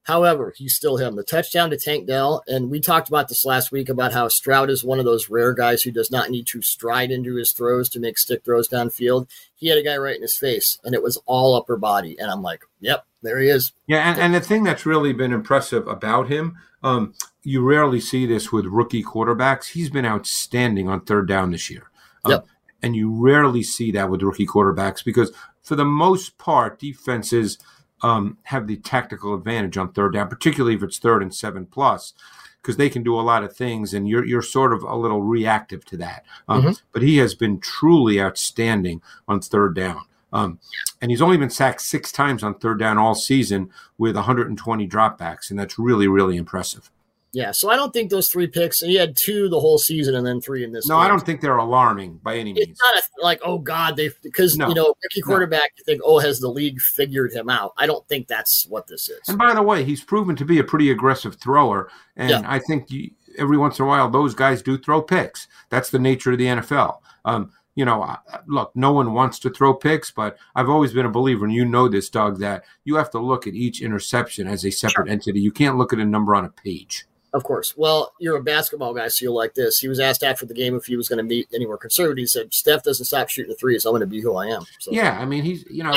However, 0.08 0.54
he's 0.56 0.74
still 0.74 0.96
him. 0.96 1.18
The 1.18 1.24
touchdown 1.24 1.70
to 1.70 1.78
Tank 1.78 2.08
Dell, 2.08 2.42
and 2.48 2.72
we 2.72 2.80
talked 2.80 3.10
about 3.10 3.28
this 3.28 3.44
last 3.44 3.74
week 3.74 3.90
about 3.90 4.14
how 4.14 4.30
Stroud 4.30 4.70
is 4.70 4.82
one 4.82 5.00
of 5.00 5.06
those 5.06 5.30
rare 5.30 5.54
guys 5.54 5.84
who 5.84 5.92
does 5.92 6.10
not 6.10 6.30
need 6.30 6.48
to 6.48 6.62
stride 6.62 7.12
into 7.12 7.36
his 7.36 7.52
throws 7.52 7.90
to 7.90 8.00
make 8.00 8.18
stick 8.18 8.46
throws 8.46 8.70
downfield. 8.70 9.28
He 9.54 9.68
had 9.68 9.78
a 9.78 9.84
guy 9.84 9.98
right 9.98 10.16
in 10.16 10.22
his 10.22 10.38
face, 10.38 10.80
and 10.86 10.96
it 10.96 11.04
was 11.04 11.22
all 11.26 11.56
upper 11.56 11.76
body. 11.76 12.18
And 12.18 12.32
I'm 12.32 12.42
like, 12.42 12.64
yep, 12.80 13.06
there 13.22 13.38
he 13.38 13.50
is. 13.50 13.74
Yeah, 13.86 14.10
and, 14.10 14.18
and 14.18 14.34
the 14.34 14.40
thing 14.40 14.64
that's 14.64 14.86
really 14.86 15.12
been 15.12 15.34
impressive 15.34 15.86
about 15.90 16.30
him, 16.30 16.56
um, 16.84 17.14
you 17.44 17.62
rarely 17.62 18.00
see 18.00 18.26
this 18.26 18.50
with 18.50 18.66
rookie 18.66 19.04
quarterbacks. 19.04 19.72
He's 19.72 19.90
been 19.90 20.06
outstanding 20.06 20.88
on 20.88 21.02
third 21.02 21.28
down 21.28 21.52
this 21.52 21.70
year. 21.70 21.92
Um, 22.24 22.32
Yep. 22.32 22.46
And 22.82 22.96
you 22.96 23.12
rarely 23.12 23.64
see 23.64 23.92
that 23.92 24.10
with 24.10 24.22
rookie 24.22 24.48
quarterbacks 24.48 25.04
because, 25.04 25.34
for 25.64 25.76
the 25.76 25.84
most 25.84 26.38
part, 26.38 26.80
defenses 26.80 27.58
um, 28.02 28.38
have 28.44 28.68
the 28.68 28.78
tactical 28.78 29.34
advantage 29.34 29.78
on 29.78 29.92
third 29.92 30.14
down, 30.14 30.28
particularly 30.30 30.76
if 30.76 30.84
it's 30.84 31.00
third 31.00 31.22
and 31.22 31.34
seven 31.34 31.66
plus, 31.66 32.14
because 32.62 32.78
they 32.78 32.90
can 32.90 33.04
do 33.04 33.20
a 33.20 33.22
lot 33.22 33.44
of 33.44 33.56
things, 33.56 33.94
and 33.94 34.08
you're 34.08 34.26
you're 34.26 34.42
sort 34.42 34.74
of 34.74 34.84
a 34.84 34.96
little 34.96 35.22
reactive 35.22 35.84
to 35.86 35.98
that. 35.98 36.26
Um, 36.48 36.64
Mhm. 36.64 36.82
But 36.92 37.02
he 37.02 37.18
has 37.18 37.34
been 37.36 37.60
truly 37.60 38.22
outstanding 38.22 39.02
on 39.28 39.40
third 39.42 39.76
down. 39.76 40.04
Um, 40.34 40.60
and 41.02 41.10
he's 41.10 41.22
only 41.22 41.38
been 41.38 41.50
sacked 41.50 41.82
six 41.82 42.12
times 42.12 42.44
on 42.44 42.56
third 42.56 42.80
down 42.80 42.98
all 42.98 43.16
season 43.16 43.70
with 43.98 44.16
120 44.18 44.86
dropbacks, 44.88 45.50
and 45.50 45.58
that's 45.58 45.80
really, 45.80 46.08
really 46.08 46.36
impressive. 46.36 46.92
Yeah, 47.34 47.52
so 47.52 47.70
I 47.70 47.76
don't 47.76 47.92
think 47.92 48.10
those 48.10 48.30
three 48.30 48.48
picks. 48.48 48.80
He 48.80 48.96
had 48.96 49.16
two 49.18 49.50
the 49.50 49.60
whole 49.60 49.78
season, 49.78 50.16
and 50.16 50.26
then 50.26 50.40
three 50.42 50.64
in 50.64 50.72
this. 50.72 50.88
No, 50.88 50.96
game. 50.96 51.04
I 51.06 51.08
don't 51.10 51.26
think 51.26 51.42
they're 51.42 51.58
alarming 51.58 52.20
by 52.24 52.36
any 52.38 52.54
means. 52.54 52.68
It's 52.70 52.80
not 52.82 52.96
a, 52.96 53.04
like, 53.24 53.40
oh 53.44 53.60
God, 53.60 53.96
they 53.98 54.10
because 54.24 54.58
No. 54.58 54.70
you 54.70 54.76
know 54.76 54.94
rookie 55.04 55.22
quarterback. 55.22 55.72
You 55.78 55.84
think, 55.84 56.02
oh, 56.04 56.20
has 56.20 56.40
the 56.40 56.48
league 56.50 56.80
figured 56.80 57.34
him 57.34 57.50
out? 57.50 57.74
I 57.78 57.86
don't 57.86 58.08
think 58.08 58.28
that's 58.28 58.66
what 58.70 58.88
this 58.88 59.10
is. 59.10 59.20
And 59.28 59.38
by 59.38 59.54
the 59.54 59.62
way, 59.62 59.84
he's 59.84 60.04
proven 60.04 60.36
to 60.38 60.46
be 60.46 60.60
a 60.60 60.64
pretty 60.64 60.90
aggressive 60.90 61.36
thrower, 61.36 61.90
and 62.16 62.30
Yeah. 62.30 62.42
I 62.46 62.60
think 62.60 62.90
you, 62.90 63.12
every 63.38 63.58
once 63.58 63.78
in 63.78 63.86
a 63.86 63.88
while 63.88 64.10
those 64.10 64.34
guys 64.34 64.62
do 64.62 64.78
throw 64.78 65.02
picks. 65.02 65.48
That's 65.70 65.90
the 65.90 66.00
nature 66.00 66.32
of 66.32 66.38
the 66.38 66.46
NFL. 66.48 67.00
Um, 67.26 67.52
you 67.76 67.86
know, 67.86 68.16
look, 68.48 68.72
no 68.74 68.92
one 68.92 69.14
wants 69.14 69.38
to 69.40 69.52
throw 69.52 69.74
picks, 69.76 70.10
but 70.10 70.38
I've 70.56 70.70
always 70.70 70.94
been 70.94 71.06
a 71.06 71.12
believer, 71.12 71.46
and 71.46 71.54
you 71.54 71.66
know 71.66 71.88
this, 71.88 72.10
Doug, 72.10 72.40
that 72.40 72.64
you 72.86 72.96
have 72.96 73.12
to 73.12 73.20
look 73.20 73.46
at 73.46 73.54
each 73.54 73.82
interception 73.84 74.48
as 74.48 74.66
a 74.66 74.72
separate 74.72 75.10
entity. 75.10 75.42
You 75.42 75.52
can't 75.52 75.78
look 75.78 75.94
at 75.94 76.00
a 76.00 76.06
number 76.06 76.34
on 76.34 76.46
a 76.46 76.50
page. 76.50 77.06
Of 77.38 77.44
course. 77.44 77.76
Well, 77.78 78.14
you're 78.20 78.36
a 78.38 78.44
basketball 78.44 78.94
guy, 78.94 79.08
so 79.10 79.24
you'll 79.24 79.36
like 79.36 79.54
this. 79.54 79.78
He 79.80 79.88
was 79.88 80.00
asked 80.00 80.24
after 80.24 80.46
the 80.46 80.54
game 80.56 80.76
if 80.76 80.86
he 80.86 80.98
was 80.98 81.08
going 81.08 81.18
to 81.18 81.24
meet 81.24 81.48
anywhere 81.54 81.78
conservative. 81.78 82.18
He 82.18 82.26
said, 82.26 82.54
"Steph 82.54 82.84
doesn't 82.84 83.06
stop 83.06 83.30
shooting 83.30 83.50
the 83.52 83.56
threes. 83.56 83.86
I'm 83.86 83.92
going 83.92 84.02
to 84.02 84.08
be 84.08 84.20
who 84.22 84.36
I 84.36 84.48
am." 84.48 84.64
So, 84.80 84.92
Yeah, 84.92 85.18
I 85.20 85.26
mean, 85.26 85.44
he's 85.44 85.64
you 85.70 85.84
know, 85.84 85.94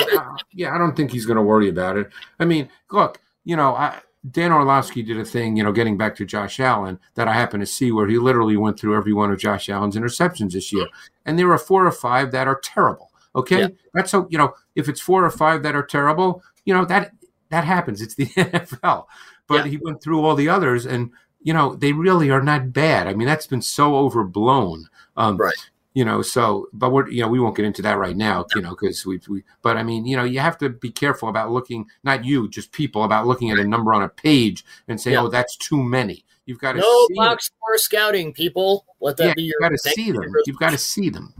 yeah, 0.53 0.73
I 0.73 0.77
don't 0.77 0.95
think 0.95 1.11
he's 1.11 1.25
going 1.25 1.37
to 1.37 1.41
worry 1.43 1.67
about 1.69 1.97
it. 1.97 2.09
I 2.39 2.45
mean, 2.45 2.69
look, 2.91 3.19
you 3.43 3.55
know, 3.55 3.73
I, 3.75 3.99
Dan 4.29 4.51
Orlovsky 4.51 5.01
did 5.01 5.17
a 5.19 5.25
thing, 5.25 5.57
you 5.57 5.63
know, 5.63 5.71
getting 5.71 5.97
back 5.97 6.15
to 6.17 6.25
Josh 6.25 6.59
Allen 6.59 6.99
that 7.15 7.27
I 7.27 7.33
happened 7.33 7.61
to 7.61 7.65
see 7.67 7.91
where 7.91 8.07
he 8.07 8.19
literally 8.19 8.55
went 8.55 8.79
through 8.79 8.95
every 8.95 9.13
one 9.13 9.31
of 9.31 9.39
Josh 9.39 9.67
Allen's 9.67 9.95
interceptions 9.95 10.51
this 10.51 10.71
year, 10.71 10.85
and 11.25 11.39
there 11.39 11.51
are 11.51 11.57
four 11.57 11.87
or 11.87 11.91
five 11.91 12.31
that 12.31 12.47
are 12.47 12.59
terrible. 12.63 13.09
Okay, 13.35 13.61
Yeah. 13.61 13.67
that's 13.95 14.11
so 14.11 14.27
you 14.29 14.37
know, 14.37 14.53
if 14.75 14.87
it's 14.87 15.01
four 15.01 15.25
or 15.25 15.31
five 15.31 15.63
that 15.63 15.75
are 15.75 15.83
terrible, 15.83 16.43
you 16.65 16.73
know 16.75 16.85
that 16.85 17.13
that 17.49 17.63
happens. 17.63 17.99
It's 18.01 18.13
the 18.15 18.25
NFL. 18.37 19.07
But 19.47 19.65
Yeah. 19.65 19.71
he 19.71 19.77
went 19.77 20.01
through 20.01 20.23
all 20.23 20.35
the 20.35 20.47
others, 20.47 20.85
and 20.85 21.09
you 21.43 21.53
know, 21.53 21.75
they 21.75 21.93
really 21.93 22.29
are 22.29 22.41
not 22.41 22.71
bad. 22.73 23.07
I 23.07 23.13
mean, 23.13 23.27
that's 23.27 23.47
been 23.47 23.61
so 23.61 23.95
overblown. 23.95 24.89
Um, 25.17 25.37
Right. 25.37 25.53
you 25.93 26.05
know 26.05 26.21
so 26.21 26.69
but 26.71 26.91
we're 26.93 27.09
you 27.09 27.21
know 27.21 27.27
we 27.27 27.37
won't 27.37 27.55
get 27.57 27.65
into 27.65 27.81
that 27.81 27.97
right 27.97 28.15
now 28.15 28.45
you 28.55 28.61
know 28.61 28.69
because 28.69 29.05
we 29.05 29.19
we 29.27 29.43
but 29.61 29.75
i 29.75 29.83
mean 29.83 30.05
you 30.05 30.15
know 30.15 30.23
you 30.23 30.39
have 30.39 30.57
to 30.57 30.69
be 30.69 30.89
careful 30.89 31.27
about 31.27 31.51
looking 31.51 31.85
not 32.05 32.23
you 32.23 32.47
just 32.47 32.71
people 32.71 33.03
about 33.03 33.27
looking 33.27 33.51
at 33.51 33.59
a 33.59 33.67
number 33.67 33.93
on 33.93 34.01
a 34.01 34.07
page 34.07 34.63
and 34.87 35.01
say 35.01 35.11
Yeah. 35.11 35.23
oh 35.23 35.27
that's 35.27 35.57
too 35.57 35.83
many 35.83 36.23
you've 36.45 36.59
got 36.59 36.73
to 36.73 36.79
no 36.79 37.05
see 37.09 37.15
box 37.15 37.47
score 37.47 37.77
scouting, 37.77 38.31
people. 38.31 38.85
Let 39.01 39.17
that 39.17 39.27
yeah, 39.27 39.33
be 39.33 39.43
you've 39.43 39.59
got 39.59 39.69
to 39.69 39.77
see 39.77 40.11
them 40.13 40.31
you've 40.45 40.57
got 40.59 40.69
to 40.71 40.77
see 40.77 41.09
them 41.09 41.33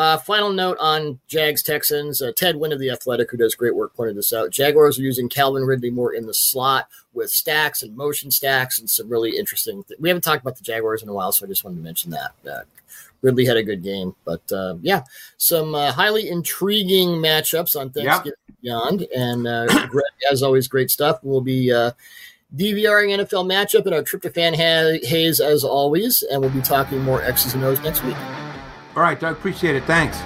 Uh, 0.00 0.16
final 0.16 0.50
note 0.50 0.78
on 0.80 1.20
Jags 1.28 1.62
Texans. 1.62 2.22
Uh, 2.22 2.32
Ted 2.34 2.54
Nguyen 2.54 2.72
of 2.72 2.78
the 2.78 2.88
Athletic, 2.88 3.30
who 3.30 3.36
does 3.36 3.54
great 3.54 3.76
work, 3.76 3.94
pointed 3.94 4.16
this 4.16 4.32
out. 4.32 4.48
Jaguars 4.48 4.98
are 4.98 5.02
using 5.02 5.28
Calvin 5.28 5.64
Ridley 5.64 5.90
more 5.90 6.14
in 6.14 6.24
the 6.24 6.32
slot 6.32 6.88
with 7.12 7.28
stacks 7.28 7.82
and 7.82 7.94
motion 7.94 8.30
stacks 8.30 8.78
and 8.78 8.88
some 8.88 9.10
really 9.10 9.36
interesting. 9.36 9.84
Th- 9.84 10.00
we 10.00 10.08
haven't 10.08 10.22
talked 10.22 10.40
about 10.40 10.56
the 10.56 10.64
Jaguars 10.64 11.02
in 11.02 11.10
a 11.10 11.12
while, 11.12 11.32
so 11.32 11.44
I 11.44 11.50
just 11.50 11.64
wanted 11.64 11.76
to 11.76 11.82
mention 11.82 12.12
that. 12.12 12.32
Uh, 12.50 12.62
Ridley 13.20 13.44
had 13.44 13.58
a 13.58 13.62
good 13.62 13.82
game, 13.82 14.16
but 14.24 14.40
uh, 14.50 14.76
yeah, 14.80 15.02
some 15.36 15.74
uh, 15.74 15.92
highly 15.92 16.30
intriguing 16.30 17.08
matchups 17.10 17.78
on 17.78 17.90
Thanksgiving 17.90 18.32
beyond. 18.62 19.06
And 19.14 19.46
uh, 19.46 19.66
Greg, 19.88 20.04
as 20.32 20.42
always, 20.42 20.66
great 20.66 20.90
stuff. 20.90 21.18
We'll 21.22 21.42
be 21.42 21.70
uh, 21.70 21.90
DVRing 22.56 23.18
NFL 23.18 23.44
matchup 23.44 23.84
and 23.84 23.94
our 23.94 24.00
tryptophan 24.00 24.56
ha- 24.56 25.06
haze 25.06 25.40
as 25.40 25.62
always, 25.62 26.22
and 26.22 26.40
we'll 26.40 26.48
be 26.48 26.62
talking 26.62 27.02
more 27.02 27.22
X's 27.22 27.52
and 27.52 27.62
O's 27.64 27.82
next 27.82 28.02
week. 28.02 28.16
All 29.00 29.06
right 29.06 29.18
doug 29.18 29.34
appreciate 29.34 29.74
it. 29.74 29.84
Thanks 29.84 30.18